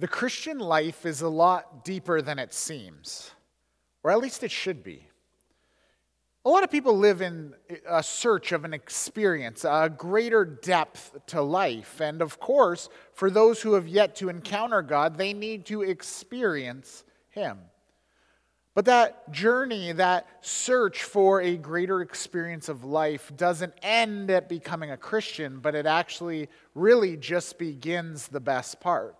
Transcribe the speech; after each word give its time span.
The 0.00 0.08
Christian 0.08 0.58
life 0.58 1.04
is 1.04 1.20
a 1.20 1.28
lot 1.28 1.84
deeper 1.84 2.22
than 2.22 2.38
it 2.38 2.54
seems, 2.54 3.32
or 4.02 4.10
at 4.10 4.18
least 4.18 4.42
it 4.42 4.50
should 4.50 4.82
be. 4.82 5.06
A 6.46 6.48
lot 6.48 6.64
of 6.64 6.70
people 6.70 6.96
live 6.96 7.20
in 7.20 7.52
a 7.86 8.02
search 8.02 8.52
of 8.52 8.64
an 8.64 8.72
experience, 8.72 9.62
a 9.62 9.92
greater 9.94 10.46
depth 10.46 11.18
to 11.26 11.42
life. 11.42 12.00
And 12.00 12.22
of 12.22 12.40
course, 12.40 12.88
for 13.12 13.28
those 13.28 13.60
who 13.60 13.74
have 13.74 13.86
yet 13.88 14.16
to 14.16 14.30
encounter 14.30 14.80
God, 14.80 15.18
they 15.18 15.34
need 15.34 15.66
to 15.66 15.82
experience 15.82 17.04
Him. 17.28 17.58
But 18.74 18.86
that 18.86 19.30
journey, 19.30 19.92
that 19.92 20.26
search 20.40 21.02
for 21.02 21.42
a 21.42 21.58
greater 21.58 22.00
experience 22.00 22.70
of 22.70 22.84
life 22.84 23.30
doesn't 23.36 23.74
end 23.82 24.30
at 24.30 24.48
becoming 24.48 24.92
a 24.92 24.96
Christian, 24.96 25.58
but 25.60 25.74
it 25.74 25.84
actually 25.84 26.48
really 26.74 27.18
just 27.18 27.58
begins 27.58 28.28
the 28.28 28.40
best 28.40 28.80
part. 28.80 29.19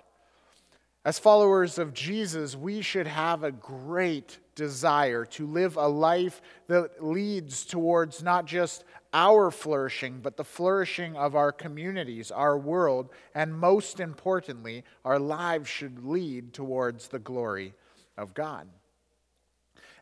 As 1.02 1.18
followers 1.18 1.78
of 1.78 1.94
Jesus, 1.94 2.54
we 2.54 2.82
should 2.82 3.06
have 3.06 3.42
a 3.42 3.52
great 3.52 4.38
desire 4.54 5.24
to 5.24 5.46
live 5.46 5.76
a 5.76 5.86
life 5.86 6.42
that 6.66 7.02
leads 7.02 7.64
towards 7.64 8.22
not 8.22 8.44
just 8.44 8.84
our 9.14 9.50
flourishing, 9.50 10.20
but 10.20 10.36
the 10.36 10.44
flourishing 10.44 11.16
of 11.16 11.34
our 11.34 11.52
communities, 11.52 12.30
our 12.30 12.58
world, 12.58 13.08
and 13.34 13.58
most 13.58 13.98
importantly, 13.98 14.84
our 15.04 15.18
lives 15.18 15.70
should 15.70 16.04
lead 16.04 16.52
towards 16.52 17.08
the 17.08 17.18
glory 17.18 17.72
of 18.18 18.34
God. 18.34 18.68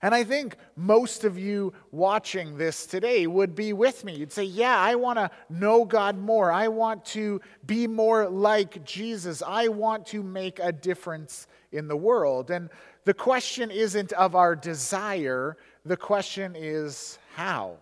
And 0.00 0.14
I 0.14 0.24
think 0.24 0.56
most 0.76 1.24
of 1.24 1.38
you 1.38 1.72
watching 1.90 2.56
this 2.56 2.86
today 2.86 3.26
would 3.26 3.54
be 3.54 3.72
with 3.72 4.04
me. 4.04 4.14
You'd 4.14 4.32
say, 4.32 4.44
Yeah, 4.44 4.78
I 4.78 4.94
want 4.94 5.18
to 5.18 5.30
know 5.50 5.84
God 5.84 6.16
more. 6.16 6.52
I 6.52 6.68
want 6.68 7.04
to 7.06 7.40
be 7.66 7.86
more 7.86 8.28
like 8.28 8.84
Jesus. 8.84 9.42
I 9.42 9.68
want 9.68 10.06
to 10.06 10.22
make 10.22 10.58
a 10.60 10.72
difference 10.72 11.46
in 11.72 11.88
the 11.88 11.96
world. 11.96 12.50
And 12.50 12.70
the 13.04 13.14
question 13.14 13.70
isn't 13.70 14.12
of 14.12 14.34
our 14.34 14.54
desire, 14.54 15.56
the 15.84 15.96
question 15.96 16.54
is 16.56 17.18
how. 17.34 17.78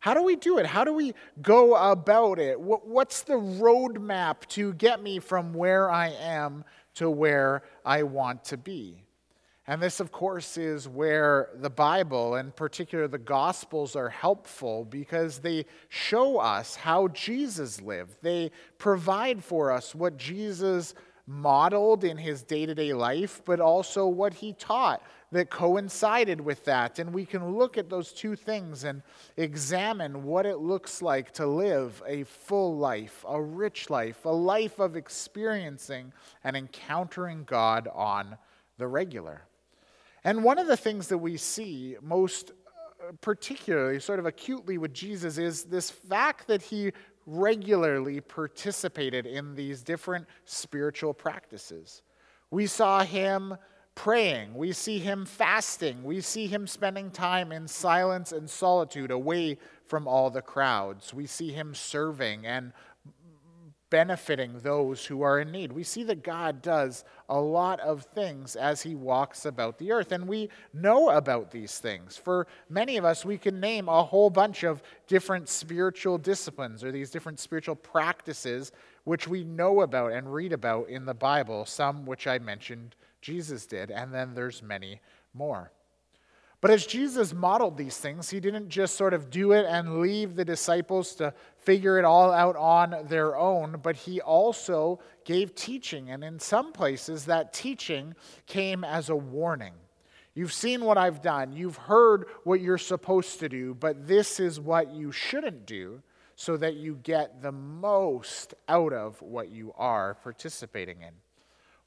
How 0.00 0.12
do 0.12 0.22
we 0.22 0.36
do 0.36 0.58
it? 0.58 0.66
How 0.66 0.84
do 0.84 0.92
we 0.92 1.14
go 1.40 1.74
about 1.76 2.38
it? 2.38 2.60
What's 2.60 3.22
the 3.22 3.34
roadmap 3.34 4.46
to 4.48 4.74
get 4.74 5.02
me 5.02 5.18
from 5.18 5.54
where 5.54 5.90
I 5.90 6.08
am 6.08 6.64
to 6.96 7.08
where 7.08 7.62
I 7.86 8.02
want 8.02 8.44
to 8.46 8.58
be? 8.58 9.03
And 9.66 9.80
this, 9.80 9.98
of 9.98 10.12
course, 10.12 10.58
is 10.58 10.86
where 10.86 11.48
the 11.54 11.70
Bible, 11.70 12.34
and 12.34 12.54
particular 12.54 13.08
the 13.08 13.16
Gospels, 13.16 13.96
are 13.96 14.10
helpful 14.10 14.84
because 14.84 15.38
they 15.38 15.64
show 15.88 16.38
us 16.38 16.76
how 16.76 17.08
Jesus 17.08 17.80
lived. 17.80 18.16
They 18.20 18.50
provide 18.76 19.42
for 19.42 19.72
us 19.72 19.94
what 19.94 20.18
Jesus 20.18 20.94
modeled 21.26 22.04
in 22.04 22.18
his 22.18 22.42
day 22.42 22.66
to 22.66 22.74
day 22.74 22.92
life, 22.92 23.40
but 23.46 23.58
also 23.58 24.06
what 24.06 24.34
he 24.34 24.52
taught 24.52 25.02
that 25.32 25.48
coincided 25.48 26.40
with 26.40 26.62
that. 26.66 26.98
And 26.98 27.14
we 27.14 27.24
can 27.24 27.56
look 27.56 27.78
at 27.78 27.88
those 27.88 28.12
two 28.12 28.36
things 28.36 28.84
and 28.84 29.02
examine 29.38 30.24
what 30.24 30.44
it 30.44 30.58
looks 30.58 31.00
like 31.00 31.32
to 31.32 31.46
live 31.46 32.02
a 32.06 32.24
full 32.24 32.76
life, 32.76 33.24
a 33.26 33.40
rich 33.40 33.88
life, 33.88 34.26
a 34.26 34.28
life 34.28 34.78
of 34.78 34.94
experiencing 34.94 36.12
and 36.44 36.54
encountering 36.54 37.44
God 37.44 37.88
on 37.94 38.36
the 38.76 38.86
regular. 38.86 39.42
And 40.24 40.42
one 40.42 40.58
of 40.58 40.66
the 40.66 40.76
things 40.76 41.08
that 41.08 41.18
we 41.18 41.36
see 41.36 41.96
most 42.02 42.52
uh, 43.06 43.12
particularly, 43.20 44.00
sort 44.00 44.18
of 44.18 44.26
acutely 44.26 44.78
with 44.78 44.94
Jesus, 44.94 45.36
is 45.36 45.64
this 45.64 45.90
fact 45.90 46.46
that 46.46 46.62
he 46.62 46.92
regularly 47.26 48.20
participated 48.20 49.26
in 49.26 49.54
these 49.54 49.82
different 49.82 50.26
spiritual 50.44 51.12
practices. 51.12 52.02
We 52.50 52.66
saw 52.66 53.02
him 53.02 53.56
praying, 53.94 54.54
we 54.54 54.72
see 54.72 54.98
him 54.98 55.24
fasting, 55.24 56.02
we 56.02 56.20
see 56.20 56.46
him 56.46 56.66
spending 56.66 57.10
time 57.10 57.52
in 57.52 57.68
silence 57.68 58.32
and 58.32 58.48
solitude 58.48 59.10
away 59.10 59.58
from 59.86 60.08
all 60.08 60.30
the 60.30 60.42
crowds. 60.42 61.14
We 61.14 61.26
see 61.26 61.52
him 61.52 61.74
serving 61.74 62.46
and 62.46 62.72
benefiting 63.94 64.58
those 64.58 65.06
who 65.06 65.22
are 65.22 65.38
in 65.38 65.52
need. 65.52 65.70
We 65.70 65.84
see 65.84 66.02
that 66.02 66.24
God 66.24 66.60
does 66.62 67.04
a 67.28 67.40
lot 67.40 67.78
of 67.78 68.02
things 68.02 68.56
as 68.56 68.82
he 68.82 68.96
walks 68.96 69.46
about 69.46 69.78
the 69.78 69.92
earth, 69.92 70.10
and 70.10 70.26
we 70.26 70.48
know 70.72 71.10
about 71.10 71.52
these 71.52 71.78
things. 71.78 72.16
For 72.16 72.48
many 72.68 72.96
of 72.96 73.04
us, 73.04 73.24
we 73.24 73.38
can 73.38 73.60
name 73.60 73.88
a 73.88 74.02
whole 74.02 74.30
bunch 74.30 74.64
of 74.64 74.82
different 75.06 75.48
spiritual 75.48 76.18
disciplines 76.18 76.82
or 76.82 76.90
these 76.90 77.12
different 77.12 77.38
spiritual 77.38 77.76
practices 77.76 78.72
which 79.04 79.28
we 79.28 79.44
know 79.44 79.82
about 79.82 80.10
and 80.10 80.34
read 80.34 80.52
about 80.52 80.88
in 80.88 81.06
the 81.06 81.14
Bible, 81.14 81.64
some 81.64 82.04
which 82.04 82.26
I 82.26 82.40
mentioned 82.40 82.96
Jesus 83.20 83.64
did, 83.64 83.92
and 83.92 84.12
then 84.12 84.34
there's 84.34 84.60
many 84.60 85.02
more. 85.32 85.70
But 86.64 86.70
as 86.70 86.86
Jesus 86.86 87.34
modeled 87.34 87.76
these 87.76 87.98
things, 87.98 88.30
he 88.30 88.40
didn't 88.40 88.70
just 88.70 88.96
sort 88.96 89.12
of 89.12 89.28
do 89.28 89.52
it 89.52 89.66
and 89.66 90.00
leave 90.00 90.34
the 90.34 90.46
disciples 90.46 91.14
to 91.16 91.34
figure 91.58 91.98
it 91.98 92.06
all 92.06 92.32
out 92.32 92.56
on 92.56 93.04
their 93.06 93.36
own, 93.36 93.80
but 93.82 93.96
he 93.96 94.22
also 94.22 94.98
gave 95.26 95.54
teaching. 95.54 96.08
And 96.08 96.24
in 96.24 96.40
some 96.40 96.72
places, 96.72 97.26
that 97.26 97.52
teaching 97.52 98.14
came 98.46 98.82
as 98.82 99.10
a 99.10 99.14
warning. 99.14 99.74
You've 100.32 100.54
seen 100.54 100.86
what 100.86 100.96
I've 100.96 101.20
done, 101.20 101.52
you've 101.52 101.76
heard 101.76 102.28
what 102.44 102.62
you're 102.62 102.78
supposed 102.78 103.40
to 103.40 103.50
do, 103.50 103.74
but 103.74 104.08
this 104.08 104.40
is 104.40 104.58
what 104.58 104.90
you 104.90 105.12
shouldn't 105.12 105.66
do 105.66 106.00
so 106.34 106.56
that 106.56 106.76
you 106.76 106.98
get 107.02 107.42
the 107.42 107.52
most 107.52 108.54
out 108.70 108.94
of 108.94 109.20
what 109.20 109.50
you 109.50 109.74
are 109.76 110.14
participating 110.14 111.02
in. 111.02 111.12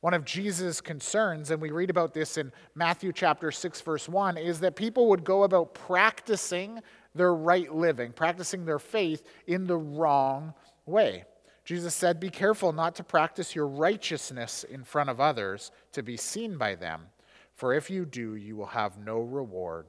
One 0.02 0.14
of 0.14 0.26
Jesus' 0.26 0.80
concerns, 0.80 1.50
and 1.50 1.62
we 1.62 1.72
read 1.72 1.90
about 1.90 2.14
this 2.14 2.38
in 2.38 2.52
Matthew 2.76 3.12
chapter 3.12 3.52
6, 3.52 3.82
verse 3.82 4.08
1, 4.08 4.38
is 4.38 4.60
that 4.60 4.76
people 4.76 5.10
would 5.10 5.24
go 5.24 5.44
about 5.44 5.74
practicing 5.74 6.82
their 7.16 7.34
right 7.34 7.74
living, 7.74 8.12
practicing 8.12 8.64
their 8.64 8.78
faith 8.78 9.24
in 9.48 9.66
the 9.66 9.78
wrong 9.78 10.54
way. 10.86 11.24
Jesus 11.66 11.96
said, 11.96 12.20
Be 12.20 12.30
careful 12.30 12.72
not 12.72 12.96
to 12.96 13.04
practice 13.04 13.56
your 13.56 13.68
righteousness 13.68 14.64
in 14.64 14.84
front 14.84 15.10
of 15.10 15.20
others 15.20 15.72
to 15.94 16.04
be 16.04 16.16
seen 16.16 16.58
by 16.58 16.76
them, 16.76 17.08
for 17.56 17.74
if 17.74 17.90
you 17.90 18.06
do, 18.06 18.36
you 18.36 18.56
will 18.56 18.68
have 18.68 19.00
no 19.00 19.20
reward 19.20 19.88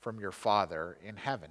from 0.00 0.20
your 0.20 0.30
Father 0.32 0.98
in 1.04 1.16
heaven. 1.16 1.50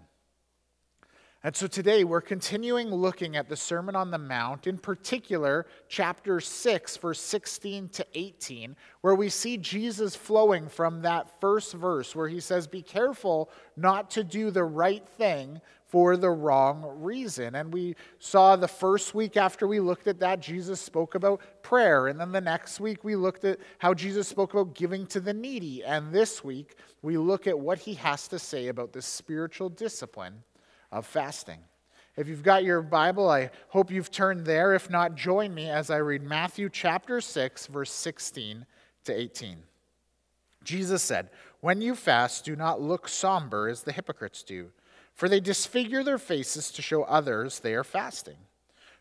And 1.48 1.56
so 1.56 1.66
today 1.66 2.04
we're 2.04 2.20
continuing 2.20 2.90
looking 2.90 3.38
at 3.38 3.48
the 3.48 3.56
Sermon 3.56 3.96
on 3.96 4.12
the 4.12 4.18
Mount, 4.18 4.68
in 4.68 4.78
particular, 4.78 5.66
chapter 5.88 6.42
6, 6.42 6.98
verse 6.98 7.22
16 7.22 7.88
to 7.88 8.06
18, 8.16 8.76
where 9.00 9.16
we 9.16 9.30
see 9.30 9.56
Jesus 9.56 10.14
flowing 10.14 10.68
from 10.68 11.04
that 11.04 11.40
first 11.40 11.74
verse 11.74 12.14
where 12.14 12.28
he 12.28 12.42
says, 12.42 12.68
Be 12.68 12.82
careful 12.82 13.50
not 13.78 14.10
to 14.10 14.26
do 14.26 14.52
the 14.52 14.66
right 14.66 15.08
thing 15.08 15.62
for 15.86 16.18
the 16.18 16.30
wrong 16.30 16.84
reason. 16.98 17.56
And 17.56 17.74
we 17.74 17.96
saw 18.20 18.58
the 18.58 18.68
first 18.68 19.16
week 19.16 19.38
after 19.38 19.68
we 19.68 19.80
looked 19.80 20.08
at 20.08 20.20
that, 20.20 20.42
Jesus 20.42 20.82
spoke 20.82 21.16
about 21.16 21.40
prayer. 21.64 22.08
And 22.08 22.20
then 22.20 22.34
the 22.34 22.42
next 22.42 22.82
week, 22.82 23.06
we 23.06 23.16
looked 23.16 23.46
at 23.46 23.60
how 23.78 23.94
Jesus 23.94 24.28
spoke 24.28 24.54
about 24.54 24.76
giving 24.76 25.08
to 25.08 25.22
the 25.22 25.34
needy. 25.34 25.82
And 25.86 26.12
this 26.12 26.44
week, 26.44 26.76
we 27.02 27.18
look 27.18 27.48
at 27.48 27.58
what 27.58 27.80
he 27.80 27.94
has 27.94 28.28
to 28.28 28.38
say 28.38 28.68
about 28.68 28.92
the 28.92 29.02
spiritual 29.02 29.70
discipline 29.70 30.44
of 30.92 31.06
fasting. 31.06 31.60
If 32.18 32.28
you've 32.28 32.44
got 32.44 32.64
your 32.64 32.82
Bible, 32.82 33.30
I 33.30 33.52
hope 33.70 33.92
you've 33.92 34.10
turned 34.10 34.46
there. 34.46 34.74
If 34.74 34.90
not, 34.90 35.16
join 35.16 35.54
me 35.54 35.70
as 35.70 35.92
I 35.92 35.98
read 35.98 36.24
Matthew 36.24 36.68
chapter 36.68 37.22
6, 37.22 37.68
verse 37.68 37.92
16 37.92 38.66
to 39.06 39.14
18. 39.14 39.58
Jesus 40.64 41.04
said, 41.04 41.30
When 41.60 41.80
you 41.80 41.94
fast, 41.94 42.44
do 42.44 42.56
not 42.56 42.82
look 42.82 43.08
somber 43.08 43.68
as 43.68 43.84
the 43.84 43.92
hypocrites 43.92 44.42
do, 44.42 44.72
for 45.14 45.30
they 45.30 45.40
disfigure 45.40 46.04
their 46.04 46.18
faces 46.18 46.72
to 46.72 46.82
show 46.82 47.04
others 47.04 47.60
they 47.60 47.76
are 47.76 47.84
fasting. 47.84 48.38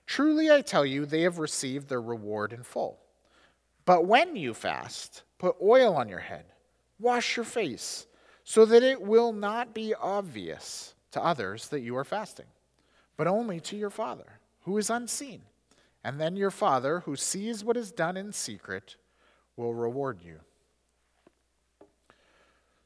Truly, 0.06 0.50
I 0.50 0.60
tell 0.60 0.84
you, 0.84 1.06
they 1.06 1.22
have 1.22 1.38
received 1.38 1.88
their 1.88 2.02
reward 2.02 2.52
in 2.52 2.62
full. 2.62 2.98
But 3.86 4.04
when 4.04 4.36
you 4.36 4.52
fast, 4.52 5.22
put 5.38 5.56
oil 5.62 5.94
on 5.96 6.08
your 6.08 6.20
head, 6.20 6.44
wash 6.98 7.36
your 7.36 7.44
face, 7.44 8.06
so 8.44 8.66
that 8.66 8.82
it 8.82 9.00
will 9.00 9.32
not 9.32 9.74
be 9.74 9.94
obvious 9.94 10.94
to 11.16 11.24
others 11.24 11.68
that 11.68 11.80
you 11.80 11.96
are 11.96 12.04
fasting, 12.04 12.44
but 13.16 13.26
only 13.26 13.58
to 13.58 13.74
your 13.74 13.88
Father, 13.88 14.38
who 14.64 14.76
is 14.76 14.90
unseen. 14.90 15.40
And 16.04 16.20
then 16.20 16.36
your 16.36 16.50
Father, 16.50 17.00
who 17.00 17.16
sees 17.16 17.64
what 17.64 17.78
is 17.78 17.90
done 17.90 18.18
in 18.18 18.32
secret, 18.32 18.96
will 19.56 19.72
reward 19.72 20.20
you. 20.22 20.40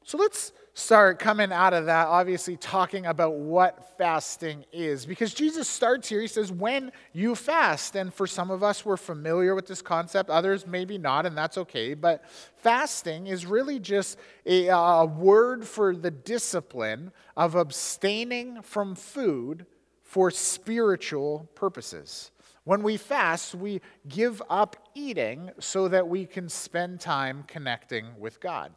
So 0.05 0.17
let's 0.17 0.53
start 0.73 1.19
coming 1.19 1.51
out 1.51 1.73
of 1.73 1.85
that, 1.87 2.07
obviously 2.07 2.55
talking 2.55 3.05
about 3.05 3.35
what 3.35 3.97
fasting 3.97 4.65
is. 4.71 5.05
Because 5.05 5.33
Jesus 5.33 5.67
starts 5.67 6.07
here, 6.07 6.21
he 6.21 6.27
says, 6.27 6.51
when 6.51 6.91
you 7.13 7.35
fast. 7.35 7.95
And 7.95 8.13
for 8.13 8.25
some 8.25 8.51
of 8.51 8.63
us, 8.63 8.85
we're 8.85 8.97
familiar 8.97 9.53
with 9.53 9.67
this 9.67 9.81
concept, 9.81 10.29
others 10.29 10.65
maybe 10.65 10.97
not, 10.97 11.25
and 11.25 11.37
that's 11.37 11.57
okay. 11.57 11.93
But 11.93 12.23
fasting 12.57 13.27
is 13.27 13.45
really 13.45 13.79
just 13.79 14.17
a, 14.45 14.67
a 14.67 15.05
word 15.05 15.65
for 15.65 15.95
the 15.95 16.11
discipline 16.11 17.11
of 17.35 17.55
abstaining 17.55 18.61
from 18.61 18.95
food 18.95 19.65
for 20.01 20.29
spiritual 20.29 21.49
purposes 21.55 22.31
When 22.63 22.83
we 22.83 22.97
fast, 22.97 23.55
we 23.55 23.81
give 24.07 24.41
up 24.49 24.75
eating 24.93 25.51
so 25.59 25.87
that 25.87 26.07
we 26.07 26.25
can 26.25 26.47
spend 26.47 26.99
time 26.99 27.43
connecting 27.47 28.05
with 28.19 28.39
God. 28.39 28.71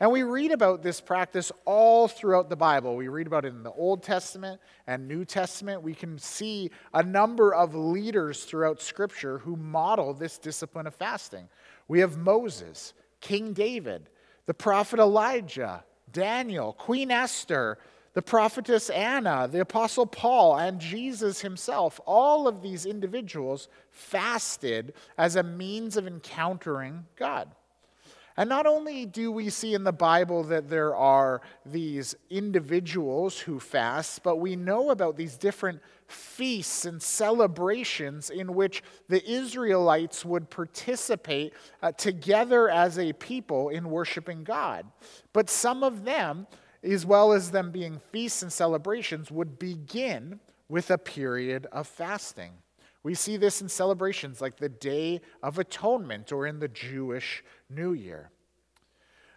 And 0.00 0.10
we 0.10 0.22
read 0.24 0.50
about 0.50 0.82
this 0.82 1.00
practice 1.00 1.52
all 1.64 2.08
throughout 2.08 2.48
the 2.48 2.56
Bible. 2.56 2.96
We 2.96 3.08
read 3.08 3.26
about 3.26 3.44
it 3.44 3.54
in 3.54 3.62
the 3.62 3.72
Old 3.72 4.02
Testament 4.02 4.60
and 4.86 5.06
New 5.06 5.24
Testament. 5.24 5.82
We 5.82 5.94
can 5.94 6.18
see 6.18 6.70
a 6.92 7.02
number 7.02 7.54
of 7.54 7.74
leaders 7.74 8.44
throughout 8.44 8.82
Scripture 8.82 9.38
who 9.38 9.56
model 9.56 10.12
this 10.12 10.38
discipline 10.38 10.86
of 10.86 10.94
fasting. 10.94 11.48
We 11.86 12.00
have 12.00 12.18
Moses, 12.18 12.92
King 13.20 13.52
David, 13.52 14.10
the 14.46 14.54
prophet 14.54 14.98
Elijah, 14.98 15.84
Daniel, 16.12 16.72
Queen 16.72 17.10
Esther, 17.10 17.78
the 18.14 18.22
prophetess 18.22 18.90
Anna, 18.90 19.48
the 19.50 19.60
apostle 19.60 20.06
Paul, 20.06 20.56
and 20.56 20.80
Jesus 20.80 21.40
himself. 21.40 22.00
All 22.06 22.46
of 22.48 22.62
these 22.62 22.86
individuals 22.86 23.68
fasted 23.90 24.94
as 25.18 25.36
a 25.36 25.42
means 25.42 25.96
of 25.96 26.06
encountering 26.06 27.06
God. 27.16 27.50
And 28.36 28.48
not 28.48 28.66
only 28.66 29.06
do 29.06 29.30
we 29.30 29.48
see 29.48 29.74
in 29.74 29.84
the 29.84 29.92
Bible 29.92 30.42
that 30.44 30.68
there 30.68 30.94
are 30.96 31.40
these 31.64 32.16
individuals 32.30 33.38
who 33.38 33.60
fast, 33.60 34.24
but 34.24 34.36
we 34.36 34.56
know 34.56 34.90
about 34.90 35.16
these 35.16 35.36
different 35.36 35.80
feasts 36.08 36.84
and 36.84 37.00
celebrations 37.00 38.30
in 38.30 38.54
which 38.54 38.82
the 39.08 39.24
Israelites 39.28 40.24
would 40.24 40.50
participate 40.50 41.54
uh, 41.80 41.92
together 41.92 42.68
as 42.68 42.98
a 42.98 43.12
people 43.12 43.68
in 43.68 43.88
worshiping 43.88 44.42
God. 44.42 44.84
But 45.32 45.48
some 45.48 45.84
of 45.84 46.04
them, 46.04 46.48
as 46.82 47.06
well 47.06 47.32
as 47.32 47.52
them 47.52 47.70
being 47.70 48.00
feasts 48.10 48.42
and 48.42 48.52
celebrations, 48.52 49.30
would 49.30 49.60
begin 49.60 50.40
with 50.68 50.90
a 50.90 50.98
period 50.98 51.66
of 51.70 51.86
fasting. 51.86 52.50
We 53.04 53.14
see 53.14 53.36
this 53.36 53.60
in 53.60 53.68
celebrations 53.68 54.40
like 54.40 54.56
the 54.56 54.70
Day 54.70 55.20
of 55.42 55.58
Atonement 55.58 56.32
or 56.32 56.46
in 56.46 56.58
the 56.58 56.68
Jewish 56.68 57.44
New 57.68 57.92
Year. 57.92 58.30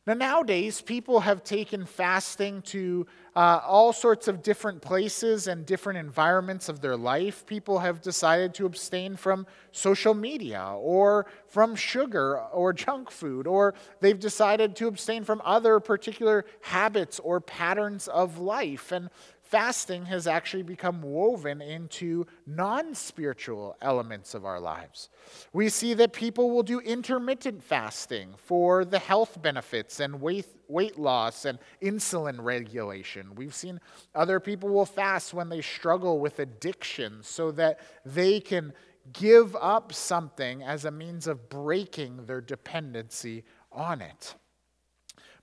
Now, 0.07 0.13
nowadays, 0.13 0.79
people 0.79 1.19
have 1.19 1.43
taken 1.43 1.85
fasting 1.85 2.61
to 2.61 3.05
uh, 3.35 3.59
all 3.67 3.91
sorts 3.91 4.29
of 4.29 4.41
different 4.41 4.81
places 4.81 5.47
and 5.47 5.65
different 5.65 5.99
environments 5.99 6.69
of 6.69 6.79
their 6.79 6.95
life. 6.95 7.45
People 7.45 7.79
have 7.79 7.99
decided 7.99 8.53
to 8.53 8.65
abstain 8.65 9.17
from 9.17 9.45
social 9.73 10.13
media 10.13 10.63
or 10.77 11.25
from 11.45 11.75
sugar 11.75 12.39
or 12.39 12.71
junk 12.71 13.11
food, 13.11 13.47
or 13.47 13.73
they've 13.99 14.17
decided 14.17 14.77
to 14.77 14.87
abstain 14.87 15.25
from 15.25 15.41
other 15.43 15.81
particular 15.81 16.45
habits 16.61 17.19
or 17.19 17.41
patterns 17.41 18.07
of 18.07 18.39
life. 18.39 18.93
And 18.93 19.09
fasting 19.49 20.05
has 20.05 20.27
actually 20.27 20.63
become 20.63 21.01
woven 21.01 21.61
into 21.61 22.25
non 22.45 22.93
spiritual 22.93 23.75
elements 23.81 24.33
of 24.33 24.45
our 24.45 24.59
lives. 24.59 25.09
We 25.53 25.69
see 25.69 25.93
that 25.95 26.13
people 26.13 26.51
will 26.51 26.63
do 26.63 26.79
intermittent 26.79 27.63
fasting 27.63 28.33
for 28.37 28.83
the 28.83 28.99
health 28.99 29.41
benefits 29.41 29.99
and 29.99 30.21
weight, 30.21 30.47
weight 30.67 30.99
loss 30.99 31.45
and 31.45 31.59
insulin 31.81 32.43
regulation. 32.43 33.35
We've 33.35 33.55
seen 33.55 33.79
other 34.13 34.39
people 34.39 34.69
will 34.69 34.85
fast 34.85 35.33
when 35.33 35.49
they 35.49 35.61
struggle 35.61 36.19
with 36.19 36.39
addiction 36.39 37.19
so 37.21 37.51
that 37.51 37.79
they 38.05 38.39
can 38.39 38.73
give 39.13 39.55
up 39.55 39.93
something 39.93 40.61
as 40.63 40.83
a 40.85 40.91
means 40.91 41.27
of 41.27 41.49
breaking 41.49 42.25
their 42.25 42.41
dependency 42.41 43.45
on 43.71 44.01
it. 44.01 44.35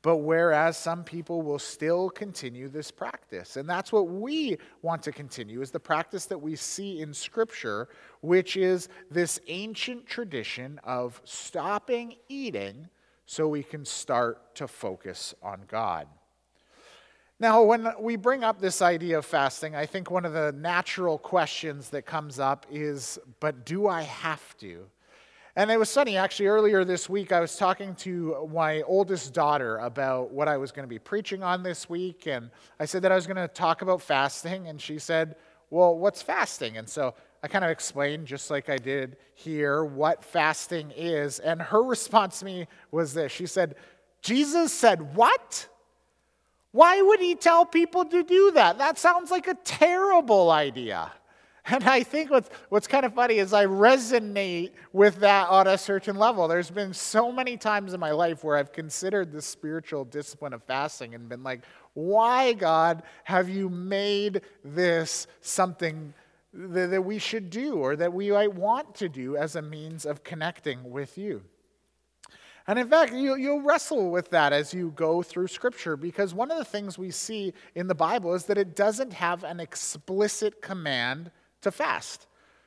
But 0.04 0.18
whereas 0.18 0.76
some 0.76 1.02
people 1.02 1.40
will 1.40 1.58
still 1.58 2.10
continue 2.10 2.68
this 2.68 2.90
practice. 2.90 3.56
And 3.56 3.66
that's 3.66 3.90
what 3.90 4.06
we 4.06 4.58
want 4.82 5.02
to 5.04 5.12
continue 5.12 5.62
is 5.62 5.70
the 5.70 5.80
practice 5.80 6.26
that 6.26 6.36
we 6.36 6.56
see 6.56 7.00
in 7.00 7.14
scripture, 7.14 7.88
which 8.20 8.58
is 8.58 8.90
this 9.10 9.40
ancient 9.48 10.06
tradition 10.06 10.78
of 10.84 11.22
stopping 11.24 12.16
eating 12.28 12.90
so 13.24 13.48
we 13.48 13.62
can 13.62 13.86
start 13.86 14.54
to 14.56 14.68
focus 14.68 15.34
on 15.42 15.62
God. 15.68 16.06
Now, 17.40 17.62
when 17.62 17.88
we 17.98 18.16
bring 18.16 18.44
up 18.44 18.60
this 18.60 18.82
idea 18.82 19.16
of 19.16 19.24
fasting, 19.24 19.74
I 19.74 19.86
think 19.86 20.10
one 20.10 20.26
of 20.26 20.34
the 20.34 20.52
natural 20.52 21.16
questions 21.16 21.88
that 21.88 22.04
comes 22.04 22.38
up 22.38 22.66
is, 22.70 23.18
but 23.40 23.64
do 23.64 23.88
I 23.88 24.02
have 24.02 24.54
to? 24.58 24.84
And 25.56 25.70
it 25.70 25.78
was 25.78 25.88
sunny. 25.88 26.16
actually, 26.16 26.46
earlier 26.46 26.84
this 26.84 27.08
week, 27.08 27.30
I 27.30 27.38
was 27.38 27.56
talking 27.56 27.94
to 27.96 28.48
my 28.52 28.82
oldest 28.82 29.32
daughter 29.32 29.76
about 29.76 30.32
what 30.32 30.48
I 30.48 30.56
was 30.56 30.72
going 30.72 30.82
to 30.82 30.88
be 30.88 30.98
preaching 30.98 31.44
on 31.44 31.62
this 31.62 31.88
week. 31.88 32.26
And 32.26 32.50
I 32.80 32.86
said 32.86 33.02
that 33.02 33.12
I 33.12 33.14
was 33.14 33.28
going 33.28 33.36
to 33.36 33.46
talk 33.46 33.80
about 33.80 34.02
fasting. 34.02 34.66
And 34.66 34.80
she 34.80 34.98
said, 34.98 35.36
Well, 35.70 35.96
what's 35.96 36.22
fasting? 36.22 36.76
And 36.76 36.88
so 36.88 37.14
I 37.40 37.46
kind 37.46 37.64
of 37.64 37.70
explained, 37.70 38.26
just 38.26 38.50
like 38.50 38.68
I 38.68 38.78
did 38.78 39.16
here, 39.34 39.84
what 39.84 40.24
fasting 40.24 40.90
is. 40.90 41.38
And 41.38 41.62
her 41.62 41.82
response 41.84 42.40
to 42.40 42.46
me 42.46 42.66
was 42.90 43.14
this 43.14 43.30
She 43.30 43.46
said, 43.46 43.76
Jesus 44.22 44.72
said, 44.72 45.14
What? 45.14 45.68
Why 46.72 47.00
would 47.00 47.20
he 47.20 47.36
tell 47.36 47.64
people 47.64 48.04
to 48.06 48.24
do 48.24 48.50
that? 48.56 48.78
That 48.78 48.98
sounds 48.98 49.30
like 49.30 49.46
a 49.46 49.54
terrible 49.54 50.50
idea. 50.50 51.12
And 51.66 51.84
I 51.84 52.02
think 52.02 52.30
what's, 52.30 52.50
what's 52.68 52.86
kind 52.86 53.06
of 53.06 53.14
funny 53.14 53.38
is 53.38 53.54
I 53.54 53.64
resonate 53.64 54.72
with 54.92 55.16
that 55.20 55.48
on 55.48 55.66
a 55.66 55.78
certain 55.78 56.16
level. 56.16 56.46
There's 56.46 56.70
been 56.70 56.92
so 56.92 57.32
many 57.32 57.56
times 57.56 57.94
in 57.94 58.00
my 58.00 58.10
life 58.10 58.44
where 58.44 58.58
I've 58.58 58.72
considered 58.72 59.32
the 59.32 59.40
spiritual 59.40 60.04
discipline 60.04 60.52
of 60.52 60.62
fasting 60.64 61.14
and 61.14 61.26
been 61.26 61.42
like, 61.42 61.62
why, 61.94 62.52
God, 62.52 63.02
have 63.24 63.48
you 63.48 63.70
made 63.70 64.42
this 64.62 65.26
something 65.40 66.12
that, 66.52 66.90
that 66.90 67.02
we 67.02 67.18
should 67.18 67.48
do 67.48 67.76
or 67.76 67.96
that 67.96 68.12
we 68.12 68.30
might 68.30 68.52
want 68.52 68.94
to 68.96 69.08
do 69.08 69.36
as 69.36 69.56
a 69.56 69.62
means 69.62 70.04
of 70.04 70.22
connecting 70.22 70.90
with 70.90 71.16
you? 71.16 71.42
And 72.66 72.78
in 72.78 72.88
fact, 72.88 73.12
you, 73.12 73.36
will 73.38 73.62
wrestle 73.62 74.10
with 74.10 74.30
that 74.30 74.52
as 74.52 74.74
you 74.74 74.92
go 74.96 75.22
through 75.22 75.48
Scripture 75.48 75.96
because 75.96 76.34
one 76.34 76.50
of 76.50 76.58
the 76.58 76.64
things 76.64 76.98
we 76.98 77.10
see 77.10 77.54
in 77.74 77.86
the 77.86 77.94
Bible 77.94 78.34
is 78.34 78.44
that 78.46 78.58
it 78.58 78.76
doesn't 78.76 79.14
have 79.14 79.44
an 79.44 79.60
explicit 79.60 80.60
command 80.60 81.30
to 81.64 81.70
fast. 81.70 82.26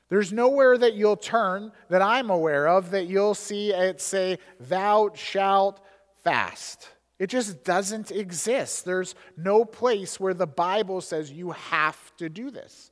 There's 0.10 0.32
nowhere 0.32 0.78
that 0.78 0.94
you'll 0.94 1.18
turn 1.18 1.72
that 1.90 2.02
I'm 2.02 2.30
aware 2.30 2.68
of 2.68 2.92
that 2.92 3.08
you'll 3.08 3.36
see 3.36 3.74
it 3.74 4.00
say, 4.00 4.40
Thou 4.60 5.12
shalt 5.16 5.86
fast. 6.24 6.90
It 7.20 7.28
just 7.28 7.64
doesn't 7.64 8.12
exist. 8.12 8.86
There's 8.86 9.16
no 9.36 9.66
place 9.66 10.20
where 10.20 10.36
the 10.36 10.48
Bible 10.48 11.02
says 11.02 11.32
you 11.32 11.52
have 11.52 12.16
to 12.18 12.30
do 12.30 12.52
this. 12.52 12.92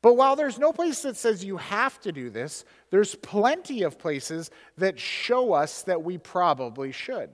But 0.00 0.14
while 0.14 0.36
there's 0.36 0.60
no 0.60 0.72
place 0.72 1.02
that 1.02 1.16
says 1.16 1.44
you 1.44 1.56
have 1.56 2.00
to 2.02 2.12
do 2.12 2.30
this, 2.30 2.64
there's 2.90 3.16
plenty 3.16 3.82
of 3.82 3.98
places 3.98 4.50
that 4.76 4.98
show 4.98 5.52
us 5.52 5.82
that 5.82 6.04
we 6.04 6.18
probably 6.18 6.92
should. 6.92 7.30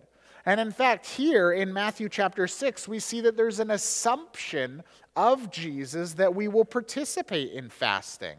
And 0.47 0.61
in 0.61 0.73
fact, 0.73 1.07
here 1.07 1.53
in 1.53 1.73
Matthew 1.73 2.09
chapter 2.09 2.47
6, 2.47 2.89
we 2.89 2.99
see 2.99 3.21
that 3.23 3.37
there's 3.37 3.61
an 3.61 3.71
assumption 3.71 4.83
of 5.17 5.51
Jesus 5.51 6.15
that 6.15 6.35
we 6.35 6.49
will 6.49 6.65
participate 6.65 7.53
in 7.53 7.69
fasting. 7.69 8.37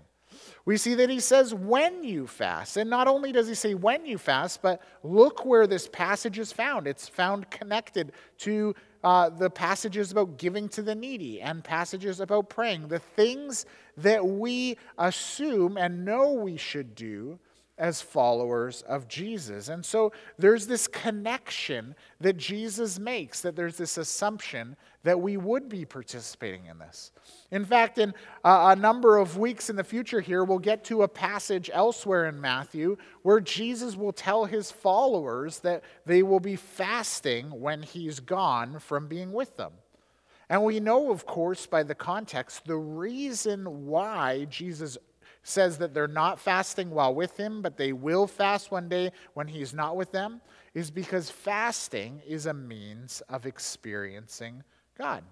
We 0.65 0.77
see 0.77 0.95
that 0.95 1.09
he 1.09 1.19
says, 1.19 1.53
when 1.53 2.03
you 2.03 2.27
fast. 2.27 2.77
And 2.77 2.89
not 2.89 3.07
only 3.07 3.31
does 3.31 3.47
he 3.47 3.53
say 3.53 3.73
when 3.73 4.05
you 4.05 4.17
fast, 4.17 4.61
but 4.61 4.81
look 5.03 5.45
where 5.45 5.67
this 5.67 5.87
passage 5.87 6.39
is 6.39 6.51
found. 6.51 6.87
It's 6.87 7.07
found 7.07 7.49
connected 7.51 8.13
to 8.39 8.73
uh, 9.03 9.29
the 9.29 9.49
passages 9.49 10.11
about 10.11 10.37
giving 10.37 10.67
to 10.69 10.81
the 10.81 10.95
needy 10.95 11.39
and 11.39 11.63
passages 11.63 12.19
about 12.19 12.49
praying. 12.49 12.87
The 12.87 12.99
things 12.99 13.65
that 13.97 14.25
we 14.25 14.77
assume 14.97 15.77
and 15.77 16.03
know 16.03 16.33
we 16.33 16.57
should 16.57 16.95
do 16.95 17.39
as 17.77 18.01
followers 18.01 18.83
of 18.83 19.07
Jesus. 19.07 19.67
And 19.67 19.85
so 19.85 20.13
there's 20.37 20.65
this 20.65 20.87
connection 20.87 21.93
that 22.21 22.37
Jesus 22.37 22.97
makes, 22.97 23.41
that 23.41 23.55
there's 23.55 23.77
this 23.77 23.97
assumption 23.97 24.77
that 25.03 25.19
we 25.19 25.37
would 25.37 25.67
be 25.67 25.85
participating 25.85 26.65
in 26.67 26.79
this. 26.79 27.11
In 27.51 27.65
fact, 27.65 27.97
in 27.97 28.13
uh, 28.43 28.73
a 28.75 28.79
number 28.79 29.17
of 29.17 29.37
weeks 29.37 29.69
in 29.69 29.75
the 29.75 29.83
future 29.83 30.21
here, 30.21 30.43
we'll 30.43 30.57
get 30.57 30.85
to 30.85 31.03
a 31.03 31.07
passage 31.07 31.69
elsewhere 31.73 32.27
in 32.27 32.39
Matthew 32.39 32.97
where 33.23 33.41
Jesus 33.41 33.95
will 33.95 34.13
tell 34.13 34.45
his 34.45 34.71
followers 34.71 35.59
that 35.59 35.83
they 36.05 36.23
will 36.23 36.39
be 36.39 36.55
fasting 36.55 37.59
when 37.59 37.83
he's 37.83 38.19
gone 38.19 38.79
from 38.79 39.07
being 39.07 39.33
with 39.33 39.57
them. 39.57 39.73
And 40.49 40.63
we 40.63 40.79
know, 40.79 41.11
of 41.11 41.25
course, 41.25 41.65
by 41.65 41.83
the 41.83 41.95
context, 41.95 42.65
the 42.65 42.77
reason 42.77 43.87
why 43.87 44.45
Jesus 44.45 44.97
says 45.47 45.77
that 45.77 45.93
they're 45.93 46.07
not 46.07 46.39
fasting 46.39 46.89
while 46.89 47.13
with 47.13 47.37
him, 47.37 47.61
but 47.61 47.77
they 47.77 47.93
will 47.93 48.25
fast 48.25 48.71
one 48.71 48.89
day 48.89 49.11
when 49.35 49.47
he's 49.47 49.75
not 49.75 49.95
with 49.95 50.11
them, 50.11 50.41
is 50.73 50.89
because 50.89 51.29
fasting 51.29 52.19
is 52.27 52.47
a 52.47 52.53
means 52.53 53.21
of 53.29 53.45
experiencing 53.45 54.63
God. 54.97 55.23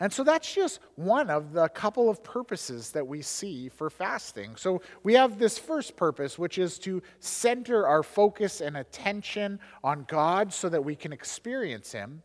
And 0.00 0.10
so 0.10 0.24
that's 0.24 0.54
just 0.54 0.80
one 0.96 1.28
of 1.28 1.52
the 1.52 1.68
couple 1.68 2.08
of 2.08 2.24
purposes 2.24 2.90
that 2.92 3.06
we 3.06 3.20
see 3.20 3.68
for 3.68 3.90
fasting. 3.90 4.56
So 4.56 4.80
we 5.02 5.12
have 5.12 5.38
this 5.38 5.58
first 5.58 5.94
purpose, 5.94 6.38
which 6.38 6.56
is 6.56 6.78
to 6.80 7.02
center 7.18 7.86
our 7.86 8.02
focus 8.02 8.62
and 8.62 8.78
attention 8.78 9.60
on 9.84 10.06
God 10.08 10.54
so 10.54 10.70
that 10.70 10.82
we 10.82 10.96
can 10.96 11.12
experience 11.12 11.92
Him. 11.92 12.22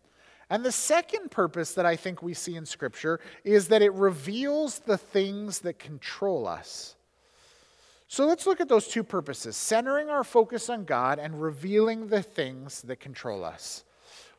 And 0.50 0.64
the 0.64 0.72
second 0.72 1.32
purpose 1.32 1.74
that 1.74 1.86
I 1.86 1.96
think 1.96 2.22
we 2.22 2.34
see 2.34 2.56
in 2.56 2.66
Scripture 2.66 3.20
is 3.44 3.68
that 3.70 3.82
it 3.82 3.94
reveals 3.94 4.80
the 4.80 4.98
things 4.98 5.60
that 5.60 5.80
control 5.80 6.48
us. 6.48 6.96
So 8.08 8.26
let's 8.28 8.46
look 8.46 8.62
at 8.62 8.70
those 8.70 8.88
two 8.88 9.04
purposes 9.04 9.58
centering 9.58 10.10
our 10.10 10.24
focus 10.24 10.70
on 10.70 10.86
God 10.86 11.18
and 11.18 11.42
revealing 11.42 12.08
the 12.08 12.22
things 12.22 12.84
that 12.84 13.00
control 13.00 13.44
us. 13.44 13.84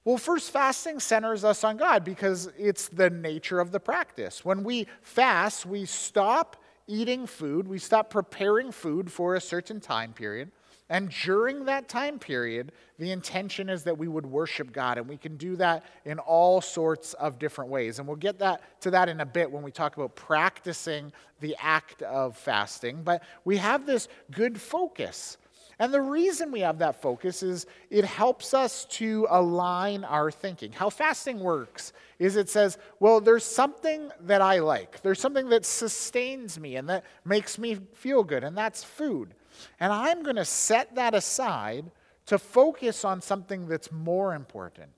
Well, 0.05 0.19
first, 0.19 0.53
fasting 0.53 1.01
centers 1.01 1.43
us 1.43 1.65
on 1.65 1.77
God 1.77 2.05
because 2.05 2.49
it's 2.57 2.87
the 2.89 3.11
nature 3.11 3.59
of 3.59 3.73
the 3.73 3.81
practice. 3.81 4.45
When 4.45 4.63
we 4.63 4.87
fast, 5.03 5.67
we 5.67 5.85
stop 5.85 6.57
eating 6.87 7.27
food, 7.27 7.67
we 7.67 7.79
stop 7.79 8.09
preparing 8.09 8.71
food 8.71 9.11
for 9.11 9.35
a 9.35 9.41
certain 9.41 9.81
time 9.81 10.13
period. 10.13 10.53
And 10.89 11.11
during 11.11 11.65
that 11.65 11.89
time 11.89 12.19
period, 12.19 12.71
the 12.99 13.11
intention 13.11 13.69
is 13.69 13.83
that 13.85 13.99
we 13.99 14.07
would 14.07 14.25
worship 14.25 14.73
God, 14.73 14.99
and 14.99 15.09
we 15.09 15.17
can 15.17 15.37
do 15.37 15.57
that 15.57 15.85
in 16.05 16.21
all 16.21 16.61
sorts 16.61 17.13
of 17.15 17.41
different 17.41 17.71
ways. 17.71 17.99
And 17.99 18.07
we'll 18.07 18.17
get 18.17 18.39
that, 18.39 18.63
to 18.83 18.93
that 18.93 19.09
in 19.09 19.21
a 19.21 19.27
bit 19.27 19.51
when 19.51 19.65
we 19.65 19.73
talk 19.73 19.97
about 19.97 20.15
practicing 20.15 21.13
the 21.41 21.57
act 21.61 22.03
of 22.03 22.37
fasting. 22.37 23.03
But 23.03 23.25
we 23.45 23.57
have 23.57 23.85
this 23.85 24.07
good 24.31 24.61
focus. 24.61 25.39
And 25.79 25.93
the 25.93 26.01
reason 26.01 26.53
we 26.53 26.61
have 26.61 26.79
that 26.79 27.03
focus 27.03 27.43
is 27.43 27.67
it 27.91 28.05
helps 28.05 28.55
us 28.55 28.87
to 28.93 29.27
align 29.29 30.05
our 30.05 30.31
thinking. 30.31 30.73
How 30.73 30.89
fasting 30.89 31.41
works 31.41 31.93
is 32.19 32.37
it 32.37 32.49
says, 32.49 32.79
well, 32.99 33.21
there's 33.21 33.45
something 33.45 34.11
that 34.21 34.41
I 34.41 34.61
like, 34.61 35.03
there's 35.03 35.21
something 35.21 35.51
that 35.51 35.67
sustains 35.67 36.59
me 36.59 36.77
and 36.77 36.89
that 36.89 37.05
makes 37.27 37.59
me 37.59 37.77
feel 37.93 38.23
good, 38.23 38.43
and 38.43 38.57
that's 38.57 38.83
food. 38.83 39.35
And 39.81 39.93
I'm 39.93 40.23
going 40.23 40.37
to 40.37 40.45
set 40.45 40.95
that 40.95 41.15
aside 41.15 41.91
to 42.27 42.39
focus 42.39 43.05
on 43.05 43.21
something 43.21 43.67
that's 43.67 43.91
more 43.93 44.35
important. 44.35 44.91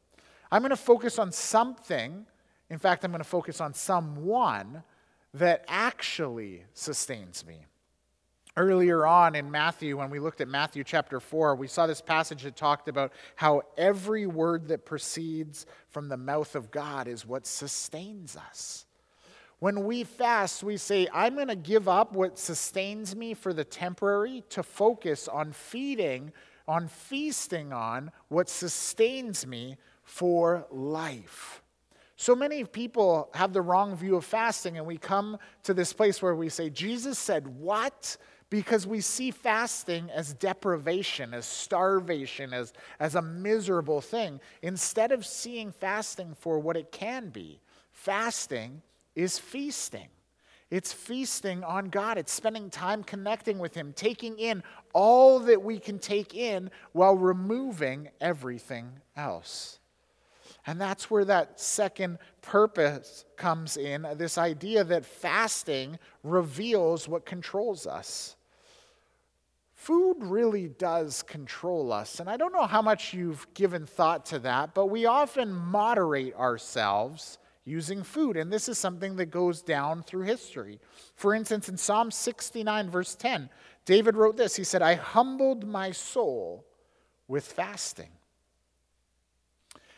I'm 0.50 0.62
going 0.62 0.71
to 0.71 0.77
focus 0.77 1.19
on 1.19 1.31
something, 1.31 2.27
in 2.71 2.79
fact, 2.79 3.05
I'm 3.05 3.11
going 3.11 3.23
to 3.23 3.29
focus 3.29 3.61
on 3.61 3.75
someone 3.75 4.83
that 5.35 5.65
actually 5.69 6.65
sustains 6.73 7.45
me. 7.47 7.67
Earlier 8.57 9.07
on 9.07 9.37
in 9.37 9.50
Matthew, 9.50 9.99
when 9.99 10.11
we 10.11 10.19
looked 10.19 10.41
at 10.41 10.49
Matthew 10.49 10.83
chapter 10.83 11.21
4, 11.21 11.55
we 11.55 11.69
saw 11.69 11.87
this 11.87 12.00
passage 12.00 12.43
that 12.43 12.57
talked 12.57 12.88
about 12.88 13.12
how 13.37 13.62
every 13.77 14.27
word 14.27 14.69
that 14.69 14.85
proceeds 14.85 15.65
from 15.91 16.09
the 16.09 16.17
mouth 16.17 16.57
of 16.57 16.71
God 16.73 17.07
is 17.07 17.25
what 17.25 17.47
sustains 17.47 18.37
us. 18.37 18.87
When 19.61 19.85
we 19.85 20.05
fast, 20.05 20.62
we 20.62 20.77
say, 20.77 21.09
I'm 21.12 21.35
going 21.35 21.49
to 21.49 21.57
give 21.57 21.88
up 21.88 22.12
what 22.12 22.38
sustains 22.38 23.17
me 23.17 23.35
for 23.35 23.53
the 23.53 23.65
temporary 23.65 24.45
to 24.50 24.62
focus 24.62 25.27
on 25.27 25.50
feeding, 25.53 26.33
on 26.69 26.87
feasting 26.87 27.73
on 27.73 28.12
what 28.29 28.49
sustains 28.49 29.47
me 29.47 29.77
for 30.05 30.65
life. 30.71 31.62
So 32.15 32.37
many 32.37 32.65
people 32.65 33.31
have 33.35 33.53
the 33.53 33.62
wrong 33.62 33.97
view 33.97 34.17
of 34.17 34.25
fasting, 34.25 34.77
and 34.77 34.87
we 34.87 34.97
come 34.97 35.38
to 35.65 35.75
this 35.75 35.93
place 35.93 36.23
where 36.23 36.35
we 36.35 36.49
say, 36.49 36.71
Jesus 36.71 37.19
said, 37.19 37.47
What? 37.47 38.17
Because 38.50 38.87
we 38.87 39.03
see 39.03 39.31
fasting 39.31 40.11
as 40.11 40.33
deprivation, 40.33 41.35
as 41.35 41.45
starvation, 41.45 42.55
as, 42.55 42.73
as 42.99 43.15
a 43.15 43.21
miserable 43.21 44.00
thing, 44.00 44.41
instead 44.62 45.12
of 45.12 45.27
seeing 45.27 45.71
fasting 45.71 46.35
for 46.35 46.59
what 46.59 46.77
it 46.77 46.91
can 46.91 47.29
be. 47.29 47.61
Fasting 47.93 48.81
is 49.15 49.38
feasting. 49.38 50.09
It's 50.71 50.93
feasting 50.93 51.65
on 51.65 51.87
God. 51.87 52.19
It's 52.19 52.33
spending 52.33 52.69
time 52.69 53.03
connecting 53.03 53.59
with 53.59 53.75
Him, 53.75 53.93
taking 53.95 54.38
in 54.38 54.62
all 54.93 55.41
that 55.41 55.62
we 55.62 55.79
can 55.79 55.99
take 55.99 56.35
in 56.35 56.71
while 56.93 57.17
removing 57.17 58.11
everything 58.21 58.91
else. 59.17 59.79
And 60.67 60.79
that's 60.79 61.11
where 61.11 61.25
that 61.25 61.59
second 61.59 62.19
purpose 62.43 63.25
comes 63.37 63.79
in 63.79 64.07
this 64.17 64.37
idea 64.37 64.85
that 64.85 65.07
fasting 65.07 65.99
reveals 66.23 67.09
what 67.09 67.25
controls 67.25 67.87
us. 67.87 68.37
Food 69.75 70.17
really 70.21 70.69
does 70.69 71.23
control 71.23 71.93
us. 71.93 72.21
And 72.21 72.29
I 72.29 72.37
don't 72.37 72.53
know 72.53 72.67
how 72.67 72.83
much 72.83 73.15
you've 73.15 73.47
given 73.55 73.87
thought 73.87 74.27
to 74.27 74.41
that, 74.41 74.75
but 74.75 74.87
we 74.87 75.07
often 75.07 75.50
moderate 75.50 76.35
ourselves 76.35 77.38
using 77.68 78.02
food. 78.02 78.37
And 78.37 78.52
this 78.52 78.68
is 78.68 78.78
something 78.78 79.16
that 79.16 79.26
goes 79.26 79.62
down 79.62 80.02
through 80.02 80.22
history. 80.22 80.80
For 81.14 81.34
instance, 81.34 81.68
in 81.68 81.76
Psalm 81.76 82.10
69, 82.10 82.90
verse 82.90 83.14
10, 83.14 83.50
David 83.84 84.16
wrote 84.16 84.37
this 84.37 84.56
He 84.56 84.64
said, 84.64 84.82
I 84.82 84.94
humbled 84.94 85.66
my 85.66 85.90
soul 85.90 86.64
with 87.28 87.44
fasting. 87.44 88.10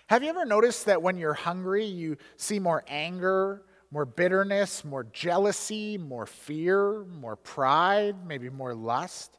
Have 0.09 0.25
you 0.25 0.29
ever 0.29 0.45
noticed 0.45 0.87
that 0.87 1.03
when 1.03 1.17
you're 1.17 1.35
hungry, 1.35 1.85
you 1.85 2.17
see 2.37 2.59
more 2.59 2.83
anger, 2.89 3.63
more 3.93 4.05
bitterness, 4.05 4.85
more 4.85 5.05
jealousy, 5.05 5.97
more 5.97 6.27
fear, 6.27 7.05
more 7.05 7.37
pride, 7.37 8.27
maybe 8.27 8.51
more 8.51 8.75
lust? 8.75 9.39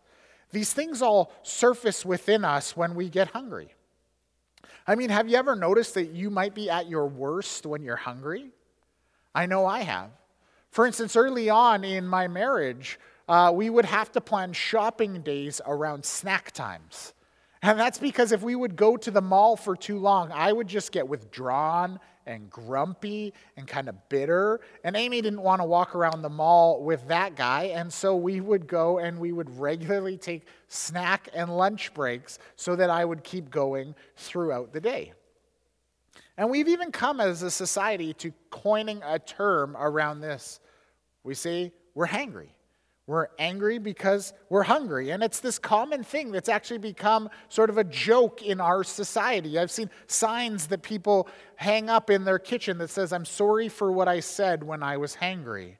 These 0.51 0.73
things 0.73 1.01
all 1.01 1.33
surface 1.43 2.05
within 2.05 2.45
us 2.45 2.75
when 2.75 2.95
we 2.95 3.09
get 3.09 3.29
hungry. 3.29 3.73
I 4.91 4.95
mean, 4.95 5.09
have 5.09 5.29
you 5.29 5.37
ever 5.37 5.55
noticed 5.55 5.93
that 5.93 6.11
you 6.11 6.29
might 6.29 6.53
be 6.53 6.69
at 6.69 6.89
your 6.89 7.07
worst 7.07 7.65
when 7.65 7.81
you're 7.81 7.95
hungry? 7.95 8.49
I 9.33 9.45
know 9.45 9.65
I 9.65 9.83
have. 9.83 10.09
For 10.69 10.85
instance, 10.85 11.15
early 11.15 11.49
on 11.49 11.85
in 11.85 12.05
my 12.05 12.27
marriage, 12.27 12.99
uh, 13.29 13.53
we 13.55 13.69
would 13.69 13.85
have 13.85 14.11
to 14.11 14.19
plan 14.19 14.51
shopping 14.51 15.21
days 15.21 15.61
around 15.65 16.03
snack 16.03 16.51
times. 16.51 17.13
And 17.61 17.79
that's 17.79 17.99
because 17.99 18.33
if 18.33 18.41
we 18.41 18.53
would 18.53 18.75
go 18.75 18.97
to 18.97 19.09
the 19.09 19.21
mall 19.21 19.55
for 19.55 19.77
too 19.77 19.97
long, 19.97 20.29
I 20.33 20.51
would 20.51 20.67
just 20.67 20.91
get 20.91 21.07
withdrawn 21.07 21.97
and 22.25 22.49
grumpy 22.49 23.33
and 23.57 23.67
kind 23.67 23.89
of 23.89 24.09
bitter. 24.09 24.61
And 24.83 24.95
Amy 24.95 25.21
didn't 25.21 25.41
want 25.41 25.61
to 25.61 25.65
walk 25.65 25.95
around 25.95 26.21
the 26.21 26.29
mall 26.29 26.83
with 26.83 27.07
that 27.07 27.35
guy. 27.35 27.63
And 27.65 27.91
so 27.91 28.15
we 28.15 28.41
would 28.41 28.67
go 28.67 28.99
and 28.99 29.19
we 29.19 29.31
would 29.31 29.49
regularly 29.59 30.17
take 30.17 30.47
snack 30.67 31.29
and 31.33 31.55
lunch 31.55 31.93
breaks 31.93 32.39
so 32.55 32.75
that 32.75 32.89
I 32.89 33.05
would 33.05 33.23
keep 33.23 33.49
going 33.49 33.95
throughout 34.15 34.73
the 34.73 34.81
day. 34.81 35.13
And 36.37 36.49
we've 36.49 36.69
even 36.69 36.91
come 36.91 37.19
as 37.19 37.43
a 37.43 37.51
society 37.51 38.13
to 38.15 38.33
coining 38.49 39.01
a 39.03 39.19
term 39.19 39.75
around 39.77 40.21
this. 40.21 40.59
We 41.23 41.35
say 41.35 41.71
we're 41.93 42.07
hangry. 42.07 42.49
We're 43.11 43.27
angry 43.37 43.77
because 43.77 44.31
we're 44.47 44.63
hungry. 44.63 45.09
And 45.09 45.21
it's 45.21 45.41
this 45.41 45.59
common 45.59 46.01
thing 46.01 46.31
that's 46.31 46.47
actually 46.47 46.77
become 46.77 47.29
sort 47.49 47.69
of 47.69 47.77
a 47.77 47.83
joke 47.83 48.41
in 48.41 48.61
our 48.61 48.85
society. 48.85 49.59
I've 49.59 49.69
seen 49.69 49.89
signs 50.07 50.67
that 50.67 50.81
people 50.81 51.27
hang 51.57 51.89
up 51.89 52.09
in 52.09 52.23
their 52.23 52.39
kitchen 52.39 52.77
that 52.77 52.89
says, 52.89 53.11
I'm 53.11 53.25
sorry 53.25 53.67
for 53.67 53.91
what 53.91 54.07
I 54.07 54.21
said 54.21 54.63
when 54.63 54.81
I 54.81 54.95
was 54.95 55.17
hangry. 55.17 55.75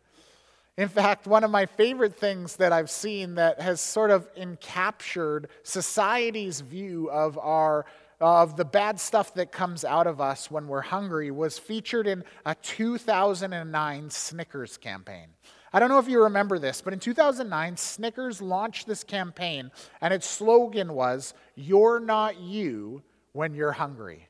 In 0.75 0.89
fact, 0.89 1.25
one 1.25 1.45
of 1.45 1.51
my 1.51 1.67
favorite 1.67 2.17
things 2.17 2.57
that 2.57 2.73
I've 2.73 2.89
seen 2.89 3.35
that 3.35 3.61
has 3.61 3.79
sort 3.79 4.11
of 4.11 4.27
encaptured 4.35 5.45
society's 5.63 6.59
view 6.59 7.09
of 7.11 7.37
our 7.37 7.85
of 8.19 8.55
the 8.55 8.65
bad 8.65 8.99
stuff 8.99 9.33
that 9.33 9.51
comes 9.51 9.83
out 9.83 10.05
of 10.05 10.21
us 10.21 10.51
when 10.51 10.67
we're 10.67 10.81
hungry 10.81 11.31
was 11.31 11.57
featured 11.57 12.05
in 12.05 12.23
a 12.45 12.53
2009 12.53 14.09
Snickers 14.11 14.77
campaign. 14.77 15.29
I 15.73 15.79
don't 15.79 15.89
know 15.89 15.99
if 15.99 16.09
you 16.09 16.23
remember 16.23 16.59
this, 16.59 16.81
but 16.81 16.91
in 16.91 16.99
2009, 16.99 17.77
Snickers 17.77 18.41
launched 18.41 18.87
this 18.87 19.03
campaign, 19.03 19.71
and 20.01 20.13
its 20.13 20.27
slogan 20.27 20.93
was, 20.93 21.33
You're 21.55 21.99
not 21.99 22.39
you 22.39 23.03
when 23.31 23.53
you're 23.53 23.71
hungry. 23.71 24.27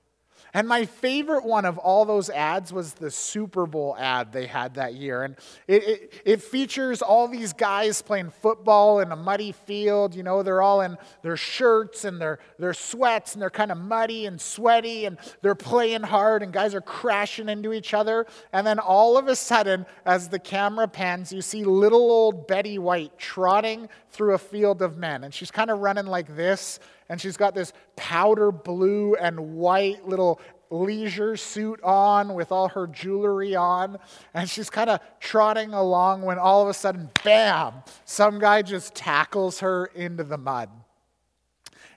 And 0.54 0.68
my 0.68 0.86
favorite 0.86 1.46
one 1.46 1.66
of 1.66 1.78
all 1.78 2.06
those 2.06 2.30
ads 2.30 2.74
was 2.74 2.94
the 2.94 3.10
Super 3.10 3.66
Bowl 3.66 3.96
ad 3.98 4.34
they 4.34 4.48
had 4.48 4.76
that 4.76 4.96
year. 4.96 5.24
And 5.24 5.36
it, 5.68 5.84
it, 5.84 6.14
it, 6.26 6.42
features 6.42 7.02
all 7.02 7.28
these 7.28 7.54
guys 7.54 8.02
playing 8.02 8.32
football 8.32 9.00
in 9.00 9.12
a 9.12 9.16
muddy 9.16 9.54
field. 9.54 10.14
You 10.14 10.24
know, 10.24 10.44
they're 10.44 10.62
all 10.62 10.82
in 10.82 10.98
their 11.22 11.38
shirts 11.38 12.04
and 12.04 12.20
their, 12.20 12.40
their 12.60 12.74
sweats, 12.74 13.34
and 13.34 13.42
they're 13.42 13.50
kind 13.50 13.72
of 13.72 13.78
muddy 13.78 14.26
and 14.26 14.42
sweaty, 14.42 15.06
and 15.06 15.18
they're 15.42 15.56
playing 15.56 16.04
hard, 16.04 16.44
and 16.44 16.52
guys 16.52 16.76
are 16.76 16.82
crashing 16.82 17.48
into 17.48 17.72
each 17.72 17.94
other. 17.94 18.26
And 18.52 18.68
then 18.68 18.80
all 18.80 19.18
of 19.18 19.28
a 19.28 19.36
sudden, 19.36 19.86
as 20.06 20.30
the 20.30 20.40
camera 20.40 20.88
pans, 20.88 21.32
you 21.32 21.42
see 21.42 21.64
little 21.64 22.12
old 22.12 22.48
Betty 22.48 22.78
White 22.78 23.18
trotting 23.18 23.88
through 24.12 24.34
a 24.34 24.38
field 24.38 24.82
of 24.82 24.98
men. 24.98 25.24
And 25.24 25.34
she's 25.34 25.52
kind 25.52 25.70
of 25.70 25.80
running 25.80 26.06
like 26.06 26.36
this 26.36 26.80
and 27.10 27.20
she's 27.20 27.38
got 27.38 27.56
this 27.56 27.74
powder 27.96 28.52
blue 28.52 29.16
and 29.16 29.56
white 29.56 30.08
little 30.08 30.40
leisure 30.70 31.36
suit 31.36 31.82
on 31.84 32.34
with 32.34 32.52
all 32.52 32.70
her 32.70 32.88
jewelry 32.88 33.56
on. 33.56 33.98
And 34.34 34.50
she's 34.50 34.70
kind 34.70 34.90
of 34.90 35.00
trotting 35.20 35.74
along 35.74 36.22
when 36.22 36.40
all 36.40 36.62
of 36.62 36.70
a 36.70 36.74
sudden, 36.74 37.10
bam, 37.24 37.74
some 38.06 38.40
guy 38.40 38.62
just 38.62 38.96
tackles 38.96 39.60
her 39.60 39.88
into 39.88 40.24
the 40.24 40.38
mud. 40.38 40.70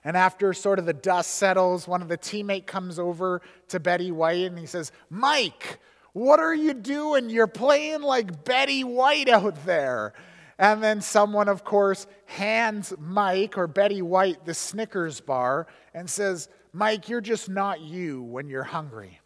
And 0.03 0.17
after 0.17 0.53
sort 0.53 0.79
of 0.79 0.85
the 0.85 0.93
dust 0.93 1.33
settles, 1.33 1.89
one 1.89 2.03
of 2.03 2.09
the 2.09 2.19
teammate 2.19 2.67
comes 2.67 2.99
over 2.99 3.41
to 3.69 3.81
Betty 3.81 4.11
White 4.11 4.47
and 4.47 4.59
he 4.59 4.67
says, 4.67 4.93
Mike, 5.09 5.79
what 6.13 6.41
are 6.41 6.55
you 6.55 6.75
doing? 6.75 7.31
You're 7.31 7.47
playing 7.47 8.03
like 8.03 8.45
Betty 8.45 8.85
White 8.85 9.29
out 9.29 9.65
there. 9.65 10.13
And 10.59 10.83
then 10.83 11.01
someone, 11.01 11.49
of 11.49 11.65
course, 11.65 12.07
hands 12.27 12.93
Mike 12.99 13.59
or 13.59 13.67
Betty 13.67 14.03
White 14.03 14.45
the 14.45 14.55
Snickers 14.55 15.21
bar 15.21 15.67
and 15.93 16.09
says, 16.09 16.49
Mike, 16.73 17.09
you're 17.09 17.21
just 17.21 17.49
not 17.49 17.81
you 17.81 18.23
when 18.23 18.49
you're 18.49 18.63
hungry. 18.63 19.21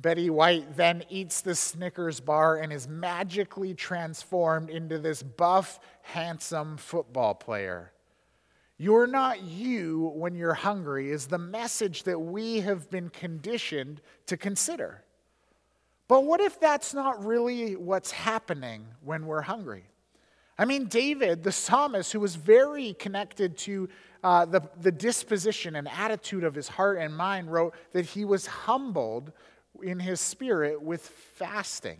Betty 0.00 0.30
White 0.30 0.76
then 0.76 1.02
eats 1.08 1.40
the 1.40 1.54
Snickers 1.54 2.20
bar 2.20 2.56
and 2.56 2.72
is 2.72 2.86
magically 2.86 3.74
transformed 3.74 4.70
into 4.70 4.98
this 4.98 5.22
buff, 5.22 5.80
handsome 6.02 6.76
football 6.76 7.34
player. 7.34 7.92
You're 8.76 9.08
not 9.08 9.42
you 9.42 10.12
when 10.14 10.36
you're 10.36 10.54
hungry 10.54 11.10
is 11.10 11.26
the 11.26 11.38
message 11.38 12.04
that 12.04 12.20
we 12.20 12.60
have 12.60 12.88
been 12.88 13.08
conditioned 13.08 14.00
to 14.26 14.36
consider. 14.36 15.02
But 16.06 16.24
what 16.24 16.40
if 16.40 16.60
that's 16.60 16.94
not 16.94 17.24
really 17.24 17.74
what's 17.74 18.12
happening 18.12 18.86
when 19.02 19.26
we're 19.26 19.42
hungry? 19.42 19.84
I 20.58 20.64
mean, 20.64 20.86
David, 20.86 21.44
the 21.44 21.52
psalmist, 21.52 22.12
who 22.12 22.20
was 22.20 22.34
very 22.34 22.94
connected 22.94 23.56
to 23.58 23.88
uh, 24.24 24.44
the, 24.44 24.62
the 24.80 24.90
disposition 24.90 25.76
and 25.76 25.88
attitude 25.88 26.42
of 26.42 26.54
his 26.54 26.66
heart 26.66 26.98
and 26.98 27.16
mind, 27.16 27.52
wrote 27.52 27.74
that 27.92 28.04
he 28.04 28.24
was 28.24 28.46
humbled 28.46 29.32
in 29.82 30.00
his 30.00 30.20
spirit 30.20 30.82
with 30.82 31.06
fasting. 31.06 31.98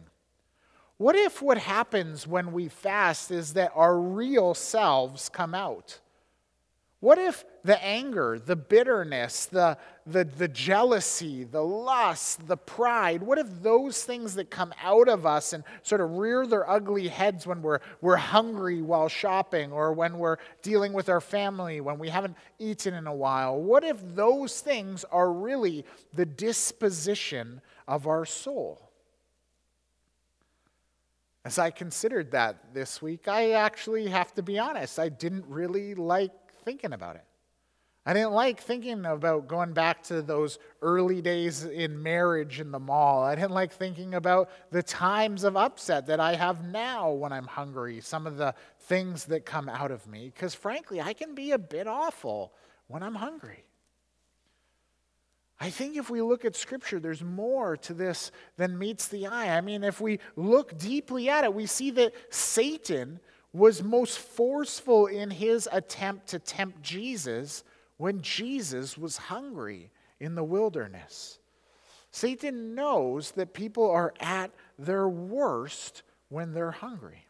What 0.96 1.14
if 1.14 1.40
what 1.40 1.58
happens 1.58 2.26
when 2.26 2.50
we 2.50 2.66
fast 2.66 3.30
is 3.30 3.52
that 3.52 3.70
our 3.76 3.96
real 3.96 4.54
selves 4.54 5.28
come 5.28 5.54
out? 5.54 6.00
What 7.00 7.18
if 7.18 7.44
the 7.62 7.80
anger, 7.84 8.40
the 8.44 8.56
bitterness, 8.56 9.46
the, 9.46 9.78
the, 10.04 10.24
the 10.24 10.48
jealousy, 10.48 11.44
the 11.44 11.62
lust, 11.62 12.48
the 12.48 12.56
pride, 12.56 13.22
what 13.22 13.38
if 13.38 13.46
those 13.62 14.02
things 14.02 14.34
that 14.34 14.50
come 14.50 14.74
out 14.82 15.08
of 15.08 15.24
us 15.24 15.52
and 15.52 15.62
sort 15.84 16.00
of 16.00 16.10
rear 16.16 16.44
their 16.44 16.68
ugly 16.68 17.06
heads 17.06 17.46
when 17.46 17.62
we're, 17.62 17.78
we're 18.00 18.16
hungry 18.16 18.82
while 18.82 19.08
shopping 19.08 19.70
or 19.70 19.92
when 19.92 20.18
we're 20.18 20.38
dealing 20.62 20.92
with 20.92 21.08
our 21.08 21.20
family, 21.20 21.80
when 21.80 22.00
we 22.00 22.08
haven't 22.08 22.36
eaten 22.58 22.94
in 22.94 23.06
a 23.06 23.14
while, 23.14 23.60
what 23.60 23.84
if 23.84 23.98
those 24.16 24.60
things 24.60 25.04
are 25.12 25.32
really 25.32 25.84
the 26.14 26.26
disposition 26.26 27.60
of 27.86 28.08
our 28.08 28.24
soul? 28.24 28.90
As 31.44 31.60
I 31.60 31.70
considered 31.70 32.32
that 32.32 32.74
this 32.74 33.00
week, 33.00 33.28
I 33.28 33.52
actually 33.52 34.08
have 34.08 34.34
to 34.34 34.42
be 34.42 34.58
honest, 34.58 34.98
I 34.98 35.10
didn't 35.10 35.44
really 35.46 35.94
like 35.94 36.32
thinking 36.68 36.92
about 36.92 37.16
it. 37.16 37.24
I 38.04 38.12
didn't 38.12 38.32
like 38.32 38.60
thinking 38.60 39.06
about 39.06 39.48
going 39.48 39.72
back 39.72 40.02
to 40.04 40.20
those 40.20 40.58
early 40.82 41.22
days 41.22 41.64
in 41.64 42.02
marriage 42.02 42.60
in 42.60 42.72
the 42.72 42.78
mall. 42.78 43.22
I 43.22 43.34
didn't 43.34 43.52
like 43.52 43.72
thinking 43.72 44.12
about 44.12 44.50
the 44.70 44.82
times 44.82 45.44
of 45.44 45.56
upset 45.56 46.08
that 46.08 46.20
I 46.20 46.34
have 46.34 46.62
now 46.66 47.10
when 47.10 47.32
I'm 47.32 47.46
hungry, 47.46 48.02
some 48.02 48.26
of 48.26 48.36
the 48.36 48.54
things 48.80 49.24
that 49.26 49.46
come 49.46 49.70
out 49.70 49.90
of 49.90 50.06
me, 50.06 50.30
because 50.34 50.54
frankly, 50.54 51.00
I 51.00 51.14
can 51.14 51.34
be 51.34 51.52
a 51.52 51.58
bit 51.58 51.86
awful 51.86 52.52
when 52.86 53.02
I'm 53.02 53.14
hungry. 53.14 53.64
I 55.58 55.70
think 55.70 55.96
if 55.96 56.10
we 56.10 56.20
look 56.20 56.44
at 56.44 56.54
Scripture, 56.54 57.00
there's 57.00 57.24
more 57.24 57.78
to 57.78 57.94
this 57.94 58.30
than 58.58 58.78
meets 58.78 59.08
the 59.08 59.26
eye. 59.26 59.56
I 59.56 59.62
mean, 59.62 59.82
if 59.82 60.02
we 60.02 60.18
look 60.36 60.76
deeply 60.76 61.30
at 61.30 61.44
it, 61.44 61.54
we 61.54 61.64
see 61.64 61.92
that 61.92 62.12
Satan 62.28 63.20
was 63.52 63.82
most 63.82 64.18
forceful 64.18 65.06
in 65.06 65.30
his 65.30 65.68
attempt 65.72 66.28
to 66.28 66.38
tempt 66.38 66.82
Jesus 66.82 67.64
when 67.96 68.20
Jesus 68.20 68.96
was 68.96 69.16
hungry 69.16 69.90
in 70.20 70.34
the 70.34 70.44
wilderness. 70.44 71.38
Satan 72.10 72.74
knows 72.74 73.32
that 73.32 73.54
people 73.54 73.90
are 73.90 74.14
at 74.20 74.50
their 74.78 75.08
worst 75.08 76.02
when 76.28 76.52
they're 76.52 76.70
hungry. 76.70 77.24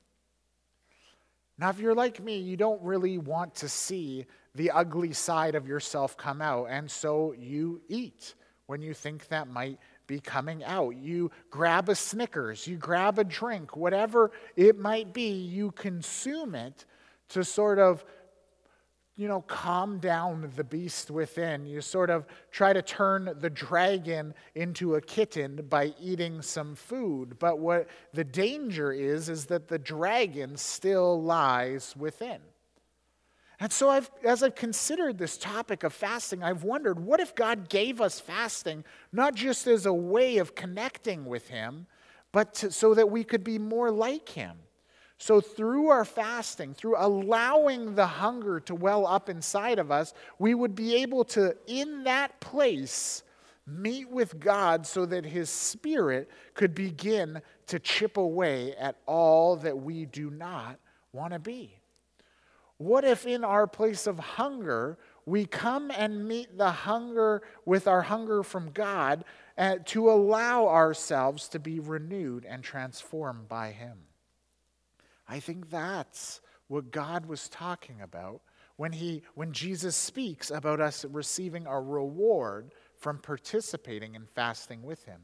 Now, 1.59 1.71
if 1.71 1.81
you're 1.81 1.95
like 1.95 2.23
me, 2.23 2.39
you 2.39 2.57
don't 2.57 2.81
really 2.83 3.19
want 3.19 3.57
to 3.57 3.69
see 3.69 4.27
the 4.55 4.71
ugly 4.71 5.13
side 5.13 5.55
of 5.55 5.67
yourself 5.67 6.17
come 6.17 6.41
out, 6.41 6.67
and 6.71 6.89
so 6.91 7.35
you 7.37 7.81
eat 7.89 8.35
when 8.67 8.81
you 8.81 8.95
think 8.95 9.29
that 9.29 9.49
might 9.49 9.79
be 10.09 10.19
coming 10.19 10.65
out. 10.65 10.97
You 10.97 11.31
grab 11.51 11.89
a 11.89 11.95
Snickers, 11.95 12.67
you 12.67 12.77
grab 12.77 13.21
a 13.21 13.25
drink, 13.25 13.77
whatever 13.77 14.33
it 14.57 14.77
might 14.77 15.15
be, 15.15 15.31
you 15.31 15.71
consume 15.71 16.57
it 16.57 16.85
to 17.29 17.45
sort 17.45 17.79
of 17.79 18.05
you 19.19 19.27
know, 19.27 19.41
calm 19.43 19.99
down 19.99 20.49
the 20.55 20.63
beast 20.63 21.11
within. 21.11 21.67
You 21.67 21.81
sort 21.81 22.09
of 22.09 22.25
try 22.53 22.73
to 22.73 22.81
turn 22.81 23.35
the 23.41 23.51
dragon 23.51 24.33
into 24.55 24.95
a 24.95 25.01
kitten 25.01 25.67
by 25.69 25.93
eating 26.01 26.41
some 26.41 26.77
food. 26.77 27.37
But 27.41 27.59
what 27.59 27.89
the 28.15 28.23
danger 28.23 28.93
is, 28.93 29.29
is 29.29 29.47
that 29.47 29.67
the 29.67 29.79
dragon 29.79 30.57
still 30.57 31.21
lies 31.21 31.97
within. 31.97 32.39
And 33.61 33.73
so, 33.73 33.91
I've, 33.91 34.09
as 34.25 34.45
I've 34.45 34.55
considered 34.55 35.19
this 35.19 35.37
topic 35.37 35.83
of 35.83 35.93
fasting, 35.93 36.45
I've 36.45 36.63
wondered 36.63 37.01
what 37.01 37.19
if 37.19 37.35
God 37.35 37.69
gave 37.69 38.01
us 38.01 38.21
fasting 38.21 38.85
not 39.13 39.35
just 39.35 39.67
as 39.67 39.85
a 39.85 39.93
way 39.93 40.39
of 40.39 40.55
connecting 40.55 41.27
with 41.27 41.49
Him, 41.49 41.87
but 42.31 42.55
to, 42.55 42.71
so 42.71 42.95
that 42.95 43.11
we 43.11 43.25
could 43.25 43.43
be 43.43 43.59
more 43.59 43.91
like 43.91 44.29
Him? 44.29 44.57
So, 45.21 45.41
through 45.41 45.89
our 45.89 46.05
fasting, 46.05 46.73
through 46.73 46.95
allowing 46.97 47.97
the 47.97 48.07
hunger 48.07 48.61
to 48.61 48.77
well 48.77 49.05
up 49.05 49.29
inside 49.29 49.81
of 49.81 49.91
us, 49.91 50.15
we 50.39 50.55
would 50.55 50.77
be 50.77 50.95
able 50.97 51.25
to, 51.25 51.57
in 51.67 52.05
that 52.05 52.39
place, 52.39 53.25
meet 53.67 54.09
with 54.09 54.39
God 54.39 54.87
so 54.87 55.05
that 55.07 55.25
His 55.25 55.51
Spirit 55.51 56.31
could 56.55 56.77
begin 56.77 57.43
to 57.67 57.81
chip 57.81 58.17
away 58.17 58.77
at 58.77 58.97
all 59.07 59.57
that 59.57 59.77
we 59.77 60.07
do 60.07 60.31
not 60.31 60.79
want 61.13 61.33
to 61.33 61.41
be. 61.41 61.78
What 62.79 63.05
if 63.05 63.27
in 63.27 63.45
our 63.45 63.67
place 63.67 64.07
of 64.07 64.19
hunger, 64.19 64.99
we 65.27 65.45
come 65.47 65.91
and 65.91 66.27
meet 66.27 66.57
the 66.57 66.71
hunger 66.71 67.43
with 67.65 67.89
our 67.89 68.03
hunger 68.03 68.43
from 68.43 68.71
God 68.71 69.25
uh, 69.59 69.77
to 69.87 70.11
allow 70.11 70.69
ourselves 70.69 71.49
to 71.49 71.59
be 71.59 71.81
renewed 71.81 72.45
and 72.45 72.63
transformed 72.63 73.49
by 73.49 73.73
Him? 73.73 73.99
I 75.29 75.41
think 75.41 75.71
that's 75.71 76.41
what 76.69 76.93
God 76.93 77.27
was 77.27 77.49
talking 77.49 78.01
about 78.01 78.41
when, 78.77 78.93
he, 78.93 79.23
when 79.35 79.53
Jesus 79.53 79.97
speaks 79.97 80.51
about 80.51 80.81
us 80.81 81.05
receiving 81.05 81.67
a 81.67 81.81
reward 81.81 82.73
from 82.97 83.19
participating 83.19 84.15
in 84.15 84.25
fasting 84.25 84.83
with 84.83 85.05
Him. 85.05 85.23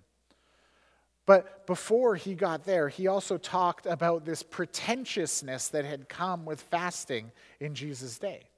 But 1.26 1.66
before 1.66 2.16
he 2.16 2.34
got 2.34 2.64
there, 2.64 2.88
he 2.88 3.06
also 3.06 3.38
talked 3.38 3.86
about 3.86 4.24
this 4.24 4.42
pretentiousness 4.42 5.68
that 5.68 5.84
had 5.84 6.08
come 6.08 6.44
with 6.44 6.60
fasting 6.60 7.32
in 7.60 7.74
Jesus' 7.74 8.18
day. 8.18 8.50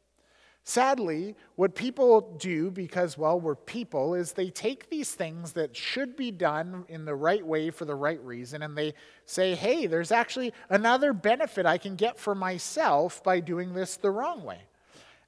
Sadly, 0.68 1.37
what 1.55 1.76
people 1.76 2.37
do, 2.40 2.72
because, 2.72 3.16
well, 3.16 3.38
we're 3.38 3.55
people, 3.55 4.14
is 4.14 4.33
they 4.33 4.50
take 4.50 4.90
these 4.90 5.12
things 5.12 5.52
that 5.52 5.76
should 5.76 6.16
be 6.16 6.33
done 6.33 6.85
in 6.88 7.05
the 7.05 7.14
right 7.14 7.46
way 7.46 7.70
for 7.70 7.85
the 7.85 7.94
right 7.94 8.20
reason, 8.24 8.62
and 8.62 8.76
they 8.76 8.94
say, 9.26 9.55
hey, 9.55 9.87
there's 9.87 10.11
actually 10.11 10.52
another 10.68 11.12
benefit 11.12 11.66
I 11.66 11.79
can 11.79 11.94
get 11.94 12.18
for 12.18 12.35
myself 12.35 13.22
by 13.22 13.38
doing 13.38 13.74
this 13.74 13.96
the 13.96 14.11
wrong 14.11 14.42
way. 14.42 14.62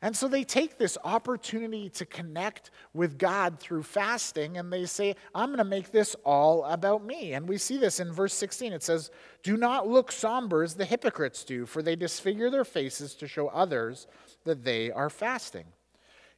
And 0.01 0.17
so 0.17 0.29
they 0.29 0.45
take 0.45 0.79
this 0.79 0.97
opportunity 1.03 1.89
to 1.91 2.07
connect 2.07 2.71
with 2.95 3.19
God 3.19 3.59
through 3.59 3.83
fasting 3.83 4.57
and 4.57 4.73
they 4.73 4.87
say, 4.87 5.17
I'm 5.35 5.49
going 5.49 5.59
to 5.59 5.65
make 5.65 5.91
this 5.91 6.15
all 6.25 6.65
about 6.67 7.05
me. 7.05 7.33
And 7.33 7.49
we 7.49 7.59
see 7.59 7.79
this 7.79 7.99
in 7.99 8.13
verse 8.13 8.35
16. 8.35 8.73
It 8.73 8.85
says, 8.85 9.11
Do 9.43 9.57
not 9.57 9.89
look 9.89 10.13
somber 10.13 10.63
as 10.63 10.75
the 10.75 10.85
hypocrites 10.85 11.43
do, 11.43 11.67
for 11.67 11.83
they 11.83 11.97
disfigure 11.97 12.49
their 12.49 12.65
faces 12.65 13.15
to 13.17 13.27
show 13.27 13.49
others 13.49 14.07
that 14.45 14.63
they 14.63 14.93
are 14.93 15.11
fasting. 15.11 15.65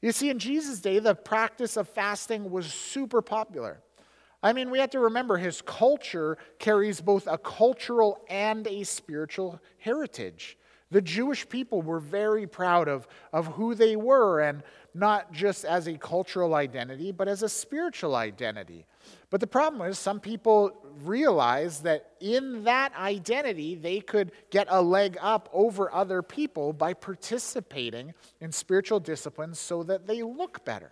You 0.00 0.12
see, 0.12 0.30
in 0.30 0.38
Jesus' 0.38 0.80
day, 0.80 0.98
the 0.98 1.14
practice 1.14 1.76
of 1.76 1.86
fasting 1.86 2.50
was 2.50 2.72
super 2.72 3.20
popular. 3.20 3.82
I 4.42 4.54
mean, 4.54 4.70
we 4.70 4.78
have 4.78 4.90
to 4.90 5.00
remember 5.00 5.36
his 5.36 5.60
culture 5.60 6.38
carries 6.58 7.02
both 7.02 7.26
a 7.26 7.36
cultural 7.36 8.24
and 8.30 8.66
a 8.66 8.84
spiritual 8.84 9.60
heritage. 9.76 10.56
The 10.90 11.00
Jewish 11.00 11.48
people 11.48 11.82
were 11.82 12.00
very 12.00 12.46
proud 12.46 12.88
of, 12.88 13.06
of 13.32 13.46
who 13.46 13.74
they 13.74 13.94
were, 13.94 14.40
and 14.40 14.62
not 14.92 15.32
just 15.32 15.64
as 15.64 15.86
a 15.86 15.96
cultural 15.96 16.54
identity, 16.54 17.12
but 17.12 17.28
as 17.28 17.42
a 17.42 17.48
spiritual 17.48 18.16
identity. 18.16 18.86
But 19.30 19.40
the 19.40 19.46
problem 19.46 19.88
is, 19.88 19.98
some 19.98 20.18
people 20.18 20.72
realized 21.04 21.84
that 21.84 22.10
in 22.20 22.64
that 22.64 22.92
identity, 22.96 23.76
they 23.76 24.00
could 24.00 24.32
get 24.50 24.66
a 24.68 24.82
leg 24.82 25.16
up 25.20 25.48
over 25.52 25.92
other 25.94 26.22
people 26.22 26.72
by 26.72 26.94
participating 26.94 28.12
in 28.40 28.50
spiritual 28.50 28.98
disciplines 28.98 29.60
so 29.60 29.84
that 29.84 30.08
they 30.08 30.22
look 30.22 30.64
better. 30.64 30.90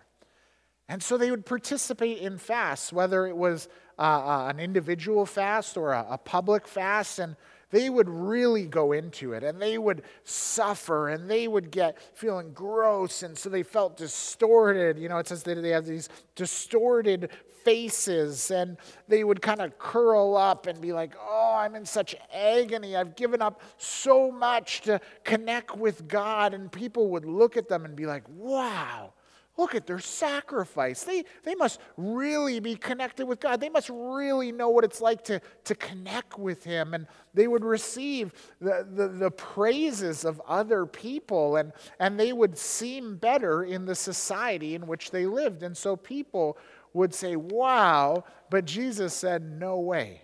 And 0.88 1.02
so 1.02 1.18
they 1.18 1.30
would 1.30 1.44
participate 1.44 2.18
in 2.18 2.38
fasts, 2.38 2.92
whether 2.92 3.26
it 3.26 3.36
was 3.36 3.68
uh, 3.98 4.02
uh, 4.02 4.46
an 4.48 4.58
individual 4.58 5.26
fast 5.26 5.76
or 5.76 5.92
a, 5.92 6.06
a 6.10 6.18
public 6.18 6.66
fast. 6.66 7.18
And 7.18 7.36
they 7.70 7.90
would 7.90 8.08
really 8.08 8.66
go 8.66 8.92
into 8.92 9.32
it 9.32 9.42
and 9.42 9.60
they 9.60 9.78
would 9.78 10.02
suffer 10.24 11.08
and 11.08 11.30
they 11.30 11.48
would 11.48 11.70
get 11.70 11.98
feeling 12.14 12.52
gross 12.52 13.22
and 13.22 13.36
so 13.36 13.48
they 13.48 13.62
felt 13.62 13.96
distorted. 13.96 14.98
You 14.98 15.08
know 15.08 15.18
it 15.18 15.28
says 15.28 15.42
that 15.44 15.60
they 15.60 15.70
have 15.70 15.86
these 15.86 16.08
distorted 16.34 17.30
faces 17.64 18.50
and 18.50 18.78
they 19.08 19.24
would 19.24 19.42
kind 19.42 19.60
of 19.60 19.78
curl 19.78 20.36
up 20.36 20.66
and 20.66 20.80
be 20.80 20.92
like 20.92 21.14
oh 21.20 21.56
i'm 21.58 21.74
in 21.74 21.84
such 21.84 22.14
agony. 22.32 22.96
I've 22.96 23.16
given 23.16 23.42
up 23.42 23.60
so 23.76 24.30
much 24.30 24.82
to 24.82 25.00
connect 25.24 25.76
with 25.76 26.08
god. 26.08 26.54
And 26.54 26.72
people 26.72 27.08
would 27.10 27.24
look 27.24 27.56
at 27.56 27.68
them 27.68 27.84
and 27.84 27.94
be 27.94 28.06
like 28.06 28.24
wow 28.28 29.12
Look 29.58 29.74
at 29.74 29.88
their 29.88 29.98
sacrifice. 29.98 31.02
They, 31.02 31.24
they 31.42 31.56
must 31.56 31.80
really 31.96 32.60
be 32.60 32.76
connected 32.76 33.26
with 33.26 33.40
God. 33.40 33.60
They 33.60 33.68
must 33.68 33.90
really 33.90 34.52
know 34.52 34.68
what 34.68 34.84
it's 34.84 35.00
like 35.00 35.24
to, 35.24 35.40
to 35.64 35.74
connect 35.74 36.38
with 36.38 36.62
Him. 36.62 36.94
And 36.94 37.08
they 37.34 37.48
would 37.48 37.64
receive 37.64 38.32
the, 38.60 38.86
the, 38.88 39.08
the 39.08 39.30
praises 39.32 40.24
of 40.24 40.40
other 40.46 40.86
people, 40.86 41.56
and, 41.56 41.72
and 41.98 42.18
they 42.18 42.32
would 42.32 42.56
seem 42.56 43.16
better 43.16 43.64
in 43.64 43.84
the 43.84 43.96
society 43.96 44.76
in 44.76 44.86
which 44.86 45.10
they 45.10 45.26
lived. 45.26 45.64
And 45.64 45.76
so 45.76 45.96
people 45.96 46.56
would 46.92 47.12
say, 47.12 47.34
Wow, 47.34 48.22
but 48.50 48.64
Jesus 48.64 49.12
said, 49.12 49.42
No 49.42 49.80
way. 49.80 50.22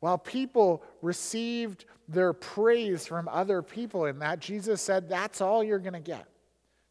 While 0.00 0.18
people 0.18 0.82
received 1.00 1.86
their 2.06 2.34
praise 2.34 3.06
from 3.06 3.28
other 3.28 3.62
people 3.62 4.04
in 4.04 4.18
that, 4.18 4.40
Jesus 4.40 4.82
said, 4.82 5.08
That's 5.08 5.40
all 5.40 5.64
you're 5.64 5.78
going 5.78 5.94
to 5.94 6.00
get. 6.00 6.26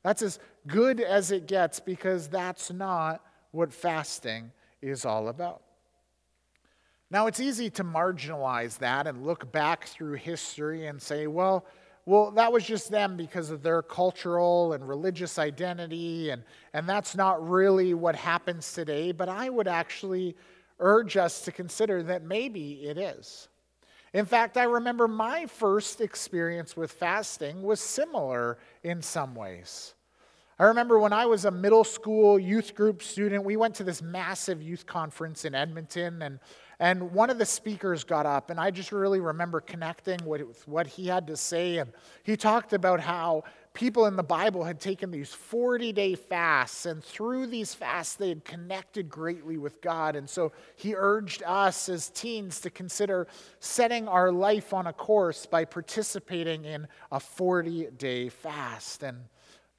That's 0.03 0.21
as 0.21 0.39
good 0.67 0.99
as 0.99 1.31
it 1.31 1.47
gets 1.47 1.79
because 1.79 2.27
that's 2.27 2.71
not 2.71 3.23
what 3.51 3.73
fasting 3.73 4.51
is 4.81 5.05
all 5.05 5.27
about. 5.27 5.61
Now, 7.09 7.27
it's 7.27 7.41
easy 7.41 7.69
to 7.71 7.83
marginalize 7.83 8.77
that 8.79 9.05
and 9.05 9.25
look 9.25 9.51
back 9.51 9.85
through 9.85 10.13
history 10.13 10.87
and 10.87 11.01
say, 11.01 11.27
well, 11.27 11.65
well, 12.05 12.31
that 12.31 12.51
was 12.51 12.63
just 12.63 12.89
them 12.89 13.15
because 13.15 13.51
of 13.51 13.61
their 13.61 13.81
cultural 13.81 14.73
and 14.73 14.87
religious 14.87 15.37
identity, 15.37 16.31
and, 16.31 16.43
and 16.73 16.89
that's 16.89 17.15
not 17.15 17.47
really 17.47 17.93
what 17.93 18.15
happens 18.15 18.73
today. 18.73 19.11
But 19.11 19.29
I 19.29 19.49
would 19.49 19.67
actually 19.67 20.35
urge 20.79 21.15
us 21.15 21.41
to 21.41 21.51
consider 21.51 22.01
that 22.03 22.23
maybe 22.23 22.83
it 22.83 22.97
is. 22.97 23.49
In 24.13 24.25
fact, 24.25 24.57
I 24.57 24.63
remember 24.63 25.07
my 25.07 25.45
first 25.45 26.01
experience 26.01 26.75
with 26.75 26.91
fasting 26.91 27.63
was 27.63 27.79
similar 27.79 28.57
in 28.83 29.01
some 29.01 29.35
ways. 29.35 29.95
I 30.59 30.65
remember 30.65 30.99
when 30.99 31.13
I 31.13 31.25
was 31.25 31.45
a 31.45 31.51
middle 31.51 31.83
school 31.83 32.37
youth 32.37 32.75
group 32.75 33.01
student, 33.01 33.43
we 33.45 33.55
went 33.55 33.73
to 33.75 33.83
this 33.83 34.01
massive 34.01 34.61
youth 34.61 34.85
conference 34.85 35.43
in 35.43 35.55
Edmonton, 35.55 36.21
and, 36.21 36.39
and 36.79 37.13
one 37.13 37.31
of 37.31 37.39
the 37.39 37.45
speakers 37.47 38.03
got 38.03 38.25
up, 38.25 38.51
and 38.51 38.59
I 38.59 38.69
just 38.69 38.91
really 38.91 39.21
remember 39.21 39.61
connecting 39.61 40.19
with 40.23 40.67
what 40.67 40.85
he 40.85 41.07
had 41.07 41.25
to 41.27 41.37
say. 41.37 41.77
And 41.77 41.91
he 42.21 42.37
talked 42.37 42.73
about 42.73 42.99
how 42.99 43.45
people 43.73 44.05
in 44.05 44.15
the 44.15 44.23
Bible 44.23 44.63
had 44.63 44.79
taken 44.79 45.11
these 45.11 45.33
40 45.33 45.93
day 45.93 46.15
fasts, 46.15 46.85
and 46.85 47.03
through 47.03 47.47
these 47.47 47.73
fasts, 47.73 48.15
they 48.15 48.29
had 48.29 48.43
connected 48.43 49.09
greatly 49.09 49.57
with 49.57 49.81
God. 49.81 50.15
And 50.15 50.29
so 50.29 50.51
he 50.75 50.93
urged 50.95 51.43
us 51.45 51.87
as 51.87 52.09
teens 52.09 52.59
to 52.61 52.69
consider 52.69 53.27
setting 53.59 54.07
our 54.07 54.31
life 54.31 54.73
on 54.73 54.87
a 54.87 54.93
course 54.93 55.45
by 55.45 55.65
participating 55.65 56.65
in 56.65 56.87
a 57.11 57.19
40 57.19 57.87
day 57.97 58.29
fast. 58.29 59.03
And 59.03 59.17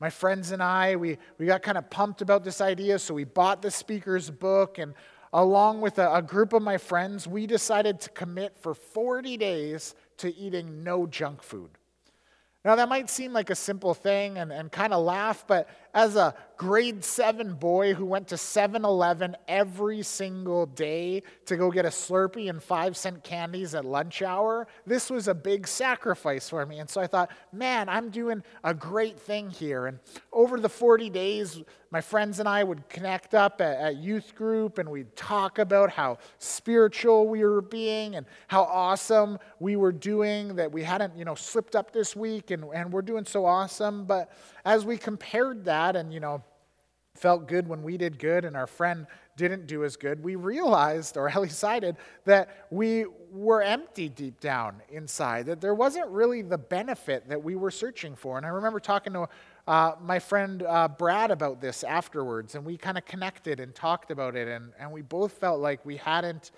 my 0.01 0.11
friends 0.11 0.51
and 0.53 0.63
I, 0.63 0.97
we, 0.97 1.19
we 1.39 1.47
got 1.47 1.63
kind 1.63 1.79
of 1.79 1.89
pumped 1.91 2.23
about 2.23 2.45
this 2.45 2.61
idea, 2.61 2.99
so 2.99 3.15
we 3.15 3.25
bought 3.25 3.63
the 3.63 3.71
speaker's 3.71 4.31
book, 4.31 4.79
and 4.79 4.95
along 5.33 5.81
with 5.81 5.99
a, 5.99 6.15
a 6.15 6.23
group 6.23 6.53
of 6.53 6.63
my 6.63 6.79
friends, 6.79 7.29
we 7.29 7.47
decided 7.47 8.01
to 8.01 8.11
commit 8.11 8.57
for 8.57 8.75
40 8.75 9.37
days 9.37 9.95
to 10.17 10.35
eating 10.35 10.83
no 10.83 11.07
junk 11.07 11.43
food. 11.43 11.71
Now, 12.65 12.77
that 12.77 12.89
might 12.89 13.11
seem 13.11 13.33
like 13.33 13.51
a 13.51 13.57
simple 13.57 13.93
thing 13.93 14.39
and, 14.39 14.53
and 14.53 14.71
kind 14.71 14.93
of 14.93 15.05
laugh, 15.05 15.45
but 15.47 15.69
as 15.95 16.17
a 16.17 16.35
grade 16.63 17.03
seven 17.03 17.55
boy 17.55 17.93
who 17.93 18.07
went 18.07 18.29
to 18.29 18.37
7 18.37 18.85
Eleven 18.85 19.37
every 19.49 20.01
single 20.03 20.67
day 20.67 21.23
to 21.45 21.57
go 21.57 21.73
get 21.73 21.85
a 21.85 21.89
Slurpee 21.89 22.49
and 22.49 22.63
five 22.63 22.97
cent 22.97 23.25
candies 23.25 23.75
at 23.75 23.85
lunch 23.85 24.23
hour, 24.23 24.69
this 24.87 25.11
was 25.11 25.27
a 25.27 25.35
big 25.35 25.67
sacrifice 25.67 26.49
for 26.49 26.65
me. 26.65 26.79
And 26.79 26.89
so 26.89 27.01
I 27.01 27.09
thought, 27.09 27.31
man, 27.53 27.89
I'm 27.89 28.11
doing 28.11 28.45
a 28.63 28.73
great 28.73 29.19
thing 29.19 29.51
here. 29.51 29.87
And 29.87 29.99
over 30.33 30.61
the 30.61 30.69
40 30.69 31.11
days, 31.11 31.61
my 31.91 32.01
friends 32.01 32.39
and 32.39 32.49
I 32.49 32.65
would 32.65 32.89
connect 32.89 33.35
up 33.35 33.61
at, 33.61 33.77
at 33.79 33.97
youth 33.97 34.35
group 34.35 34.79
and 34.79 34.89
we'd 34.89 35.15
talk 35.15 35.59
about 35.59 35.91
how 35.91 36.19
spiritual 36.39 37.29
we 37.29 37.45
were 37.45 37.61
being 37.61 38.15
and 38.15 38.25
how 38.47 38.63
awesome 38.63 39.39
we 39.59 39.77
were 39.77 39.93
doing, 39.93 40.57
that 40.57 40.73
we 40.73 40.83
hadn't, 40.85 41.17
you 41.17 41.27
know, 41.27 41.35
slipped 41.35 41.77
up 41.77 41.93
this 41.93 42.17
week 42.17 42.51
and, 42.51 42.65
and 42.73 42.91
we're 42.93 43.03
doing 43.03 43.27
so 43.27 43.45
awesome. 43.45 44.07
But 44.07 44.33
as 44.65 44.85
we 44.85 44.97
compared 44.97 45.65
that 45.65 45.97
and, 45.97 46.13
you 46.13 46.21
know, 46.21 46.43
felt 47.15 47.47
good 47.47 47.69
when 47.69 47.83
we 47.83 47.97
did 47.97 48.19
good 48.19 48.45
and 48.45 48.57
our 48.57 48.67
friend 48.67 49.07
didn't 49.37 49.67
do 49.67 49.85
as 49.85 49.97
good, 49.97 50.23
we 50.23 50.37
realized, 50.37 51.17
or 51.17 51.29
at 51.31 51.41
least 51.41 51.55
decided, 51.55 51.97
that 52.25 52.67
we 52.71 53.07
were 53.31 53.63
empty 53.63 54.09
deep 54.09 54.41
down 54.41 54.83
inside, 54.91 55.47
that 55.47 55.61
there 55.61 55.75
wasn't 55.75 56.07
really 56.09 56.43
the 56.43 56.59
benefit 56.59 57.29
that 57.29 57.43
we 57.43 57.55
were 57.55 57.71
searching 57.71 58.15
for. 58.15 58.37
And 58.37 58.45
I 58.47 58.51
remember 58.51 58.81
talking 58.81 59.13
to 59.15 59.29
uh, 59.67 59.93
my 60.03 60.19
friend 60.19 60.63
uh, 60.63 60.89
Brad 60.89 61.31
about 61.31 61.61
this 61.61 61.85
afterwards, 61.85 62.55
and 62.55 62.65
we 62.65 62.77
kind 62.77 62.99
of 62.99 63.05
connected 63.05 63.61
and 63.61 63.75
talked 63.75 64.11
about 64.11 64.37
it, 64.37 64.49
and, 64.49 64.73
and 64.79 64.91
we 64.91 65.03
both 65.03 65.33
felt 65.33 65.61
like 65.61 65.85
we 65.87 65.97
hadn't 65.97 66.51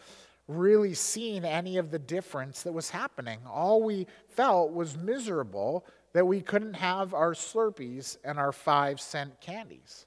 really 0.48 0.94
seen 0.94 1.44
any 1.44 1.78
of 1.78 1.90
the 1.90 1.98
difference 1.98 2.62
that 2.62 2.72
was 2.72 2.90
happening. 2.90 3.38
All 3.48 3.82
we 3.82 4.06
felt 4.28 4.72
was 4.72 4.96
miserable 4.96 5.86
that 6.14 6.26
we 6.26 6.40
couldn't 6.40 6.74
have 6.74 7.12
our 7.12 7.34
Slurpees 7.34 8.16
and 8.24 8.38
our 8.38 8.52
five 8.52 9.00
cent 9.00 9.40
candies. 9.40 10.06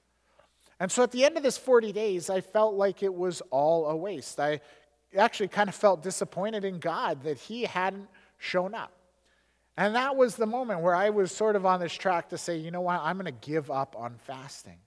And 0.80 0.92
so 0.92 1.04
at 1.04 1.12
the 1.12 1.26
end 1.26 1.38
of 1.38 1.44
this 1.44 1.58
40 1.58 1.92
days, 1.92 2.30
I 2.30 2.42
felt 2.42 2.76
like 2.76 3.04
it 3.04 3.14
was 3.14 3.42
all 3.52 3.88
a 3.88 3.96
waste. 3.96 4.40
I 4.40 4.62
actually 5.16 5.50
kind 5.50 5.70
of 5.70 5.76
felt 5.76 6.02
disappointed 6.02 6.64
in 6.64 6.80
God 6.80 7.24
that 7.24 7.38
He 7.38 7.64
hadn't 7.64 8.08
shown 8.38 8.74
up. 8.74 8.92
And 9.76 9.96
that 9.96 10.16
was 10.16 10.36
the 10.36 10.46
moment 10.46 10.82
where 10.82 10.96
I 10.96 11.10
was 11.12 11.32
sort 11.32 11.56
of 11.56 11.66
on 11.66 11.80
this 11.80 11.94
track 11.94 12.30
to 12.30 12.38
say, 12.38 12.58
you 12.58 12.72
know 12.72 12.82
what, 12.82 13.00
I'm 13.02 13.18
going 13.18 13.26
to 13.26 13.48
give 13.48 13.70
up 13.70 13.96
on 13.98 14.16
fasting. 14.18 14.80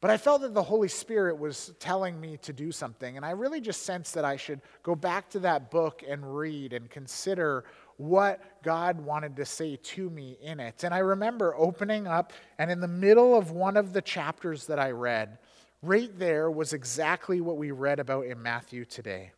But 0.00 0.10
I 0.10 0.16
felt 0.16 0.42
that 0.42 0.52
the 0.52 0.62
Holy 0.62 0.88
Spirit 0.88 1.38
was 1.38 1.72
telling 1.78 2.20
me 2.20 2.36
to 2.38 2.52
do 2.52 2.72
something. 2.72 3.16
And 3.16 3.24
I 3.24 3.30
really 3.30 3.60
just 3.60 3.82
sensed 3.82 4.14
that 4.14 4.24
I 4.24 4.36
should 4.36 4.60
go 4.82 4.96
back 4.96 5.30
to 5.30 5.38
that 5.40 5.70
book 5.70 6.02
and 6.06 6.36
read 6.36 6.72
and 6.72 6.90
consider 6.90 7.64
what 8.02 8.62
God 8.64 9.00
wanted 9.00 9.36
to 9.36 9.44
say 9.44 9.76
to 9.76 10.10
me 10.10 10.36
in 10.42 10.58
it. 10.58 10.82
And 10.82 10.92
I 10.92 10.98
remember 10.98 11.54
opening 11.56 12.08
up, 12.08 12.32
and 12.58 12.68
in 12.68 12.80
the 12.80 12.88
middle 12.88 13.36
of 13.36 13.52
one 13.52 13.76
of 13.76 13.92
the 13.92 14.02
chapters 14.02 14.66
that 14.66 14.80
I 14.80 14.90
read, 14.90 15.38
right 15.82 16.10
there 16.18 16.50
was 16.50 16.72
exactly 16.72 17.40
what 17.40 17.58
we 17.58 17.70
read 17.70 18.00
about 18.00 18.26
in 18.26 18.42
Matthew 18.42 18.84
today. 18.84 19.30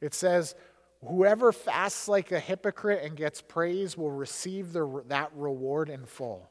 It 0.00 0.14
says, 0.14 0.54
Whoever 1.04 1.52
fasts 1.52 2.08
like 2.08 2.32
a 2.32 2.40
hypocrite 2.40 3.02
and 3.04 3.16
gets 3.16 3.42
praise 3.42 3.98
will 3.98 4.12
receive 4.12 4.72
the, 4.72 5.02
that 5.08 5.30
reward 5.34 5.90
in 5.90 6.06
full. 6.06 6.50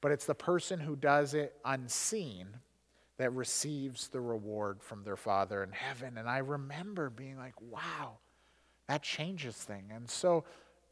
But 0.00 0.12
it's 0.12 0.24
the 0.24 0.34
person 0.34 0.80
who 0.80 0.96
does 0.96 1.34
it 1.34 1.54
unseen 1.64 2.46
that 3.18 3.32
receives 3.32 4.08
the 4.08 4.20
reward 4.20 4.80
from 4.80 5.02
their 5.02 5.16
Father 5.16 5.62
in 5.62 5.72
heaven. 5.72 6.16
And 6.16 6.28
I 6.28 6.38
remember 6.38 7.10
being 7.10 7.36
like, 7.36 7.60
wow, 7.60 8.18
that 8.88 9.02
changes 9.02 9.56
things. 9.56 9.90
And 9.92 10.08
so 10.08 10.44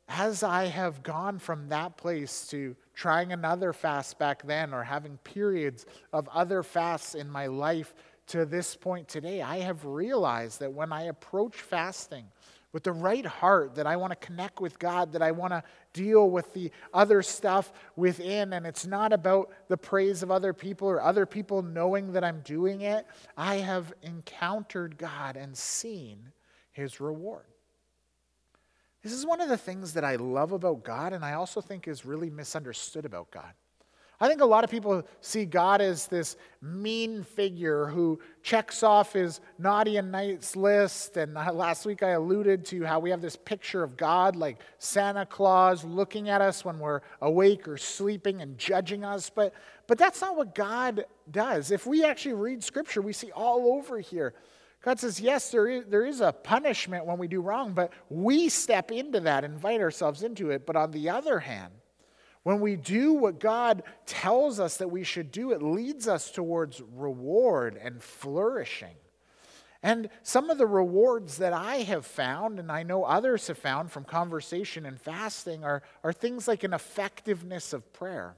as 0.09 0.43
I 0.43 0.67
have 0.67 1.03
gone 1.03 1.39
from 1.39 1.69
that 1.69 1.97
place 1.97 2.47
to 2.49 2.77
trying 2.95 3.33
another 3.33 3.73
fast 3.73 4.19
back 4.19 4.47
then 4.47 4.75
or 4.75 4.83
having 4.83 5.17
periods 5.19 5.87
of 6.13 6.29
other 6.29 6.63
fasts 6.63 7.15
in 7.15 7.31
my 7.31 7.47
life 7.47 7.95
to 8.29 8.45
this 8.45 8.77
point 8.77 9.09
today, 9.09 9.43
I 9.43 9.59
have 9.59 9.85
realized 9.85 10.61
that 10.61 10.73
when 10.73 10.93
I 10.93 11.05
approach 11.05 11.57
fasting 11.57 12.27
with 12.73 12.85
the 12.85 12.93
right 12.93 13.27
heart, 13.27 13.75
that 13.75 13.87
I 13.87 13.97
want 13.97 14.13
to 14.13 14.27
connect 14.27 14.61
with 14.61 14.79
God, 14.79 15.13
that 15.13 15.23
I 15.23 15.31
want 15.31 15.53
to 15.53 15.63
deal 15.93 16.31
with 16.31 16.53
the 16.55 16.71
other 16.95 17.23
stuff 17.23 17.73
within, 17.97 18.55
and 18.55 18.67
it's 18.67 18.87
not 18.87 19.13
about 19.13 19.51
the 19.69 19.77
praise 19.77 20.23
of 20.23 20.31
other 20.31 20.53
people 20.53 20.89
or 20.89 21.03
other 21.03 21.27
people 21.27 21.63
knowing 21.63 22.13
that 22.13 22.25
I'm 22.25 22.41
doing 22.41 22.83
it, 22.83 23.07
I 23.37 23.57
have 23.57 23.93
encountered 24.03 24.97
God 24.97 25.37
and 25.37 25.57
seen 25.57 26.33
his 26.73 27.01
reward. 27.01 27.45
This 29.03 29.13
is 29.13 29.27
one 29.27 29.41
of 29.41 29.49
the 29.49 29.57
things 29.57 29.95
that 29.95 30.05
I 30.05 30.17
love 30.17 30.53
about 30.53 30.85
God, 30.85 31.13
and 31.13 31.25
I 31.25 31.33
also 31.33 31.61
think 31.61 31.89
is 31.89 32.05
really 32.05 32.31
misunderstood 32.31 33.05
about 33.05 33.31
God. 33.31 33.53
I 34.23 34.29
think 34.29 34.41
a 34.41 34.47
lot 34.47 34.63
of 34.63 34.71
people 34.71 35.03
see 35.21 35.45
God 35.45 35.81
as 35.81 36.07
this 36.07 36.37
mean 36.61 37.25
figure 37.25 37.87
who 37.87 38.21
checks 38.45 38.85
off 38.85 39.15
his 39.15 39.41
naughty 39.59 39.97
and 39.97 40.13
nice 40.13 40.55
list. 40.55 41.17
And 41.17 41.35
last 41.53 41.85
week 41.87 42.05
I 42.05 42.11
alluded 42.11 42.65
to 42.67 42.85
how 42.85 43.01
we 43.01 43.11
have 43.11 43.21
this 43.21 43.35
picture 43.35 43.83
of 43.83 43.97
God 43.97 44.37
like 44.37 44.61
Santa 44.79 45.27
Claus 45.27 45.83
looking 45.83 46.29
at 46.29 46.41
us 46.41 46.65
when 46.65 46.79
we're 46.79 47.01
awake 47.21 47.67
or 47.67 47.77
sleeping 47.77 48.43
and 48.43 48.57
judging 48.57 49.05
us. 49.05 49.29
But, 49.29 49.55
but 49.89 49.99
that's 49.99 50.21
not 50.21 50.37
what 50.37 50.55
God 50.55 51.05
does. 51.29 51.73
If 51.73 51.85
we 51.85 52.05
actually 52.05 52.35
read 52.35 52.63
scripture, 52.63 53.03
we 53.03 53.13
see 53.13 53.33
all 53.33 53.73
over 53.73 53.99
here 53.99 54.35
God 54.83 54.99
says, 54.99 55.21
yes, 55.21 55.51
there 55.51 55.69
is, 55.69 55.85
there 55.87 56.05
is 56.05 56.21
a 56.21 56.33
punishment 56.33 57.07
when 57.07 57.17
we 57.17 57.29
do 57.29 57.41
wrong, 57.41 57.73
but 57.73 57.93
we 58.11 58.49
step 58.49 58.91
into 58.91 59.21
that, 59.21 59.45
invite 59.45 59.81
ourselves 59.81 60.25
into 60.25 60.51
it. 60.51 60.67
But 60.67 60.75
on 60.75 60.91
the 60.91 61.09
other 61.09 61.39
hand, 61.39 61.73
when 62.43 62.61
we 62.61 62.75
do 62.75 63.13
what 63.13 63.39
God 63.39 63.85
tells 64.07 64.59
us 64.59 64.79
that 64.79 64.91
we 64.91 65.05
should 65.05 65.31
do, 65.31 65.53
it 65.53 65.63
leads 65.63 66.09
us 66.09 66.33
towards 66.33 66.83
reward 66.97 67.79
and 67.81 68.03
flourishing. 68.03 68.97
And 69.85 70.09
some 70.25 70.51
of 70.51 70.59
the 70.59 70.67
rewards 70.67 71.39
that 71.39 71.53
I 71.53 71.77
have 71.77 72.05
found, 72.05 72.59
and 72.59 72.71
I 72.71 72.83
know 72.83 73.05
others 73.05 73.47
have 73.47 73.59
found 73.59 73.93
from 73.93 74.05
conversation 74.05 74.85
and 74.85 75.01
fasting, 75.01 75.65
are, 75.65 75.83
are 76.03 76.13
things 76.13 76.49
like 76.49 76.65
an 76.65 76.73
effectiveness 76.73 77.73
of 77.73 77.93
prayer 77.93 78.35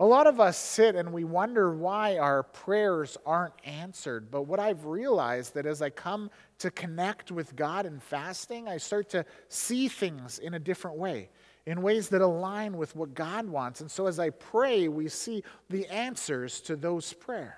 A 0.00 0.06
lot 0.06 0.26
of 0.26 0.40
us 0.40 0.56
sit 0.56 0.96
and 0.96 1.12
we 1.12 1.24
wonder 1.24 1.74
why 1.74 2.16
our 2.16 2.42
prayers 2.42 3.18
aren't 3.26 3.52
answered. 3.64 4.30
But 4.30 4.44
what 4.44 4.58
I've 4.58 4.86
realized 4.86 5.52
that 5.54 5.66
as 5.66 5.82
I 5.82 5.90
come 5.90 6.30
to 6.60 6.70
connect 6.70 7.30
with 7.30 7.54
God 7.54 7.84
in 7.84 8.00
fasting, 8.00 8.66
I 8.66 8.78
start 8.78 9.10
to 9.10 9.26
see 9.50 9.88
things 9.88 10.38
in 10.38 10.54
a 10.54 10.58
different 10.58 10.96
way, 10.96 11.28
in 11.66 11.82
ways 11.82 12.08
that 12.08 12.22
align 12.22 12.78
with 12.78 12.96
what 12.96 13.12
God 13.12 13.46
wants. 13.46 13.82
And 13.82 13.90
so 13.90 14.06
as 14.06 14.18
I 14.18 14.30
pray, 14.30 14.88
we 14.88 15.06
see 15.08 15.44
the 15.68 15.86
answers 15.88 16.62
to 16.62 16.76
those 16.76 17.12
prayers. 17.12 17.52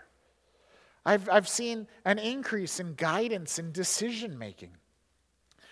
I've, 1.06 1.28
I've 1.28 1.48
seen 1.48 1.86
an 2.04 2.18
increase 2.18 2.80
in 2.80 2.94
guidance 2.94 3.60
and 3.60 3.72
decision 3.72 4.36
making. 4.36 4.70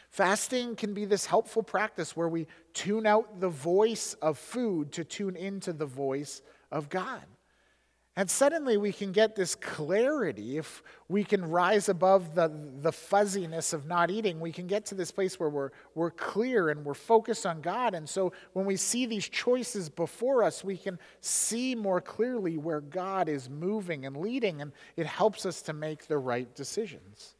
Fasting 0.09 0.77
can 0.77 0.95
be 0.95 1.05
this 1.05 1.27
helpful 1.27 1.65
practice 1.65 2.17
where 2.17 2.29
we 2.29 2.47
tune 2.75 3.07
out 3.07 3.41
the 3.41 3.49
voice 3.49 4.15
of 4.15 4.39
food 4.39 4.93
to 4.93 5.05
tune 5.05 5.35
into 5.35 5.73
the 5.73 5.87
voice 5.87 6.43
of 6.71 6.89
God. 6.89 7.25
And 8.17 8.29
suddenly 8.29 8.77
we 8.77 8.93
can 8.93 9.13
get 9.13 9.37
this 9.37 9.55
clarity. 9.55 10.59
If 10.59 10.83
we 11.09 11.23
can 11.23 11.45
rise 11.45 11.89
above 11.89 12.35
the, 12.35 12.53
the 12.81 12.93
fuzziness 12.93 13.73
of 13.73 13.87
not 13.87 14.11
eating, 14.11 14.41
we 14.41 14.53
can 14.53 14.67
get 14.67 14.85
to 14.87 14.95
this 14.95 15.13
place 15.13 15.39
where 15.39 15.49
we're, 15.49 15.71
we're 15.95 16.11
clear 16.11 16.71
and 16.71 16.85
we're 16.85 16.95
focused 16.95 17.47
on 17.47 17.61
God. 17.61 17.95
And 17.95 18.09
so 18.09 18.33
when 18.53 18.67
we 18.67 18.77
see 18.77 19.07
these 19.07 19.29
choices 19.29 19.89
before 19.89 20.43
us, 20.43 20.65
we 20.65 20.77
can 20.77 20.99
see 21.21 21.75
more 21.75 22.01
clearly 22.01 22.59
where 22.59 22.81
God 22.81 23.29
is 23.29 23.49
moving 23.49 24.05
and 24.05 24.17
leading, 24.17 24.61
and 24.61 24.73
it 24.97 25.07
helps 25.07 25.47
us 25.47 25.63
to 25.63 25.73
make 25.73 26.07
the 26.07 26.19
right 26.19 26.53
decisions. 26.55 27.37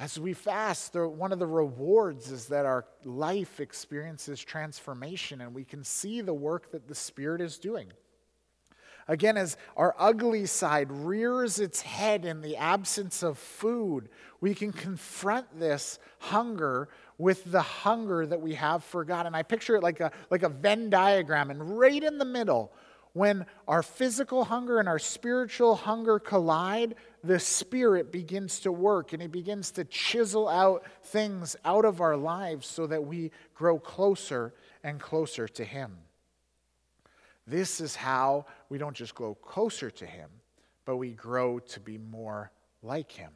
As 0.00 0.18
we 0.18 0.32
fast, 0.32 0.92
the, 0.92 1.08
one 1.08 1.32
of 1.32 1.40
the 1.40 1.46
rewards 1.46 2.30
is 2.30 2.46
that 2.46 2.66
our 2.66 2.84
life 3.04 3.58
experiences 3.58 4.42
transformation 4.42 5.40
and 5.40 5.52
we 5.52 5.64
can 5.64 5.82
see 5.82 6.20
the 6.20 6.34
work 6.34 6.70
that 6.70 6.86
the 6.86 6.94
Spirit 6.94 7.40
is 7.40 7.58
doing. 7.58 7.88
Again, 9.08 9.36
as 9.38 9.56
our 9.76 9.96
ugly 9.98 10.44
side 10.46 10.92
rears 10.92 11.58
its 11.58 11.80
head 11.80 12.26
in 12.26 12.42
the 12.42 12.56
absence 12.58 13.22
of 13.22 13.38
food, 13.38 14.10
we 14.40 14.54
can 14.54 14.70
confront 14.70 15.58
this 15.58 15.98
hunger 16.18 16.90
with 17.16 17.50
the 17.50 17.62
hunger 17.62 18.26
that 18.26 18.40
we 18.40 18.54
have 18.54 18.84
for 18.84 19.04
God. 19.04 19.26
And 19.26 19.34
I 19.34 19.42
picture 19.42 19.76
it 19.76 19.82
like 19.82 20.00
a, 20.00 20.12
like 20.30 20.42
a 20.42 20.48
Venn 20.50 20.90
diagram, 20.90 21.50
and 21.50 21.78
right 21.78 22.04
in 22.04 22.18
the 22.18 22.24
middle, 22.26 22.70
when 23.18 23.44
our 23.66 23.82
physical 23.82 24.44
hunger 24.44 24.78
and 24.78 24.88
our 24.88 24.98
spiritual 24.98 25.74
hunger 25.74 26.20
collide, 26.20 26.94
the 27.24 27.40
Spirit 27.40 28.12
begins 28.12 28.60
to 28.60 28.70
work 28.70 29.12
and 29.12 29.20
He 29.20 29.26
begins 29.26 29.72
to 29.72 29.84
chisel 29.84 30.48
out 30.48 30.84
things 31.02 31.56
out 31.64 31.84
of 31.84 32.00
our 32.00 32.16
lives 32.16 32.68
so 32.68 32.86
that 32.86 33.04
we 33.04 33.32
grow 33.54 33.78
closer 33.78 34.54
and 34.84 35.00
closer 35.00 35.48
to 35.48 35.64
Him. 35.64 35.98
This 37.44 37.80
is 37.80 37.96
how 37.96 38.46
we 38.68 38.78
don't 38.78 38.96
just 38.96 39.16
grow 39.16 39.34
closer 39.34 39.90
to 39.90 40.06
Him, 40.06 40.30
but 40.84 40.96
we 40.96 41.10
grow 41.10 41.58
to 41.58 41.80
be 41.80 41.98
more 41.98 42.52
like 42.82 43.10
Him. 43.10 43.32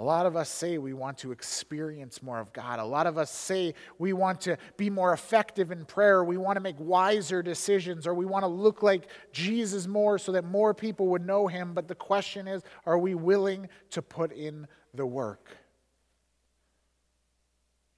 A 0.00 0.02
lot 0.02 0.24
of 0.24 0.34
us 0.34 0.48
say 0.48 0.78
we 0.78 0.94
want 0.94 1.18
to 1.18 1.30
experience 1.30 2.22
more 2.22 2.38
of 2.38 2.54
God. 2.54 2.78
A 2.78 2.84
lot 2.84 3.06
of 3.06 3.18
us 3.18 3.30
say 3.30 3.74
we 3.98 4.14
want 4.14 4.40
to 4.40 4.56
be 4.78 4.88
more 4.88 5.12
effective 5.12 5.70
in 5.70 5.84
prayer. 5.84 6.24
We 6.24 6.38
want 6.38 6.56
to 6.56 6.60
make 6.62 6.76
wiser 6.78 7.42
decisions, 7.42 8.06
or 8.06 8.14
we 8.14 8.24
want 8.24 8.42
to 8.44 8.48
look 8.48 8.82
like 8.82 9.08
Jesus 9.30 9.86
more 9.86 10.18
so 10.18 10.32
that 10.32 10.46
more 10.46 10.72
people 10.72 11.08
would 11.08 11.26
know 11.26 11.48
him. 11.48 11.74
But 11.74 11.86
the 11.86 11.94
question 11.94 12.48
is 12.48 12.62
are 12.86 12.98
we 12.98 13.14
willing 13.14 13.68
to 13.90 14.00
put 14.00 14.32
in 14.32 14.66
the 14.94 15.04
work? 15.04 15.59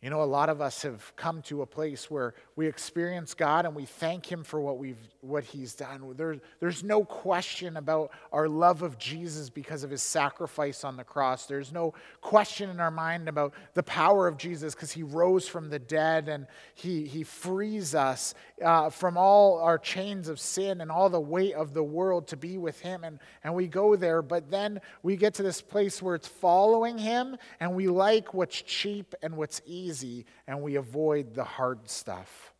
You 0.02 0.10
know, 0.10 0.20
a 0.20 0.24
lot 0.24 0.48
of 0.48 0.60
us 0.60 0.82
have 0.82 1.14
come 1.14 1.42
to 1.42 1.62
a 1.62 1.66
place 1.66 2.10
where 2.10 2.34
we 2.56 2.66
experience 2.66 3.34
God 3.34 3.66
and 3.66 3.74
we 3.76 3.84
thank 3.84 4.26
Him 4.26 4.42
for 4.42 4.60
what, 4.60 4.76
we've, 4.76 4.98
what 5.20 5.44
He's 5.44 5.76
done. 5.76 6.14
There, 6.16 6.38
there's 6.58 6.82
no 6.82 7.04
question 7.04 7.76
about 7.76 8.10
our 8.32 8.48
love 8.48 8.82
of 8.82 8.98
Jesus 8.98 9.48
because 9.48 9.84
of 9.84 9.90
His 9.90 10.02
sacrifice 10.02 10.82
on 10.82 10.96
the 10.96 11.04
cross. 11.04 11.46
There's 11.46 11.70
no 11.70 11.94
question 12.20 12.68
in 12.68 12.80
our 12.80 12.90
mind 12.90 13.28
about 13.28 13.54
the 13.74 13.84
power 13.84 14.26
of 14.26 14.36
Jesus 14.38 14.74
because 14.74 14.90
He 14.90 15.04
rose 15.04 15.46
from 15.46 15.70
the 15.70 15.78
dead 15.78 16.28
and 16.28 16.48
He, 16.74 17.06
he 17.06 17.22
frees 17.22 17.94
us 17.94 18.34
uh, 18.60 18.90
from 18.90 19.16
all 19.16 19.60
our 19.60 19.78
chains 19.78 20.26
of 20.26 20.40
sin 20.40 20.80
and 20.80 20.90
all 20.90 21.10
the 21.10 21.20
weight 21.20 21.54
of 21.54 21.74
the 21.74 21.84
world 21.84 22.26
to 22.28 22.36
be 22.36 22.58
with 22.58 22.80
Him. 22.80 23.04
And, 23.04 23.20
and 23.44 23.54
we 23.54 23.68
go 23.68 23.94
there, 23.94 24.20
but 24.20 24.50
then 24.50 24.80
we 25.04 25.14
get 25.14 25.34
to 25.34 25.44
this 25.44 25.62
place 25.62 26.02
where 26.02 26.16
it's 26.16 26.26
following 26.26 26.98
Him 26.98 27.36
and 27.60 27.76
we 27.76 27.86
like 27.86 28.34
what's 28.34 28.60
cheap 28.62 29.14
and 29.22 29.36
what's 29.36 29.62
easy 29.64 29.91
easy 29.92 30.24
and 30.46 30.60
we 30.62 30.76
avoid 30.76 31.34
the 31.34 31.44
hard 31.44 31.88
stuff. 31.88 32.54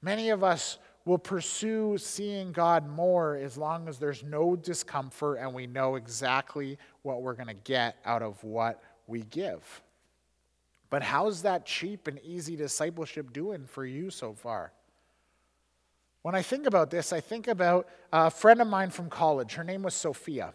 Many 0.00 0.30
of 0.30 0.42
us 0.42 0.78
will 1.04 1.18
pursue 1.18 1.96
seeing 1.98 2.50
God 2.50 2.88
more 2.88 3.36
as 3.36 3.56
long 3.56 3.88
as 3.88 3.98
there's 3.98 4.24
no 4.24 4.56
discomfort 4.56 5.38
and 5.38 5.52
we 5.52 5.66
know 5.66 5.96
exactly 5.96 6.78
what 7.02 7.22
we're 7.22 7.34
going 7.34 7.46
to 7.48 7.54
get 7.54 7.96
out 8.04 8.22
of 8.22 8.42
what 8.42 8.82
we 9.06 9.20
give. 9.22 9.82
But 10.88 11.02
how's 11.02 11.42
that 11.42 11.66
cheap 11.66 12.08
and 12.08 12.18
easy 12.20 12.56
discipleship 12.56 13.32
doing 13.32 13.66
for 13.66 13.84
you 13.84 14.10
so 14.10 14.32
far? 14.32 14.72
When 16.22 16.34
I 16.34 16.42
think 16.42 16.66
about 16.66 16.90
this, 16.90 17.12
I 17.12 17.20
think 17.20 17.46
about 17.46 17.86
a 18.12 18.30
friend 18.30 18.60
of 18.60 18.66
mine 18.66 18.90
from 18.90 19.10
college. 19.10 19.54
Her 19.54 19.64
name 19.64 19.82
was 19.82 19.94
Sophia. 19.94 20.54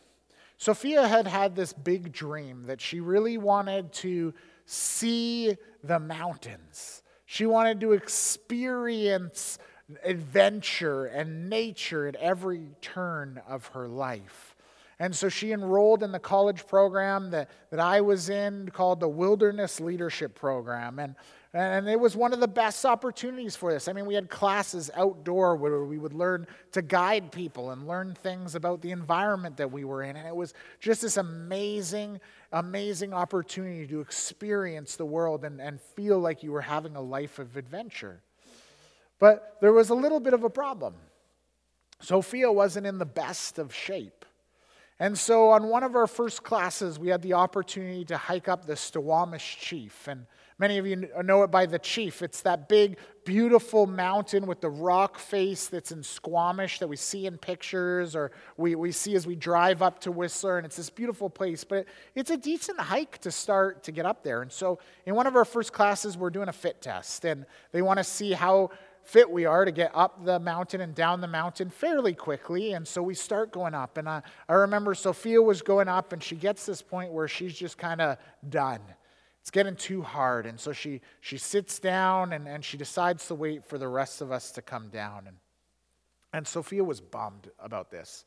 Sophia 0.58 1.08
had 1.08 1.28
had 1.28 1.56
this 1.56 1.74
big 1.74 2.12
dream 2.12 2.66
that 2.68 2.82
she 2.82 3.00
really 3.00 3.38
wanted 3.38 3.92
to 3.94 4.34
see 4.66 5.58
the 5.84 6.00
mountains. 6.00 7.04
She 7.26 7.46
wanted 7.46 7.80
to 7.82 7.94
experience 7.94 9.58
adventure 10.04 11.06
and 11.06 11.50
nature 11.50 12.08
at 12.08 12.16
every 12.16 12.72
turn 12.82 13.42
of 13.48 13.68
her 13.68 13.88
life. 13.88 14.56
And 15.00 15.16
so 15.16 15.30
she 15.30 15.52
enrolled 15.52 16.04
in 16.04 16.12
the 16.12 16.20
college 16.20 16.68
program 16.68 17.32
that, 17.32 17.50
that 17.72 17.80
I 17.80 18.02
was 18.02 18.30
in 18.30 18.70
called 18.70 19.00
the 19.00 19.10
Wilderness 19.10 19.80
Leadership 19.80 20.36
Program. 20.36 21.00
And 21.00 21.16
and 21.54 21.90
it 21.90 22.00
was 22.00 22.16
one 22.16 22.32
of 22.32 22.40
the 22.40 22.48
best 22.48 22.86
opportunities 22.86 23.58
for 23.58 23.74
this. 23.74 23.90
I 23.90 23.94
mean, 23.94 24.06
we 24.06 24.16
had 24.16 24.30
classes 24.30 24.90
outdoor 24.96 25.58
where 25.58 25.84
we 25.84 25.98
would 25.98 26.14
learn 26.14 26.48
to 26.72 26.82
guide 26.82 27.34
people 27.34 27.72
and 27.72 27.86
learn 27.86 28.16
things 28.16 28.56
about 28.56 28.82
the 28.82 28.92
environment 28.92 29.58
that 29.58 29.70
we 29.70 29.84
were 29.84 30.02
in. 30.02 30.16
And 30.16 30.26
it 30.26 30.36
was 30.36 30.54
just 30.80 31.02
this 31.02 31.18
amazing, 31.18 32.22
amazing 32.54 33.14
opportunity 33.14 33.86
to 33.88 34.00
experience 34.00 34.96
the 34.96 35.06
world 35.06 35.44
and, 35.44 35.60
and 35.60 35.82
feel 35.82 36.20
like 36.20 36.42
you 36.42 36.54
were 36.54 36.62
having 36.62 36.96
a 36.96 37.02
life 37.02 37.38
of 37.38 37.58
adventure. 37.58 38.22
But 39.20 39.58
there 39.60 39.74
was 39.74 39.90
a 39.90 39.96
little 39.96 40.22
bit 40.22 40.34
of 40.34 40.46
a 40.46 40.50
problem. 40.50 40.94
Sophia 42.00 42.50
wasn't 42.50 42.88
in 42.88 42.98
the 42.98 43.06
best 43.06 43.60
of 43.60 43.76
shape. 43.76 44.26
And 45.00 45.18
so, 45.18 45.50
on 45.50 45.68
one 45.68 45.84
of 45.84 45.96
our 45.96 46.08
first 46.08 46.44
classes, 46.44 46.98
we 47.00 47.10
had 47.10 47.24
the 47.24 47.34
opportunity 47.34 48.06
to 48.06 48.18
hike 48.18 48.48
up 48.48 48.66
the 48.66 48.74
Stawamus 48.74 49.58
Chief. 49.58 50.08
And 50.08 50.28
Many 50.62 50.78
of 50.78 50.86
you 50.86 51.10
uh, 51.18 51.24
know 51.24 51.42
it 51.42 51.50
by 51.50 51.66
the 51.66 51.80
Chief. 51.80 52.22
It's 52.22 52.42
that 52.42 52.70
big, 52.70 53.00
beautiful 53.26 53.88
mountain 53.88 54.46
with 54.46 54.62
the 54.62 54.70
rock 54.70 55.18
face 55.18 55.68
that's 55.68 55.92
in 55.92 56.04
Squamish 56.04 56.78
that 56.78 56.88
we 56.88 56.98
see 56.98 57.26
in 57.26 57.40
pictures 57.40 58.16
or 58.16 58.32
we, 58.58 58.76
we 58.76 58.92
see 58.92 59.16
as 59.16 59.26
we 59.26 59.36
drive 59.36 59.82
up 59.82 59.98
to 60.02 60.12
Whistler. 60.12 60.58
And 60.58 60.66
it's 60.68 60.76
this 60.76 60.92
beautiful 60.92 61.32
place. 61.32 61.64
But 61.64 61.88
it's 62.14 62.30
a 62.30 62.38
decent 62.38 62.80
hike 62.80 63.18
to 63.22 63.32
start 63.32 63.82
to 63.86 63.92
get 63.92 64.06
up 64.06 64.24
there. 64.24 64.44
And 64.44 64.52
so, 64.52 64.78
in 65.08 65.16
one 65.16 65.26
of 65.26 65.36
our 65.36 65.46
first 65.46 65.74
classes, 65.74 66.16
we're 66.16 66.30
doing 66.30 66.48
a 66.48 66.54
fit 66.54 66.80
test. 66.80 67.26
And 67.26 67.48
they 67.72 67.82
want 67.82 67.98
to 67.98 68.04
see 68.04 68.34
how 68.34 68.70
fit 69.04 69.28
we 69.32 69.46
are 69.46 69.66
to 69.66 69.72
get 69.72 69.90
up 69.96 70.24
the 70.24 70.40
mountain 70.40 70.82
and 70.82 70.94
down 70.94 71.22
the 71.22 71.28
mountain 71.28 71.72
fairly 71.72 72.14
quickly. 72.14 72.74
And 72.74 72.88
so 72.88 73.02
we 73.02 73.16
start 73.16 73.52
going 73.52 73.74
up. 73.74 73.98
And 73.98 74.08
I, 74.08 74.22
I 74.48 74.54
remember 74.54 74.94
Sophia 74.94 75.42
was 75.42 75.64
going 75.64 75.88
up, 75.88 76.14
and 76.14 76.22
she 76.22 76.36
gets 76.36 76.68
this 76.68 76.84
point 76.84 77.12
where 77.12 77.28
she's 77.28 77.56
just 77.56 77.80
kind 77.80 78.00
of 78.00 78.20
done 78.48 78.82
it's 79.42 79.50
getting 79.50 79.76
too 79.76 80.04
hard. 80.04 80.46
And 80.46 80.60
so 80.60 80.72
she, 80.72 81.02
she 81.20 81.38
sits 81.38 81.80
down 81.80 82.32
and, 82.34 82.48
and 82.48 82.64
she 82.64 82.78
decides 82.78 83.28
to 83.28 83.36
wait 83.36 83.66
for 83.66 83.78
the 83.78 83.88
rest 83.88 84.22
of 84.22 84.32
us 84.32 84.52
to 84.52 84.62
come 84.62 84.90
down. 84.90 85.26
And, 85.28 85.38
and 86.32 86.48
Sophia 86.48 86.84
was 86.84 87.02
bummed 87.02 87.50
about 87.60 87.90
this. 87.90 88.24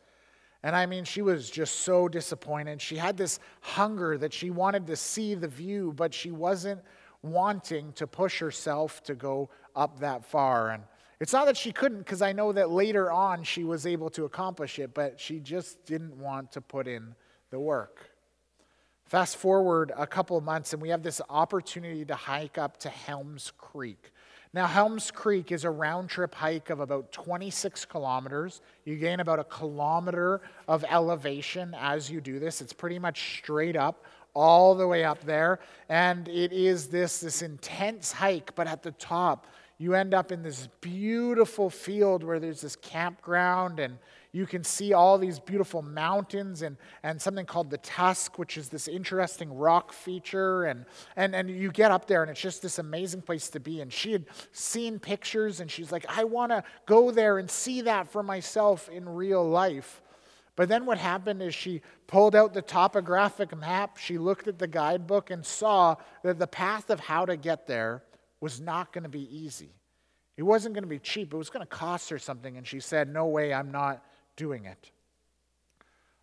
And 0.65 0.75
I 0.75 0.87
mean, 0.87 1.05
she 1.05 1.23
was 1.23 1.51
just 1.51 1.81
so 1.81 2.09
disappointed. 2.09 2.81
She 2.83 2.97
had 2.97 3.17
this 3.17 3.39
hunger 3.61 4.19
that 4.19 4.33
she 4.33 4.51
wanted 4.51 4.87
to 4.89 4.97
see 4.97 5.35
the 5.35 5.47
view, 5.47 5.93
but 5.95 6.13
she 6.13 6.31
wasn't 6.31 6.81
wanting 7.23 7.93
to 7.93 8.07
push 8.07 8.41
herself 8.41 9.03
to 9.05 9.15
go 9.15 9.51
up 9.77 10.01
that 10.01 10.25
far. 10.25 10.71
And 10.71 10.83
it's 11.21 11.33
not 11.33 11.47
that 11.47 11.57
she 11.57 11.71
couldn't, 11.71 11.99
because 11.99 12.23
I 12.23 12.33
know 12.33 12.51
that 12.53 12.71
later 12.71 13.13
on 13.13 13.45
she 13.45 13.63
was 13.63 13.87
able 13.87 14.11
to 14.11 14.25
accomplish 14.25 14.79
it, 14.79 14.95
but 14.95 15.21
she 15.21 15.39
just 15.39 15.85
didn't 15.87 16.17
want 16.17 16.51
to 16.53 16.61
put 16.61 16.89
in 16.89 17.15
the 17.51 17.61
work. 17.61 18.11
Fast 19.15 19.37
forward 19.37 19.93
a 19.97 20.09
couple 20.09 20.37
of 20.37 20.43
months, 20.43 20.73
and 20.73 20.83
we 20.83 20.89
have 20.89 21.05
this 21.05 21.21
opportunity 21.31 22.05
to 22.05 22.17
hike 22.17 22.59
up 22.59 22.79
to 22.79 22.89
Helms 22.89 23.53
Creek. 23.57 24.11
Now, 24.53 24.67
Helms 24.67 25.13
Creek 25.13 25.53
is 25.53 25.63
a 25.63 25.71
round 25.71 26.11
trip 26.11 26.35
hike 26.35 26.69
of 26.69 26.81
about 26.81 27.13
26 27.13 27.85
kilometers. 27.85 28.61
You 28.85 28.97
gain 28.97 29.21
about 29.21 29.39
a 29.39 29.45
kilometer 29.45 30.41
of 30.67 30.85
elevation 30.91 31.77
as 31.79 32.11
you 32.11 32.21
do 32.21 32.41
this. 32.41 32.61
It's 32.61 32.73
pretty 32.73 32.99
much 32.99 33.39
straight 33.39 33.77
up, 33.77 34.05
all 34.35 34.75
the 34.75 34.89
way 34.89 35.05
up 35.05 35.23
there. 35.23 35.61
And 35.89 36.27
it 36.27 36.53
is 36.53 36.89
this, 36.89 37.21
this 37.21 37.41
intense 37.41 38.11
hike, 38.11 38.53
but 38.57 38.67
at 38.67 38.83
the 38.83 38.91
top, 38.91 39.47
you 39.79 39.95
end 39.95 40.13
up 40.13 40.33
in 40.33 40.43
this 40.43 40.69
beautiful 40.81 41.71
field 41.71 42.25
where 42.25 42.41
there's 42.41 42.63
this 42.63 42.75
campground 42.75 43.79
and 43.79 43.97
you 44.35 44.47
can 44.47 44.65
see 44.65 44.93
all 44.93 45.17
these 45.17 45.39
beautiful 45.39 45.81
mountains 45.81 46.63
and, 46.63 46.77
and 47.05 47.23
something 47.23 47.47
called 47.47 47.71
the 47.71 47.79
Tusk, 47.79 48.37
which 48.37 48.59
is 48.59 48.69
this 48.69 48.89
interesting 48.89 49.57
rock 49.57 49.93
feature. 49.93 50.65
And, 50.65 50.87
and, 51.15 51.37
and 51.37 51.49
you 51.49 51.71
get 51.71 51.93
up 51.93 52.09
there, 52.09 52.23
and 52.23 52.31
it's 52.33 52.41
just 52.41 52.61
this 52.61 52.81
amazing 52.81 53.23
place 53.23 53.49
to 53.51 53.61
be. 53.61 53.81
And 53.81 53.93
she 53.93 54.11
had 54.11 54.25
seen 54.51 54.99
pictures, 54.99 55.61
and 55.61 55.71
she's 55.71 55.93
like, 55.93 56.05
I 56.09 56.25
want 56.25 56.51
to 56.51 56.65
go 56.85 57.13
there 57.13 57.39
and 57.39 57.49
see 57.49 57.83
that 57.83 58.09
for 58.09 58.25
myself 58.25 58.89
in 58.89 59.09
real 59.09 59.49
life. 59.49 60.03
But 60.57 60.69
then 60.69 60.85
what 60.85 60.99
happened 60.99 61.41
is 61.41 61.55
she 61.55 61.83
pulled 62.09 62.35
out 62.35 62.55
the 62.55 62.63
topographic 62.63 63.57
map, 63.57 63.99
she 63.99 64.19
looked 64.19 64.49
at 64.49 64.59
the 64.59 64.67
guidebook, 64.67 65.31
and 65.31 65.47
saw 65.47 65.95
that 66.25 66.41
the 66.41 66.49
path 66.49 66.91
of 66.91 66.99
how 66.99 67.25
to 67.25 67.37
get 67.37 67.69
there 67.69 68.03
was 68.41 68.61
not 68.61 68.93
going 68.93 69.05
to 69.05 69.09
be 69.09 69.29
easy. 69.33 69.71
It 70.37 70.43
wasn't 70.43 70.75
going 70.75 70.83
to 70.83 70.89
be 70.89 70.99
cheap. 70.99 71.33
It 71.33 71.37
was 71.37 71.51
going 71.51 71.65
to 71.65 71.67
cost 71.67 72.11
her 72.11 72.19
something. 72.19 72.57
And 72.57 72.67
she 72.67 72.81
said, 72.81 73.09
No 73.09 73.27
way, 73.27 73.55
I'm 73.55 73.71
not 73.71 74.05
doing 74.37 74.65
it. 74.65 74.91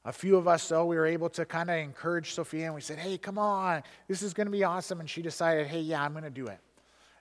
A 0.04 0.12
few 0.12 0.36
of 0.36 0.48
us, 0.48 0.68
though, 0.68 0.86
we 0.86 0.96
were 0.96 1.06
able 1.06 1.30
to 1.30 1.46
kind 1.46 1.70
of 1.70 1.78
encourage 1.78 2.34
Sophia 2.34 2.66
and 2.66 2.74
we 2.74 2.82
said, 2.82 2.98
Hey, 2.98 3.18
come 3.18 3.38
on, 3.38 3.84
this 4.08 4.24
is 4.24 4.34
going 4.34 4.48
to 4.48 4.52
be 4.52 4.64
awesome. 4.64 5.00
And 5.00 5.10
she 5.10 5.22
decided, 5.22 5.68
Hey, 5.68 5.82
yeah, 5.82 6.04
I'm 6.04 6.12
going 6.14 6.24
to 6.24 6.30
do 6.30 6.48
it. 6.48 6.60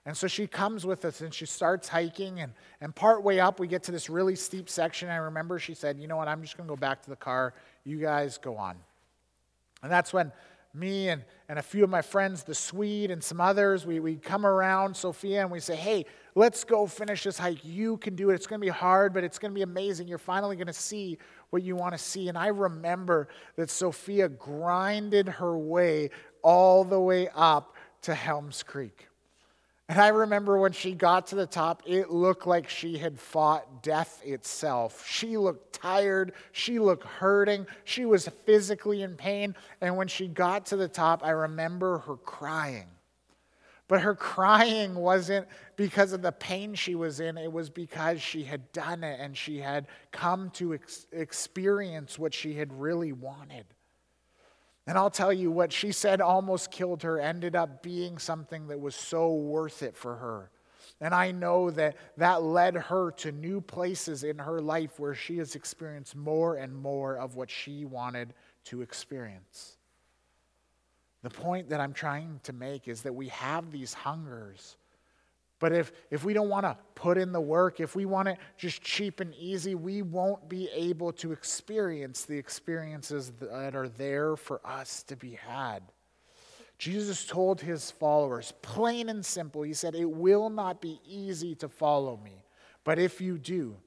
And 0.05 0.17
so 0.17 0.27
she 0.27 0.47
comes 0.47 0.83
with 0.83 1.05
us 1.05 1.21
and 1.21 1.31
she 1.31 1.45
starts 1.45 1.87
hiking. 1.87 2.39
And, 2.39 2.53
and 2.81 2.95
part 2.95 3.23
way 3.23 3.39
up, 3.39 3.59
we 3.59 3.67
get 3.67 3.83
to 3.83 3.91
this 3.91 4.09
really 4.09 4.35
steep 4.35 4.67
section. 4.67 5.09
I 5.09 5.17
remember 5.17 5.59
she 5.59 5.75
said, 5.75 5.99
You 5.99 6.07
know 6.07 6.17
what? 6.17 6.27
I'm 6.27 6.41
just 6.41 6.57
going 6.57 6.67
to 6.67 6.71
go 6.71 6.79
back 6.79 7.03
to 7.03 7.09
the 7.11 7.15
car. 7.15 7.53
You 7.83 7.99
guys 7.99 8.39
go 8.39 8.57
on. 8.57 8.77
And 9.83 9.91
that's 9.91 10.11
when 10.11 10.31
me 10.73 11.09
and, 11.09 11.23
and 11.49 11.59
a 11.59 11.61
few 11.61 11.83
of 11.83 11.89
my 11.89 12.01
friends, 12.01 12.43
the 12.43 12.55
Swede 12.55 13.11
and 13.11 13.23
some 13.23 13.41
others, 13.41 13.85
we, 13.85 13.99
we 13.99 14.15
come 14.15 14.45
around 14.45 14.95
Sophia 14.95 15.41
and 15.41 15.51
we 15.51 15.59
say, 15.59 15.75
Hey, 15.75 16.05
let's 16.35 16.63
go 16.63 16.87
finish 16.87 17.23
this 17.23 17.37
hike. 17.37 17.63
You 17.63 17.97
can 17.97 18.15
do 18.15 18.29
it. 18.29 18.35
It's 18.35 18.47
going 18.47 18.59
to 18.61 18.65
be 18.65 18.71
hard, 18.71 19.13
but 19.13 19.23
it's 19.23 19.37
going 19.37 19.51
to 19.51 19.55
be 19.55 19.63
amazing. 19.63 20.07
You're 20.07 20.17
finally 20.17 20.55
going 20.55 20.67
to 20.67 20.73
see 20.73 21.17
what 21.49 21.63
you 21.63 21.75
want 21.75 21.93
to 21.93 21.97
see. 21.97 22.29
And 22.29 22.37
I 22.37 22.47
remember 22.47 23.27
that 23.55 23.69
Sophia 23.69 24.29
grinded 24.29 25.27
her 25.27 25.57
way 25.57 26.09
all 26.41 26.83
the 26.83 26.99
way 26.99 27.27
up 27.35 27.75
to 28.03 28.15
Helms 28.15 28.63
Creek. 28.63 29.07
And 29.91 29.99
I 29.99 30.07
remember 30.07 30.57
when 30.57 30.71
she 30.71 30.93
got 30.93 31.27
to 31.27 31.35
the 31.35 31.45
top, 31.45 31.83
it 31.85 32.09
looked 32.09 32.47
like 32.47 32.69
she 32.69 32.97
had 32.97 33.19
fought 33.19 33.83
death 33.83 34.21
itself. 34.23 35.05
She 35.05 35.35
looked 35.35 35.73
tired. 35.73 36.31
She 36.53 36.79
looked 36.79 37.03
hurting. 37.03 37.67
She 37.83 38.05
was 38.05 38.29
physically 38.45 39.01
in 39.01 39.17
pain. 39.17 39.53
And 39.81 39.97
when 39.97 40.07
she 40.07 40.29
got 40.29 40.67
to 40.67 40.77
the 40.77 40.87
top, 40.87 41.25
I 41.25 41.31
remember 41.31 41.97
her 41.97 42.15
crying. 42.15 42.87
But 43.89 43.99
her 43.99 44.15
crying 44.15 44.95
wasn't 44.95 45.45
because 45.75 46.13
of 46.13 46.21
the 46.21 46.31
pain 46.31 46.73
she 46.73 46.95
was 46.95 47.19
in, 47.19 47.37
it 47.37 47.51
was 47.51 47.69
because 47.69 48.21
she 48.21 48.45
had 48.45 48.71
done 48.71 49.03
it 49.03 49.19
and 49.19 49.35
she 49.35 49.57
had 49.57 49.87
come 50.13 50.51
to 50.51 50.73
ex- 50.73 51.05
experience 51.11 52.17
what 52.17 52.33
she 52.33 52.53
had 52.53 52.71
really 52.71 53.11
wanted. 53.11 53.65
And 54.91 54.97
I'll 54.97 55.09
tell 55.09 55.31
you 55.31 55.51
what 55.51 55.71
she 55.71 55.93
said 55.93 56.19
almost 56.19 56.69
killed 56.69 57.03
her 57.03 57.17
ended 57.17 57.55
up 57.55 57.81
being 57.81 58.17
something 58.17 58.67
that 58.67 58.77
was 58.77 58.93
so 58.93 59.33
worth 59.33 59.83
it 59.83 59.95
for 59.95 60.17
her. 60.17 60.51
And 60.99 61.15
I 61.15 61.31
know 61.31 61.71
that 61.71 61.95
that 62.17 62.43
led 62.43 62.75
her 62.75 63.11
to 63.11 63.31
new 63.31 63.61
places 63.61 64.25
in 64.25 64.37
her 64.37 64.59
life 64.59 64.99
where 64.99 65.15
she 65.15 65.37
has 65.37 65.55
experienced 65.55 66.17
more 66.17 66.57
and 66.57 66.75
more 66.75 67.15
of 67.15 67.37
what 67.37 67.49
she 67.49 67.85
wanted 67.85 68.33
to 68.65 68.81
experience. 68.81 69.77
The 71.23 71.29
point 71.29 71.69
that 71.69 71.79
I'm 71.79 71.93
trying 71.93 72.41
to 72.43 72.51
make 72.51 72.89
is 72.89 73.01
that 73.03 73.15
we 73.15 73.29
have 73.29 73.71
these 73.71 73.93
hungers 73.93 74.75
but 75.61 75.71
if, 75.71 75.91
if 76.09 76.23
we 76.23 76.33
don't 76.33 76.49
want 76.49 76.65
to 76.65 76.75
put 76.95 77.19
in 77.19 77.31
the 77.31 77.39
work, 77.39 77.79
if 77.79 77.95
we 77.95 78.05
want 78.05 78.27
it 78.27 78.39
just 78.57 78.81
cheap 78.81 79.19
and 79.19 79.33
easy, 79.35 79.75
we 79.75 80.01
won't 80.01 80.49
be 80.49 80.67
able 80.73 81.13
to 81.13 81.31
experience 81.31 82.25
the 82.25 82.35
experiences 82.35 83.31
that 83.39 83.75
are 83.75 83.87
there 83.87 84.35
for 84.35 84.59
us 84.65 85.03
to 85.03 85.15
be 85.15 85.37
had. 85.47 85.83
Jesus 86.79 87.27
told 87.27 87.61
his 87.61 87.91
followers, 87.91 88.53
plain 88.63 89.07
and 89.07 89.23
simple, 89.23 89.61
he 89.61 89.75
said, 89.75 89.93
It 89.93 90.09
will 90.09 90.49
not 90.49 90.81
be 90.81 90.99
easy 91.07 91.53
to 91.55 91.69
follow 91.69 92.19
me, 92.23 92.43
but 92.83 92.97
if 92.97 93.21
you 93.21 93.37
do, 93.37 93.77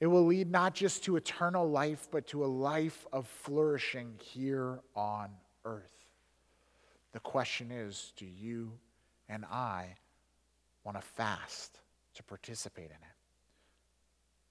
it 0.00 0.08
will 0.08 0.26
lead 0.26 0.50
not 0.50 0.74
just 0.74 1.02
to 1.04 1.16
eternal 1.16 1.66
life, 1.66 2.08
but 2.10 2.26
to 2.26 2.44
a 2.44 2.46
life 2.46 3.06
of 3.10 3.26
flourishing 3.26 4.18
here 4.20 4.80
on 4.94 5.30
earth. 5.64 5.94
The 7.12 7.20
question 7.20 7.70
is 7.70 8.12
do 8.16 8.26
you 8.26 8.72
and 9.30 9.46
I 9.46 9.96
want 10.84 11.00
to 11.00 11.06
fast 11.06 11.78
to 12.14 12.22
participate 12.22 12.86
in 12.86 12.90
it. 12.92 13.12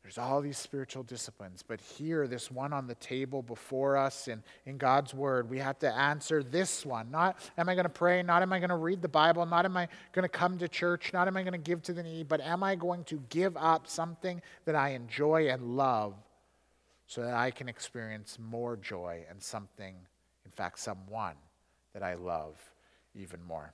There's 0.02 0.18
all 0.18 0.42
these 0.42 0.58
spiritual 0.58 1.04
disciplines, 1.04 1.64
but 1.66 1.80
here, 1.80 2.28
this 2.28 2.50
one 2.50 2.74
on 2.74 2.88
the 2.88 2.96
table 2.96 3.44
before 3.44 3.98
us 3.98 4.28
in, 4.28 4.42
in 4.66 4.78
God's 4.78 5.14
Word, 5.14 5.48
we 5.48 5.60
have 5.60 5.78
to 5.80 5.94
answer 5.94 6.42
this 6.42 6.84
one. 6.84 7.12
Not 7.12 7.38
am 7.56 7.70
I 7.70 7.76
going 7.76 7.86
to 7.86 7.90
pray, 7.90 8.24
not 8.24 8.42
am 8.42 8.52
I 8.52 8.58
going 8.58 8.72
to 8.72 8.78
read 8.78 9.04
the 9.04 9.08
Bible, 9.08 9.46
not 9.46 9.64
am 9.64 9.78
I 9.78 9.88
going 10.12 10.24
to 10.24 10.30
come 10.30 10.58
to 10.58 10.68
church, 10.68 11.14
not 11.14 11.28
am 11.28 11.38
I 11.38 11.44
going 11.44 11.54
to 11.54 11.60
give 11.60 11.84
to 11.84 11.94
the 11.94 12.02
needy, 12.02 12.24
but 12.24 12.42
am 12.42 12.64
I 12.64 12.74
going 12.76 13.04
to 13.06 13.22
give 13.30 13.56
up 13.58 13.88
something 13.88 14.42
that 14.66 14.74
I 14.74 14.90
enjoy 14.90 15.50
and 15.50 15.78
love 15.78 16.16
so 17.06 17.22
that 17.22 17.36
I 17.36 17.52
can 17.52 17.70
experience 17.70 18.40
more 18.40 18.78
joy 18.78 19.24
and 19.30 19.42
something, 19.42 19.96
in 20.46 20.52
fact, 20.52 20.80
someone 20.80 21.36
that 21.94 22.02
I 22.02 22.16
love 22.16 22.56
even 23.14 23.44
more? 23.44 23.72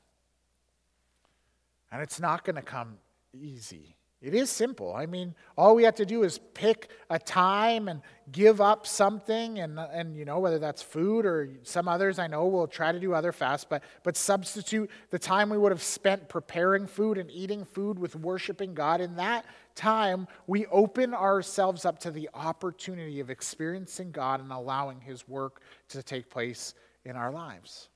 And 1.92 2.02
it's 2.02 2.20
not 2.20 2.44
going 2.44 2.56
to 2.56 2.62
come 2.62 2.98
easy. 3.34 3.98
It 4.20 4.34
is 4.34 4.50
simple. 4.50 4.96
I 4.96 5.06
mean, 5.06 5.36
all 5.56 5.76
we 5.76 5.84
have 5.84 5.94
to 5.96 6.06
do 6.06 6.24
is 6.24 6.40
pick 6.56 6.90
a 7.08 7.20
time 7.20 7.88
and 7.88 8.02
give 8.32 8.60
up 8.60 8.88
something, 8.88 9.60
and, 9.60 9.80
and 9.80 10.18
you 10.18 10.26
know, 10.26 10.40
whether 10.40 10.58
that's 10.58 10.82
food 10.82 11.24
or 11.24 11.50
some 11.62 11.88
others 11.88 12.18
I 12.18 12.26
know 12.26 12.48
will 12.48 12.66
try 12.66 12.92
to 12.92 13.00
do 13.00 13.14
other 13.14 13.32
fasts, 13.32 13.68
but, 13.70 13.84
but 14.02 14.18
substitute 14.18 14.90
the 15.12 15.20
time 15.20 15.52
we 15.52 15.58
would 15.60 15.72
have 15.72 15.84
spent 15.84 16.30
preparing 16.30 16.88
food 16.88 17.20
and 17.20 17.30
eating 17.30 17.64
food 17.64 18.00
with 18.00 18.16
worshiping 18.16 18.74
God. 18.74 19.02
In 19.02 19.18
that 19.18 19.46
time, 19.76 20.28
we 20.48 20.66
open 20.68 21.14
ourselves 21.14 21.86
up 21.86 22.00
to 22.00 22.10
the 22.10 22.28
opportunity 22.34 23.20
of 23.20 23.30
experiencing 23.30 24.10
God 24.10 24.42
and 24.42 24.52
allowing 24.52 25.00
His 25.00 25.28
work 25.28 25.62
to 25.90 26.02
take 26.02 26.28
place 26.28 26.74
in 27.06 27.16
our 27.16 27.32
lives. 27.32 27.90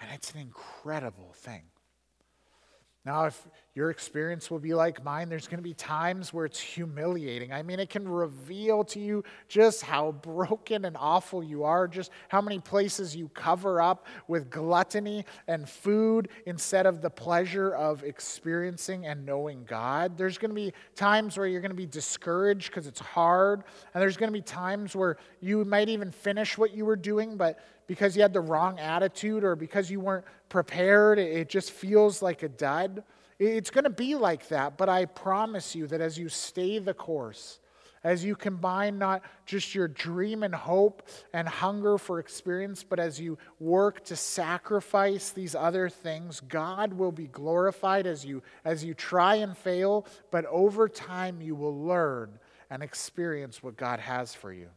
And 0.00 0.10
it's 0.14 0.32
an 0.32 0.40
incredible 0.40 1.34
thing. 1.34 1.64
Now, 3.04 3.24
if 3.24 3.46
your 3.74 3.90
experience 3.90 4.50
will 4.50 4.58
be 4.58 4.74
like 4.74 5.02
mine, 5.02 5.28
there's 5.28 5.46
going 5.46 5.58
to 5.58 5.62
be 5.62 5.72
times 5.72 6.34
where 6.34 6.44
it's 6.44 6.60
humiliating. 6.60 7.52
I 7.52 7.62
mean, 7.62 7.78
it 7.80 7.88
can 7.88 8.06
reveal 8.06 8.84
to 8.84 8.98
you 8.98 9.24
just 9.48 9.82
how 9.82 10.12
broken 10.12 10.84
and 10.84 10.96
awful 10.98 11.42
you 11.42 11.64
are, 11.64 11.88
just 11.88 12.10
how 12.28 12.42
many 12.42 12.58
places 12.58 13.16
you 13.16 13.28
cover 13.30 13.80
up 13.80 14.06
with 14.26 14.50
gluttony 14.50 15.24
and 15.46 15.68
food 15.68 16.28
instead 16.44 16.86
of 16.86 17.00
the 17.00 17.08
pleasure 17.08 17.74
of 17.74 18.02
experiencing 18.04 19.06
and 19.06 19.24
knowing 19.24 19.64
God. 19.64 20.18
There's 20.18 20.36
going 20.36 20.50
to 20.50 20.54
be 20.54 20.74
times 20.94 21.38
where 21.38 21.46
you're 21.46 21.62
going 21.62 21.70
to 21.70 21.76
be 21.76 21.86
discouraged 21.86 22.68
because 22.68 22.86
it's 22.86 23.00
hard, 23.00 23.62
and 23.94 24.02
there's 24.02 24.16
going 24.16 24.30
to 24.30 24.38
be 24.38 24.42
times 24.42 24.94
where 24.94 25.16
you 25.40 25.64
might 25.64 25.88
even 25.88 26.10
finish 26.10 26.58
what 26.58 26.74
you 26.74 26.84
were 26.84 26.96
doing, 26.96 27.36
but 27.36 27.58
because 27.88 28.14
you 28.14 28.22
had 28.22 28.32
the 28.32 28.40
wrong 28.40 28.78
attitude 28.78 29.42
or 29.42 29.56
because 29.56 29.90
you 29.90 29.98
weren't 29.98 30.24
prepared, 30.48 31.18
it 31.18 31.48
just 31.48 31.72
feels 31.72 32.22
like 32.22 32.44
a 32.44 32.48
dud. 32.48 33.02
It's 33.40 33.70
going 33.70 33.84
to 33.84 33.90
be 33.90 34.14
like 34.14 34.48
that, 34.48 34.76
but 34.76 34.88
I 34.88 35.06
promise 35.06 35.74
you 35.74 35.88
that 35.88 36.00
as 36.00 36.16
you 36.16 36.28
stay 36.28 36.78
the 36.78 36.94
course, 36.94 37.58
as 38.04 38.24
you 38.24 38.36
combine 38.36 38.98
not 38.98 39.22
just 39.46 39.74
your 39.74 39.88
dream 39.88 40.42
and 40.42 40.54
hope 40.54 41.02
and 41.32 41.48
hunger 41.48 41.98
for 41.98 42.20
experience, 42.20 42.84
but 42.84 43.00
as 43.00 43.20
you 43.20 43.38
work 43.58 44.04
to 44.04 44.16
sacrifice 44.16 45.30
these 45.30 45.54
other 45.54 45.88
things, 45.88 46.40
God 46.40 46.92
will 46.92 47.12
be 47.12 47.26
glorified 47.26 48.06
as 48.06 48.24
you 48.24 48.42
as 48.64 48.84
you 48.84 48.94
try 48.94 49.36
and 49.36 49.56
fail, 49.56 50.06
but 50.30 50.44
over 50.46 50.88
time 50.88 51.40
you 51.40 51.54
will 51.54 51.76
learn 51.76 52.38
and 52.70 52.82
experience 52.82 53.62
what 53.62 53.76
God 53.76 53.98
has 53.98 54.34
for 54.34 54.52
you. 54.52 54.68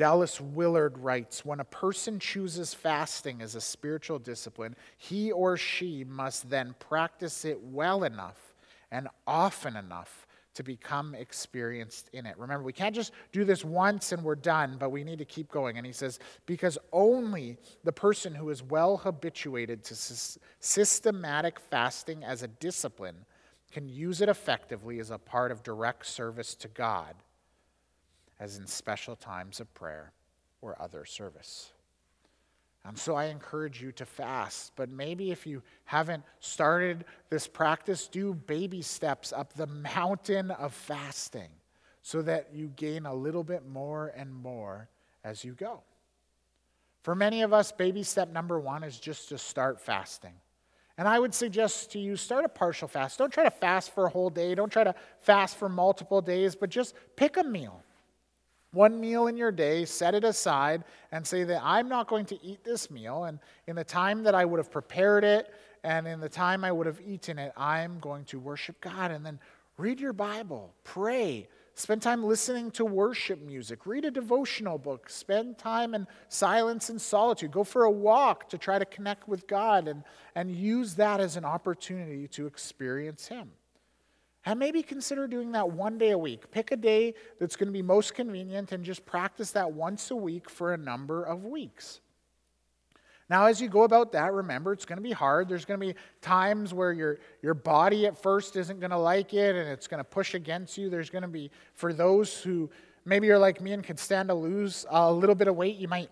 Dallas 0.00 0.40
Willard 0.40 0.96
writes 0.96 1.44
When 1.44 1.60
a 1.60 1.64
person 1.64 2.18
chooses 2.18 2.72
fasting 2.72 3.42
as 3.42 3.54
a 3.54 3.60
spiritual 3.60 4.18
discipline, 4.18 4.74
he 4.96 5.30
or 5.30 5.58
she 5.58 6.04
must 6.04 6.48
then 6.48 6.74
practice 6.78 7.44
it 7.44 7.62
well 7.62 8.04
enough 8.04 8.54
and 8.90 9.08
often 9.26 9.76
enough 9.76 10.26
to 10.54 10.62
become 10.62 11.14
experienced 11.14 12.08
in 12.14 12.24
it. 12.24 12.38
Remember, 12.38 12.64
we 12.64 12.72
can't 12.72 12.94
just 12.94 13.12
do 13.30 13.44
this 13.44 13.62
once 13.62 14.12
and 14.12 14.24
we're 14.24 14.36
done, 14.36 14.76
but 14.80 14.88
we 14.88 15.04
need 15.04 15.18
to 15.18 15.26
keep 15.26 15.50
going. 15.52 15.76
And 15.76 15.84
he 15.84 15.92
says, 15.92 16.18
because 16.46 16.78
only 16.94 17.58
the 17.84 17.92
person 17.92 18.34
who 18.34 18.48
is 18.48 18.62
well 18.62 18.96
habituated 18.96 19.84
to 19.84 19.94
systematic 20.60 21.60
fasting 21.60 22.24
as 22.24 22.42
a 22.42 22.48
discipline 22.48 23.26
can 23.70 23.86
use 23.86 24.22
it 24.22 24.30
effectively 24.30 24.98
as 24.98 25.10
a 25.10 25.18
part 25.18 25.52
of 25.52 25.62
direct 25.62 26.06
service 26.06 26.54
to 26.54 26.68
God 26.68 27.16
as 28.40 28.56
in 28.56 28.66
special 28.66 29.14
times 29.14 29.60
of 29.60 29.72
prayer 29.74 30.12
or 30.62 30.74
other 30.80 31.04
service. 31.04 31.70
And 32.84 32.98
so 32.98 33.14
I 33.14 33.26
encourage 33.26 33.82
you 33.82 33.92
to 33.92 34.06
fast. 34.06 34.72
But 34.74 34.88
maybe 34.88 35.30
if 35.30 35.46
you 35.46 35.62
haven't 35.84 36.24
started 36.40 37.04
this 37.28 37.46
practice, 37.46 38.08
do 38.08 38.32
baby 38.32 38.80
steps 38.80 39.32
up 39.32 39.52
the 39.52 39.66
mountain 39.66 40.50
of 40.50 40.72
fasting 40.72 41.50
so 42.02 42.22
that 42.22 42.48
you 42.54 42.72
gain 42.76 43.04
a 43.04 43.14
little 43.14 43.44
bit 43.44 43.68
more 43.68 44.12
and 44.16 44.34
more 44.34 44.88
as 45.22 45.44
you 45.44 45.52
go. 45.52 45.82
For 47.02 47.14
many 47.14 47.42
of 47.42 47.52
us, 47.52 47.70
baby 47.72 48.02
step 48.02 48.32
number 48.32 48.58
one 48.58 48.82
is 48.82 48.98
just 48.98 49.28
to 49.28 49.38
start 49.38 49.80
fasting. 49.80 50.34
And 50.96 51.06
I 51.06 51.18
would 51.18 51.34
suggest 51.34 51.92
to 51.92 51.98
you 51.98 52.16
start 52.16 52.44
a 52.44 52.48
partial 52.48 52.88
fast. 52.88 53.18
Don't 53.18 53.32
try 53.32 53.44
to 53.44 53.50
fast 53.50 53.94
for 53.94 54.06
a 54.06 54.10
whole 54.10 54.30
day. 54.30 54.54
Don't 54.54 54.72
try 54.72 54.84
to 54.84 54.94
fast 55.20 55.56
for 55.56 55.68
multiple 55.68 56.20
days, 56.20 56.54
but 56.54 56.70
just 56.70 56.94
pick 57.16 57.36
a 57.36 57.44
meal. 57.44 57.82
One 58.72 59.00
meal 59.00 59.26
in 59.26 59.36
your 59.36 59.50
day, 59.50 59.84
set 59.84 60.14
it 60.14 60.24
aside, 60.24 60.84
and 61.10 61.26
say 61.26 61.44
that 61.44 61.60
I'm 61.64 61.88
not 61.88 62.06
going 62.06 62.26
to 62.26 62.44
eat 62.44 62.62
this 62.62 62.90
meal. 62.90 63.24
And 63.24 63.38
in 63.66 63.76
the 63.76 63.84
time 63.84 64.22
that 64.22 64.34
I 64.34 64.44
would 64.44 64.58
have 64.58 64.70
prepared 64.70 65.24
it 65.24 65.52
and 65.82 66.06
in 66.06 66.20
the 66.20 66.28
time 66.28 66.64
I 66.64 66.70
would 66.70 66.86
have 66.86 67.00
eaten 67.04 67.38
it, 67.38 67.52
I'm 67.56 67.98
going 67.98 68.24
to 68.26 68.38
worship 68.38 68.80
God. 68.80 69.10
And 69.10 69.26
then 69.26 69.40
read 69.76 69.98
your 69.98 70.12
Bible, 70.12 70.74
pray, 70.84 71.48
Spend 71.80 72.02
time 72.02 72.22
listening 72.22 72.70
to 72.72 72.84
worship 72.84 73.40
music. 73.40 73.86
Read 73.86 74.04
a 74.04 74.10
devotional 74.10 74.76
book. 74.76 75.08
Spend 75.08 75.56
time 75.56 75.94
in 75.94 76.06
silence 76.28 76.90
and 76.90 77.00
solitude. 77.00 77.52
Go 77.52 77.64
for 77.64 77.84
a 77.84 77.90
walk 77.90 78.50
to 78.50 78.58
try 78.58 78.78
to 78.78 78.84
connect 78.84 79.26
with 79.26 79.46
God 79.46 79.88
and, 79.88 80.04
and 80.34 80.54
use 80.54 80.96
that 80.96 81.20
as 81.20 81.36
an 81.38 81.46
opportunity 81.46 82.28
to 82.28 82.46
experience 82.46 83.28
Him. 83.28 83.50
And 84.46 84.58
maybe 84.58 84.82
consider 84.82 85.26
doing 85.26 85.52
that 85.52 85.70
one 85.70 85.98
day 85.98 86.10
a 86.10 86.18
week. 86.18 86.50
Pick 86.50 86.72
a 86.72 86.76
day 86.76 87.14
that's 87.38 87.56
going 87.56 87.66
to 87.66 87.72
be 87.72 87.82
most 87.82 88.14
convenient 88.14 88.72
and 88.72 88.84
just 88.84 89.04
practice 89.04 89.50
that 89.52 89.72
once 89.72 90.10
a 90.10 90.16
week 90.16 90.48
for 90.48 90.72
a 90.72 90.78
number 90.78 91.22
of 91.22 91.44
weeks. 91.44 92.00
Now, 93.28 93.46
as 93.46 93.60
you 93.60 93.68
go 93.68 93.84
about 93.84 94.10
that, 94.12 94.32
remember 94.32 94.72
it's 94.72 94.84
going 94.84 94.96
to 94.96 95.02
be 95.02 95.12
hard. 95.12 95.48
There's 95.48 95.64
going 95.64 95.78
to 95.78 95.86
be 95.86 95.94
times 96.20 96.74
where 96.74 96.92
your, 96.92 97.18
your 97.42 97.54
body 97.54 98.06
at 98.06 98.20
first 98.20 98.56
isn't 98.56 98.80
going 98.80 98.90
to 98.90 98.98
like 98.98 99.34
it 99.34 99.54
and 99.54 99.68
it's 99.68 99.86
going 99.86 99.98
to 99.98 100.04
push 100.04 100.34
against 100.34 100.76
you. 100.76 100.90
There's 100.90 101.10
going 101.10 101.22
to 101.22 101.28
be, 101.28 101.50
for 101.74 101.92
those 101.92 102.42
who 102.42 102.70
maybe 103.04 103.28
you're 103.28 103.38
like 103.38 103.60
me 103.60 103.72
and 103.72 103.84
can 103.84 103.96
stand 103.96 104.30
to 104.30 104.34
lose 104.34 104.84
a 104.90 105.12
little 105.12 105.36
bit 105.36 105.46
of 105.46 105.54
weight, 105.54 105.76
you 105.76 105.86
might 105.86 106.10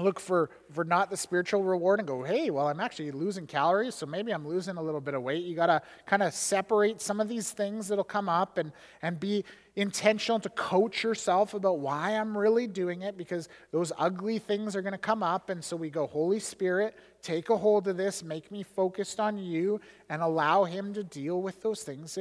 look 0.00 0.18
for, 0.18 0.50
for 0.72 0.84
not 0.84 1.10
the 1.10 1.16
spiritual 1.16 1.62
reward 1.62 2.00
and 2.00 2.08
go, 2.08 2.22
hey, 2.22 2.50
well, 2.50 2.68
I'm 2.68 2.80
actually 2.80 3.10
losing 3.10 3.46
calories, 3.46 3.94
so 3.94 4.06
maybe 4.06 4.32
I'm 4.32 4.46
losing 4.46 4.76
a 4.76 4.82
little 4.82 5.00
bit 5.00 5.14
of 5.14 5.22
weight. 5.22 5.44
You 5.44 5.54
got 5.54 5.66
to 5.66 5.82
kind 6.06 6.22
of 6.22 6.32
separate 6.34 7.00
some 7.00 7.20
of 7.20 7.28
these 7.28 7.50
things 7.50 7.88
that'll 7.88 8.04
come 8.04 8.28
up 8.28 8.58
and, 8.58 8.72
and 9.02 9.20
be 9.20 9.44
intentional 9.76 10.38
to 10.38 10.48
coach 10.50 11.02
yourself 11.02 11.54
about 11.54 11.80
why 11.80 12.12
I'm 12.12 12.36
really 12.36 12.66
doing 12.66 13.02
it 13.02 13.16
because 13.16 13.48
those 13.72 13.92
ugly 13.98 14.38
things 14.38 14.76
are 14.76 14.82
going 14.82 14.92
to 14.92 14.98
come 14.98 15.22
up. 15.22 15.50
And 15.50 15.62
so 15.62 15.76
we 15.76 15.90
go, 15.90 16.06
Holy 16.06 16.38
Spirit, 16.38 16.96
take 17.22 17.50
a 17.50 17.56
hold 17.56 17.88
of 17.88 17.96
this, 17.96 18.22
make 18.22 18.50
me 18.50 18.62
focused 18.62 19.18
on 19.18 19.36
you, 19.36 19.80
and 20.08 20.22
allow 20.22 20.64
Him 20.64 20.94
to 20.94 21.02
deal 21.02 21.42
with 21.42 21.60
those 21.62 21.82
things. 21.82 22.18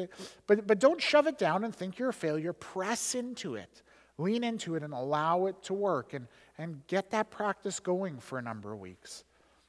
But, 0.48 0.66
but 0.66 0.80
don't 0.80 1.02
shove 1.02 1.28
it 1.28 1.38
down 1.38 1.64
and 1.64 1.76
think 1.76 2.00
you're 2.00 2.10
a 2.10 2.14
failure. 2.14 2.54
Press 2.54 3.14
into 3.14 3.56
it, 3.56 3.84
lean 4.18 4.44
into 4.44 4.76
it, 4.76 4.84
and 4.84 4.94
allow 4.94 5.46
it 5.46 5.62
to 5.64 5.74
work. 5.74 6.14
And 6.14 6.28
and 6.58 6.86
get 6.88 7.12
that 7.12 7.32
practice 7.32 7.80
going 7.80 8.20
for 8.20 8.38
a 8.38 8.42
number 8.42 8.74
of 8.74 8.80
weeks. 8.80 9.24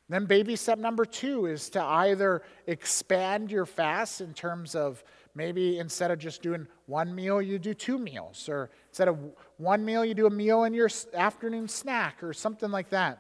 Then, 0.09 0.27
baby 0.27 0.55
step 0.55 0.79
number 0.79 1.07
two 1.07 1.47
is 1.47 1.71
to 1.71 1.83
either 1.83 2.43
expand 2.67 3.51
your 3.51 3.65
fast 3.65 4.21
in 4.21 4.35
terms 4.35 4.75
of 4.75 5.03
maybe 5.35 5.79
instead 5.79 6.11
of 6.11 6.19
just 6.19 6.43
doing 6.43 6.67
one 6.87 7.15
meal, 7.15 7.41
you 7.41 7.59
do 7.59 7.73
two 7.73 7.99
meals, 7.99 8.49
or 8.49 8.71
instead 8.91 9.09
of 9.09 9.19
one 9.57 9.83
meal, 9.83 10.05
you 10.05 10.15
do 10.15 10.27
a 10.27 10.31
meal 10.31 10.65
in 10.65 10.75
your 10.75 10.91
afternoon 11.15 11.69
snack, 11.69 12.23
or 12.23 12.35
something 12.35 12.71
like 12.71 12.91
that, 12.91 13.19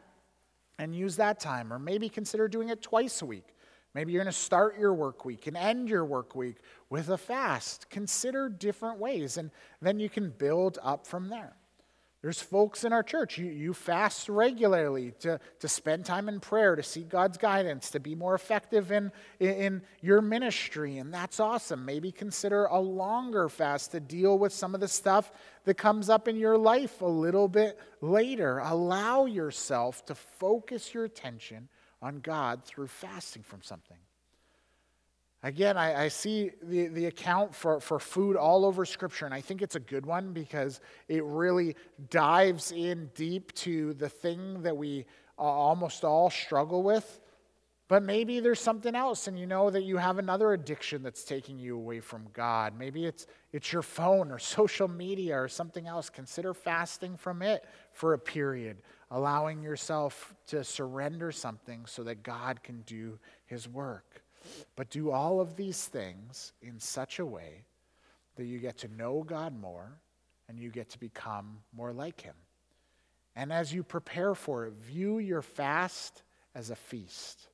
and 0.79 0.95
use 0.95 1.17
that 1.17 1.41
time. 1.41 1.73
Or 1.73 1.79
maybe 1.79 2.11
consider 2.11 2.49
doing 2.49 2.69
it 2.69 2.83
twice 2.83 3.23
a 3.23 3.27
week. 3.27 3.47
Maybe 3.95 4.13
you're 4.13 4.23
going 4.23 4.33
to 4.33 4.39
start 4.39 4.79
your 4.79 4.93
work 4.93 5.25
week 5.25 5.47
and 5.47 5.57
end 5.57 5.89
your 5.89 6.05
work 6.05 6.35
week 6.35 6.57
with 6.91 7.09
a 7.09 7.17
fast. 7.17 7.89
Consider 7.89 8.49
different 8.49 8.99
ways, 8.99 9.39
and 9.39 9.51
then 9.81 9.99
you 9.99 10.11
can 10.11 10.31
build 10.31 10.79
up 10.83 11.07
from 11.07 11.29
there. 11.29 11.55
There's 12.25 12.41
folks 12.41 12.85
in 12.85 12.95
our 12.95 13.03
church, 13.03 13.37
you, 13.37 13.45
you 13.51 13.75
fast 13.75 14.31
regularly 14.31 15.13
to, 15.21 15.39
to 15.61 15.69
spend 15.69 16.07
time 16.07 16.27
in 16.27 16.41
prayer, 16.41 16.75
to 16.75 16.83
seek 16.83 17.11
God's 17.11 17.37
guidance, 17.37 17.91
to 17.91 18.01
be 18.01 18.15
more 18.15 18.35
effective 18.35 18.91
in, 18.91 19.13
in, 19.39 19.51
in 19.51 19.83
your 20.01 20.23
ministry, 20.23 20.97
and 20.97 21.13
that's 21.13 21.39
awesome. 21.39 21.85
Maybe 21.85 22.11
consider 22.11 22.65
a 22.65 22.81
longer 22.81 23.51
fast 23.51 23.93
to 23.93 24.01
deal 24.01 24.39
with 24.39 24.55
some 24.55 24.75
of 24.75 24.81
the 24.81 24.89
stuff 24.89 25.31
that 25.65 25.75
comes 25.75 26.09
up 26.09 26.27
in 26.27 26.37
your 26.37 26.57
life 26.57 27.03
a 27.03 27.07
little 27.07 27.47
bit 27.47 27.79
later. 28.01 28.57
Allow 28.57 29.27
yourself 29.27 30.07
to 30.07 30.15
focus 30.15 30.95
your 30.95 31.05
attention 31.05 31.69
on 32.01 32.21
God 32.21 32.65
through 32.65 32.87
fasting 32.87 33.43
from 33.43 33.61
something. 33.61 33.99
Again, 35.45 35.77
I, 35.77 36.05
I, 36.05 36.09
see 36.09 36.53
the, 36.63 36.87
the 36.87 37.05
account 37.05 37.55
for, 37.55 37.79
for 37.79 37.99
food 37.99 38.35
all 38.35 38.65
over 38.65 38.87
Scripture, 38.87 39.27
and 39.27 39.35
I 39.35 39.43
think 39.43 39.61
it's 39.61 39.77
a 39.77 39.81
good 39.81 40.07
one 40.07 40.33
because 40.33 40.81
it 41.07 41.23
really 41.23 41.77
dives 42.09 42.73
in 42.73 43.11
deep 43.15 43.53
to 43.57 43.93
the 43.93 44.09
thing 44.09 44.63
that 44.63 44.75
we 44.75 45.05
uh, 45.39 45.43
almost 45.43 46.03
all 46.03 46.31
struggle 46.31 46.83
with. 46.83 47.21
But 47.89 48.03
maybe 48.03 48.41
there's 48.41 48.59
something 48.59 48.95
else, 48.95 49.29
and 49.29 49.39
you 49.39 49.45
know 49.45 49.69
that 49.69 49.83
you 49.83 49.99
have 49.99 50.17
another 50.17 50.55
addiction 50.55 51.03
that's 51.03 51.25
taking 51.25 51.59
you 51.59 51.77
away 51.77 52.01
from 52.01 52.27
God. 52.33 52.73
Maybe 52.79 53.05
it's, 53.05 53.27
it's 53.53 53.71
your 53.71 53.83
phone 53.83 54.31
or 54.31 54.39
social 54.39 54.89
media 54.89 55.39
or 55.39 55.49
something 55.49 55.87
else. 55.87 56.09
Consider 56.09 56.55
fasting 56.55 57.19
from 57.19 57.43
it 57.43 57.67
for 57.93 58.15
a 58.15 58.19
period, 58.19 58.79
allowing 59.11 59.63
yourself 59.63 60.35
to 60.47 60.65
surrender 60.65 61.31
something 61.31 61.85
so 61.85 62.03
that 62.05 62.23
God 62.23 62.63
can 62.63 62.81
do 62.87 63.19
His 63.45 63.69
work. 63.69 64.24
But 64.77 64.91
do 64.91 65.11
all 65.11 65.41
of 65.41 65.57
these 65.57 65.87
things 65.87 66.53
in 66.63 66.79
such 66.79 67.19
a 67.19 67.27
way 67.27 67.65
that 68.37 68.45
you 68.45 68.59
get 68.59 68.79
to 68.79 68.89
know 68.89 69.23
God 69.23 69.59
more 69.59 69.99
and 70.49 70.59
you 70.59 70.71
get 70.71 70.91
to 70.91 70.99
become 70.99 71.59
more 71.75 71.93
like 71.93 72.21
Him. 72.21 72.35
And 73.37 73.53
as 73.53 73.73
you 73.73 73.83
prepare 73.83 74.35
for 74.35 74.67
it, 74.67 74.75
view 74.75 75.19
your 75.19 75.43
fast 75.43 76.23
as 76.55 76.71
a 76.71 76.77
feast. 76.77 77.49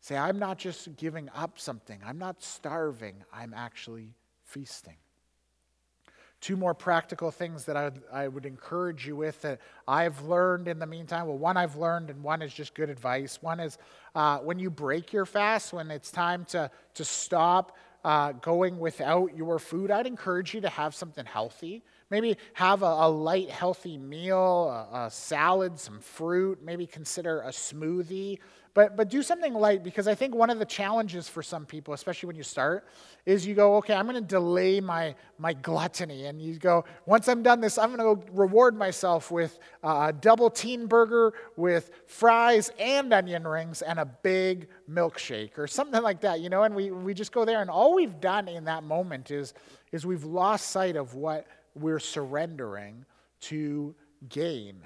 Say, 0.00 0.16
I'm 0.16 0.38
not 0.38 0.58
just 0.58 0.96
giving 0.96 1.28
up 1.34 1.58
something, 1.58 2.00
I'm 2.04 2.18
not 2.18 2.42
starving, 2.42 3.24
I'm 3.32 3.52
actually 3.52 4.14
feasting. 4.44 4.96
Two 6.40 6.56
more 6.56 6.72
practical 6.72 7.30
things 7.32 7.64
that 7.64 7.76
I 7.76 7.84
would, 7.84 8.02
I 8.12 8.28
would 8.28 8.46
encourage 8.46 9.06
you 9.06 9.16
with 9.16 9.42
that 9.42 9.60
I've 9.88 10.22
learned 10.22 10.68
in 10.68 10.78
the 10.78 10.86
meantime. 10.86 11.26
Well, 11.26 11.36
one 11.38 11.56
I've 11.56 11.74
learned, 11.74 12.10
and 12.10 12.22
one 12.22 12.42
is 12.42 12.54
just 12.54 12.74
good 12.74 12.90
advice. 12.90 13.42
One 13.42 13.58
is 13.58 13.76
uh, 14.14 14.38
when 14.38 14.58
you 14.60 14.70
break 14.70 15.12
your 15.12 15.26
fast, 15.26 15.72
when 15.72 15.90
it's 15.90 16.12
time 16.12 16.44
to, 16.46 16.70
to 16.94 17.04
stop 17.04 17.76
uh, 18.04 18.32
going 18.32 18.78
without 18.78 19.36
your 19.36 19.58
food, 19.58 19.90
I'd 19.90 20.06
encourage 20.06 20.54
you 20.54 20.60
to 20.60 20.68
have 20.68 20.94
something 20.94 21.26
healthy. 21.26 21.82
Maybe 22.10 22.36
have 22.54 22.82
a, 22.82 22.86
a 22.86 23.08
light, 23.08 23.50
healthy 23.50 23.98
meal, 23.98 24.68
a, 24.92 25.06
a 25.06 25.10
salad, 25.10 25.78
some 25.78 26.00
fruit, 26.00 26.60
maybe 26.62 26.86
consider 26.86 27.40
a 27.42 27.50
smoothie. 27.50 28.38
But, 28.78 28.96
but 28.96 29.10
do 29.10 29.24
something 29.24 29.54
light 29.54 29.82
because 29.82 30.06
I 30.06 30.14
think 30.14 30.36
one 30.36 30.50
of 30.50 30.60
the 30.60 30.64
challenges 30.64 31.28
for 31.28 31.42
some 31.42 31.66
people, 31.66 31.94
especially 31.94 32.28
when 32.28 32.36
you 32.36 32.44
start, 32.44 32.86
is 33.26 33.44
you 33.44 33.56
go, 33.56 33.76
okay, 33.78 33.92
I'm 33.92 34.06
going 34.06 34.14
to 34.14 34.20
delay 34.20 34.80
my, 34.80 35.16
my 35.36 35.52
gluttony. 35.52 36.26
And 36.26 36.40
you 36.40 36.60
go, 36.60 36.84
once 37.04 37.26
I'm 37.26 37.42
done 37.42 37.60
this, 37.60 37.76
I'm 37.76 37.96
going 37.96 38.20
to 38.20 38.32
reward 38.32 38.76
myself 38.76 39.32
with 39.32 39.58
a 39.82 40.12
double 40.12 40.48
teen 40.48 40.86
burger 40.86 41.34
with 41.56 41.90
fries 42.06 42.70
and 42.78 43.12
onion 43.12 43.48
rings 43.48 43.82
and 43.82 43.98
a 43.98 44.04
big 44.04 44.68
milkshake 44.88 45.58
or 45.58 45.66
something 45.66 46.02
like 46.02 46.20
that, 46.20 46.38
you 46.38 46.48
know? 46.48 46.62
And 46.62 46.76
we, 46.76 46.92
we 46.92 47.14
just 47.14 47.32
go 47.32 47.44
there. 47.44 47.60
And 47.60 47.70
all 47.70 47.96
we've 47.96 48.20
done 48.20 48.46
in 48.46 48.66
that 48.66 48.84
moment 48.84 49.32
is, 49.32 49.54
is 49.90 50.06
we've 50.06 50.24
lost 50.24 50.68
sight 50.68 50.94
of 50.94 51.14
what 51.14 51.48
we're 51.74 51.98
surrendering 51.98 53.04
to 53.40 53.94
gain. 54.28 54.82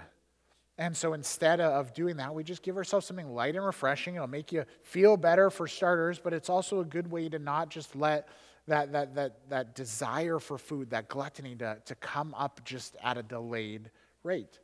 And 0.79 0.97
so 0.97 1.13
instead 1.13 1.61
of 1.61 1.95
doing 1.95 2.17
that, 2.17 2.35
we 2.35 2.45
just 2.45 2.63
give 2.63 2.77
ourselves 2.77 3.07
something 3.07 3.35
light 3.35 3.55
and 3.57 3.65
refreshing. 3.65 4.17
It'll 4.17 4.27
make 4.27 4.53
you 4.53 4.65
feel 4.83 5.17
better 5.17 5.51
for 5.51 5.69
starters, 5.69 6.19
but 6.19 6.33
it's 6.33 6.49
also 6.49 6.81
a 6.81 6.85
good 6.85 7.11
way 7.11 7.29
to 7.29 7.39
not 7.39 7.69
just 7.69 7.95
let 7.95 8.29
that, 8.69 8.93
that, 8.93 9.15
that, 9.15 9.49
that 9.51 9.75
desire 9.75 10.39
for 10.39 10.57
food, 10.57 10.91
that 10.91 11.09
gluttony 11.09 11.55
to, 11.57 11.79
to 11.85 11.95
come 11.97 12.35
up 12.35 12.65
just 12.65 12.97
at 13.03 13.19
a 13.19 13.23
delayed 13.23 13.91
rate. 14.23 14.59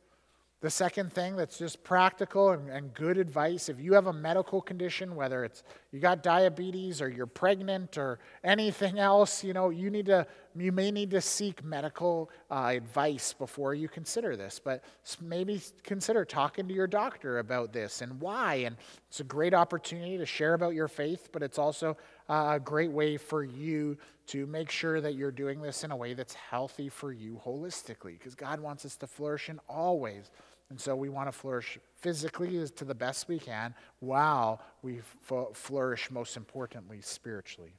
The 0.61 0.69
second 0.69 1.13
thing 1.13 1.37
that's 1.37 1.57
just 1.57 1.85
practical 1.85 2.49
and, 2.49 2.69
and, 2.69 2.93
good 2.93 3.17
advice 3.17 3.69
if 3.69 3.79
you 3.79 3.93
have 3.93 4.07
a 4.07 4.13
medical 4.13 4.61
condition, 4.61 5.15
whether 5.15 5.45
it's 5.45 5.63
you 5.93 6.01
got 6.01 6.21
diabetes 6.21 7.01
or 7.01 7.07
you're 7.07 7.27
pregnant 7.27 7.97
or 7.97 8.19
anything 8.43 8.99
else, 8.99 9.41
you 9.41 9.53
know, 9.53 9.69
you 9.69 9.89
need 9.89 10.07
to 10.07 10.27
you 10.57 10.73
may 10.73 10.91
need 10.91 11.11
to 11.11 11.21
seek 11.21 11.63
medical 11.63 12.29
uh, 12.51 12.71
advice 12.75 13.31
before 13.31 13.73
you 13.73 13.87
consider 13.87 14.35
this. 14.35 14.59
But 14.61 14.83
maybe 15.21 15.61
consider 15.83 16.25
talking 16.25 16.67
to 16.67 16.73
your 16.73 16.87
doctor 16.87 17.39
about 17.39 17.71
this 17.71 18.01
and 18.01 18.19
why. 18.19 18.55
And 18.55 18.75
it's 19.07 19.21
a 19.21 19.23
great 19.23 19.53
opportunity 19.53 20.17
to 20.17 20.25
share 20.25 20.55
about 20.55 20.73
your 20.73 20.89
faith, 20.89 21.29
but 21.31 21.41
it's 21.41 21.57
also 21.57 21.95
a 22.27 22.59
great 22.59 22.91
way 22.91 23.15
for 23.15 23.45
you 23.45 23.97
to 24.27 24.45
make 24.45 24.69
sure 24.69 24.99
that 25.01 25.15
you're 25.15 25.31
doing 25.31 25.61
this 25.61 25.83
in 25.83 25.91
a 25.91 25.95
way 25.95 26.13
that's 26.13 26.33
healthy 26.33 26.89
for 26.89 27.11
you 27.11 27.41
holistically, 27.43 28.19
because 28.19 28.35
God 28.35 28.59
wants 28.59 28.85
us 28.85 28.95
to 28.97 29.07
flourish 29.07 29.49
in 29.49 29.59
all 29.67 29.99
ways 29.99 30.29
And 30.69 30.79
so 30.79 30.95
we 30.95 31.09
want 31.09 31.27
to 31.27 31.31
flourish 31.31 31.79
physically 31.95 32.67
to 32.67 32.85
the 32.85 32.95
best 32.95 33.27
we 33.27 33.39
can 33.39 33.73
while 33.99 34.61
we 34.83 34.99
f- 34.99 35.47
flourish, 35.53 36.11
most 36.11 36.37
importantly, 36.37 37.01
spiritually. 37.01 37.73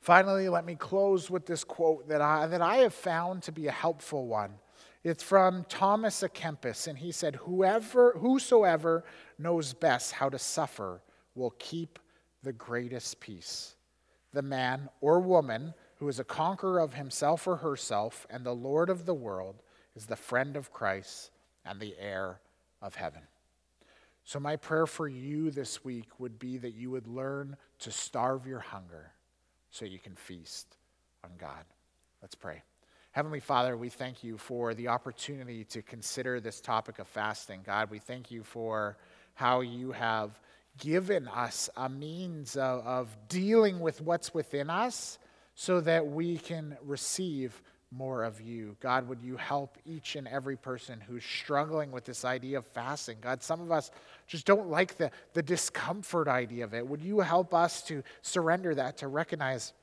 Finally, 0.00 0.48
let 0.48 0.64
me 0.64 0.74
close 0.74 1.30
with 1.30 1.46
this 1.46 1.64
quote 1.64 2.08
that 2.08 2.20
I, 2.20 2.46
that 2.46 2.62
I 2.62 2.76
have 2.76 2.94
found 2.94 3.42
to 3.44 3.52
be 3.52 3.66
a 3.66 3.72
helpful 3.72 4.26
one. 4.26 4.54
It's 5.04 5.22
from 5.22 5.64
Thomas 5.68 6.22
à 6.22 6.28
Kempis, 6.28 6.86
and 6.86 6.96
he 6.96 7.10
said, 7.10 7.36
Whoever, 7.36 8.12
Whosoever 8.18 9.04
knows 9.36 9.72
best 9.72 10.12
how 10.12 10.28
to 10.28 10.38
suffer 10.38 11.02
will 11.34 11.54
keep 11.58 11.98
the 12.42 12.52
greatest 12.52 13.18
peace. 13.18 13.74
The 14.32 14.42
man 14.42 14.88
or 15.00 15.18
woman 15.18 15.74
who 15.96 16.08
is 16.08 16.20
a 16.20 16.24
conqueror 16.24 16.80
of 16.80 16.94
himself 16.94 17.46
or 17.46 17.56
herself 17.56 18.26
and 18.30 18.44
the 18.44 18.54
Lord 18.54 18.90
of 18.90 19.06
the 19.06 19.14
world 19.14 19.62
is 19.94 20.06
the 20.06 20.16
friend 20.16 20.56
of 20.56 20.72
Christ 20.72 21.31
and 21.64 21.80
the 21.80 21.94
heir 21.98 22.40
of 22.80 22.94
heaven. 22.94 23.22
So, 24.24 24.38
my 24.38 24.56
prayer 24.56 24.86
for 24.86 25.08
you 25.08 25.50
this 25.50 25.84
week 25.84 26.08
would 26.18 26.38
be 26.38 26.58
that 26.58 26.74
you 26.74 26.90
would 26.90 27.08
learn 27.08 27.56
to 27.80 27.90
starve 27.90 28.46
your 28.46 28.60
hunger 28.60 29.12
so 29.70 29.84
you 29.84 29.98
can 29.98 30.14
feast 30.14 30.76
on 31.24 31.30
God. 31.38 31.64
Let's 32.20 32.36
pray. 32.36 32.62
Heavenly 33.10 33.40
Father, 33.40 33.76
we 33.76 33.88
thank 33.88 34.22
you 34.22 34.38
for 34.38 34.74
the 34.74 34.88
opportunity 34.88 35.64
to 35.64 35.82
consider 35.82 36.40
this 36.40 36.60
topic 36.60 36.98
of 36.98 37.08
fasting. 37.08 37.60
God, 37.64 37.90
we 37.90 37.98
thank 37.98 38.30
you 38.30 38.42
for 38.42 38.96
how 39.34 39.60
you 39.60 39.92
have 39.92 40.40
given 40.78 41.28
us 41.28 41.68
a 41.76 41.88
means 41.88 42.56
of, 42.56 42.86
of 42.86 43.16
dealing 43.28 43.80
with 43.80 44.00
what's 44.00 44.32
within 44.32 44.70
us 44.70 45.18
so 45.54 45.80
that 45.80 46.06
we 46.06 46.38
can 46.38 46.76
receive 46.82 47.60
more 47.92 48.24
of 48.24 48.40
you. 48.40 48.76
God, 48.80 49.08
would 49.08 49.22
you 49.22 49.36
help 49.36 49.76
each 49.84 50.16
and 50.16 50.26
every 50.26 50.56
person 50.56 51.00
who's 51.00 51.24
struggling 51.24 51.92
with 51.92 52.04
this 52.04 52.24
idea 52.24 52.58
of 52.58 52.66
fasting? 52.66 53.18
God, 53.20 53.42
some 53.42 53.60
of 53.60 53.70
us 53.70 53.90
just 54.26 54.46
don't 54.46 54.68
like 54.68 54.96
the, 54.96 55.10
the 55.34 55.42
discomfort 55.42 56.28
idea 56.28 56.64
of 56.64 56.74
it. 56.74 56.86
Would 56.86 57.02
you 57.02 57.20
help 57.20 57.52
us 57.52 57.82
to 57.82 58.02
surrender 58.22 58.74
that, 58.74 58.96
to 58.98 59.08
recognize 59.08 59.74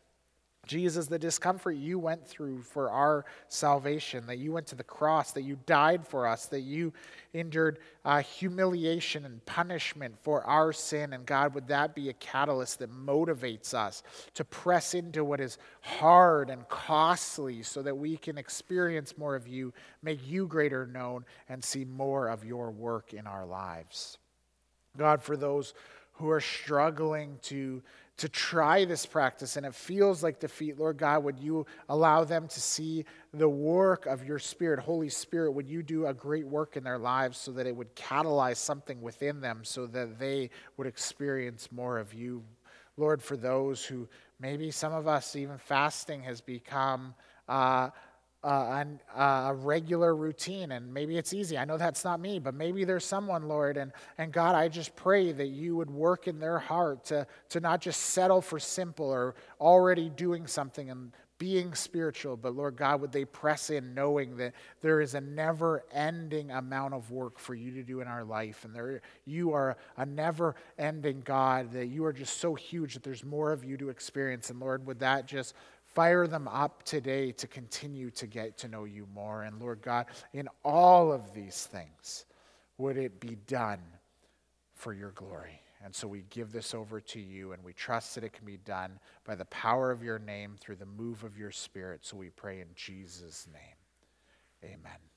Jesus, 0.69 1.07
the 1.07 1.17
discomfort 1.17 1.77
you 1.77 1.97
went 1.97 2.27
through 2.27 2.61
for 2.61 2.91
our 2.91 3.25
salvation, 3.47 4.27
that 4.27 4.37
you 4.37 4.51
went 4.51 4.67
to 4.67 4.75
the 4.75 4.83
cross, 4.83 5.31
that 5.31 5.41
you 5.41 5.57
died 5.65 6.05
for 6.05 6.27
us, 6.27 6.45
that 6.45 6.59
you 6.59 6.93
endured 7.33 7.79
uh, 8.05 8.21
humiliation 8.21 9.25
and 9.25 9.43
punishment 9.47 10.15
for 10.21 10.43
our 10.43 10.71
sin. 10.71 11.13
And 11.13 11.25
God, 11.25 11.55
would 11.55 11.67
that 11.69 11.95
be 11.95 12.09
a 12.09 12.13
catalyst 12.13 12.77
that 12.79 12.91
motivates 12.91 13.73
us 13.73 14.03
to 14.35 14.45
press 14.45 14.93
into 14.93 15.23
what 15.23 15.39
is 15.39 15.57
hard 15.81 16.51
and 16.51 16.69
costly 16.69 17.63
so 17.63 17.81
that 17.81 17.97
we 17.97 18.15
can 18.15 18.37
experience 18.37 19.17
more 19.17 19.35
of 19.35 19.47
you, 19.47 19.73
make 20.03 20.19
you 20.27 20.45
greater 20.45 20.85
known, 20.85 21.25
and 21.49 21.63
see 21.63 21.83
more 21.83 22.27
of 22.27 22.45
your 22.45 22.69
work 22.69 23.15
in 23.15 23.25
our 23.25 23.47
lives? 23.47 24.19
God, 24.95 25.23
for 25.23 25.35
those 25.35 25.73
who 26.13 26.29
are 26.29 26.41
struggling 26.41 27.39
to 27.41 27.81
to 28.19 28.27
try 28.27 28.83
this 28.83 29.05
practice 29.05 29.55
and 29.55 29.65
it 29.65 29.73
feels 29.73 30.21
like 30.21 30.39
defeat, 30.39 30.77
Lord 30.77 30.97
God, 30.97 31.23
would 31.23 31.39
you 31.39 31.65
allow 31.87 32.25
them 32.25 32.47
to 32.49 32.59
see 32.59 33.05
the 33.33 33.47
work 33.47 34.05
of 34.05 34.25
your 34.25 34.39
Spirit, 34.39 34.79
Holy 34.79 35.07
Spirit? 35.07 35.51
Would 35.51 35.69
you 35.69 35.81
do 35.81 36.05
a 36.05 36.13
great 36.13 36.45
work 36.45 36.75
in 36.75 36.83
their 36.83 36.97
lives 36.97 37.37
so 37.37 37.51
that 37.53 37.65
it 37.65 37.75
would 37.75 37.95
catalyze 37.95 38.57
something 38.57 39.01
within 39.01 39.39
them 39.39 39.61
so 39.63 39.87
that 39.87 40.19
they 40.19 40.49
would 40.75 40.85
experience 40.85 41.71
more 41.71 41.97
of 41.97 42.13
you? 42.13 42.43
Lord, 42.97 43.23
for 43.23 43.37
those 43.37 43.85
who 43.85 44.07
maybe 44.39 44.69
some 44.69 44.93
of 44.93 45.07
us, 45.07 45.35
even 45.37 45.57
fasting 45.57 46.21
has 46.23 46.41
become. 46.41 47.15
Uh, 47.47 47.89
uh, 48.43 48.85
a 49.17 49.53
regular 49.53 50.15
routine 50.15 50.71
and 50.71 50.93
maybe 50.93 51.17
it's 51.17 51.33
easy. 51.33 51.57
I 51.57 51.65
know 51.65 51.77
that's 51.77 52.03
not 52.03 52.19
me 52.19 52.39
but 52.39 52.53
maybe 52.53 52.83
there's 52.83 53.05
someone 53.05 53.47
lord 53.47 53.77
and, 53.77 53.91
and 54.17 54.31
god 54.31 54.55
i 54.55 54.67
just 54.67 54.95
pray 54.95 55.31
that 55.31 55.47
you 55.47 55.75
would 55.75 55.89
work 55.89 56.27
in 56.27 56.39
their 56.39 56.59
heart 56.59 57.05
to, 57.05 57.25
to 57.49 57.59
not 57.59 57.81
just 57.81 58.01
settle 58.01 58.41
for 58.41 58.59
simple 58.59 59.09
or 59.09 59.35
already 59.59 60.09
doing 60.09 60.47
something 60.47 60.89
and 60.89 61.11
being 61.37 61.73
spiritual 61.73 62.35
but 62.35 62.53
lord 62.53 62.75
god 62.75 62.99
would 62.99 63.13
they 63.13 63.23
press 63.23 63.69
in 63.69 63.93
knowing 63.93 64.35
that 64.35 64.53
there 64.81 64.99
is 64.99 65.13
a 65.13 65.21
never 65.21 65.85
ending 65.93 66.51
amount 66.51 66.93
of 66.93 67.11
work 67.11 67.39
for 67.39 67.55
you 67.55 67.71
to 67.71 67.81
do 67.81 68.01
in 68.01 68.07
our 68.07 68.25
life 68.25 68.65
and 68.65 68.75
there 68.75 69.01
you 69.25 69.53
are 69.53 69.77
a 69.97 70.05
never 70.05 70.53
ending 70.77 71.21
god 71.21 71.71
that 71.71 71.85
you 71.85 72.03
are 72.03 72.11
just 72.11 72.39
so 72.39 72.55
huge 72.55 72.93
that 72.93 73.03
there's 73.03 73.23
more 73.23 73.53
of 73.53 73.63
you 73.63 73.77
to 73.77 73.87
experience 73.87 74.49
and 74.49 74.59
lord 74.59 74.85
would 74.85 74.99
that 74.99 75.25
just 75.25 75.53
Fire 75.93 76.27
them 76.27 76.47
up 76.47 76.83
today 76.83 77.31
to 77.33 77.47
continue 77.47 78.11
to 78.11 78.27
get 78.27 78.57
to 78.59 78.67
know 78.67 78.85
you 78.85 79.07
more. 79.13 79.43
And 79.43 79.59
Lord 79.59 79.81
God, 79.81 80.05
in 80.33 80.47
all 80.63 81.11
of 81.11 81.33
these 81.33 81.65
things, 81.65 82.25
would 82.77 82.97
it 82.97 83.19
be 83.19 83.37
done 83.47 83.81
for 84.75 84.93
your 84.93 85.11
glory? 85.11 85.61
And 85.83 85.95
so 85.95 86.07
we 86.07 86.25
give 86.29 86.51
this 86.51 86.73
over 86.73 86.99
to 86.99 87.19
you 87.19 87.53
and 87.53 87.63
we 87.63 87.73
trust 87.73 88.15
that 88.15 88.23
it 88.23 88.33
can 88.33 88.45
be 88.45 88.57
done 88.57 88.99
by 89.23 89.35
the 89.35 89.45
power 89.45 89.91
of 89.91 90.03
your 90.03 90.19
name 90.19 90.55
through 90.59 90.75
the 90.75 90.85
move 90.85 91.23
of 91.23 91.37
your 91.37 91.51
spirit. 91.51 92.01
So 92.05 92.17
we 92.17 92.29
pray 92.29 92.59
in 92.59 92.67
Jesus' 92.75 93.47
name. 93.51 94.73
Amen. 94.73 95.08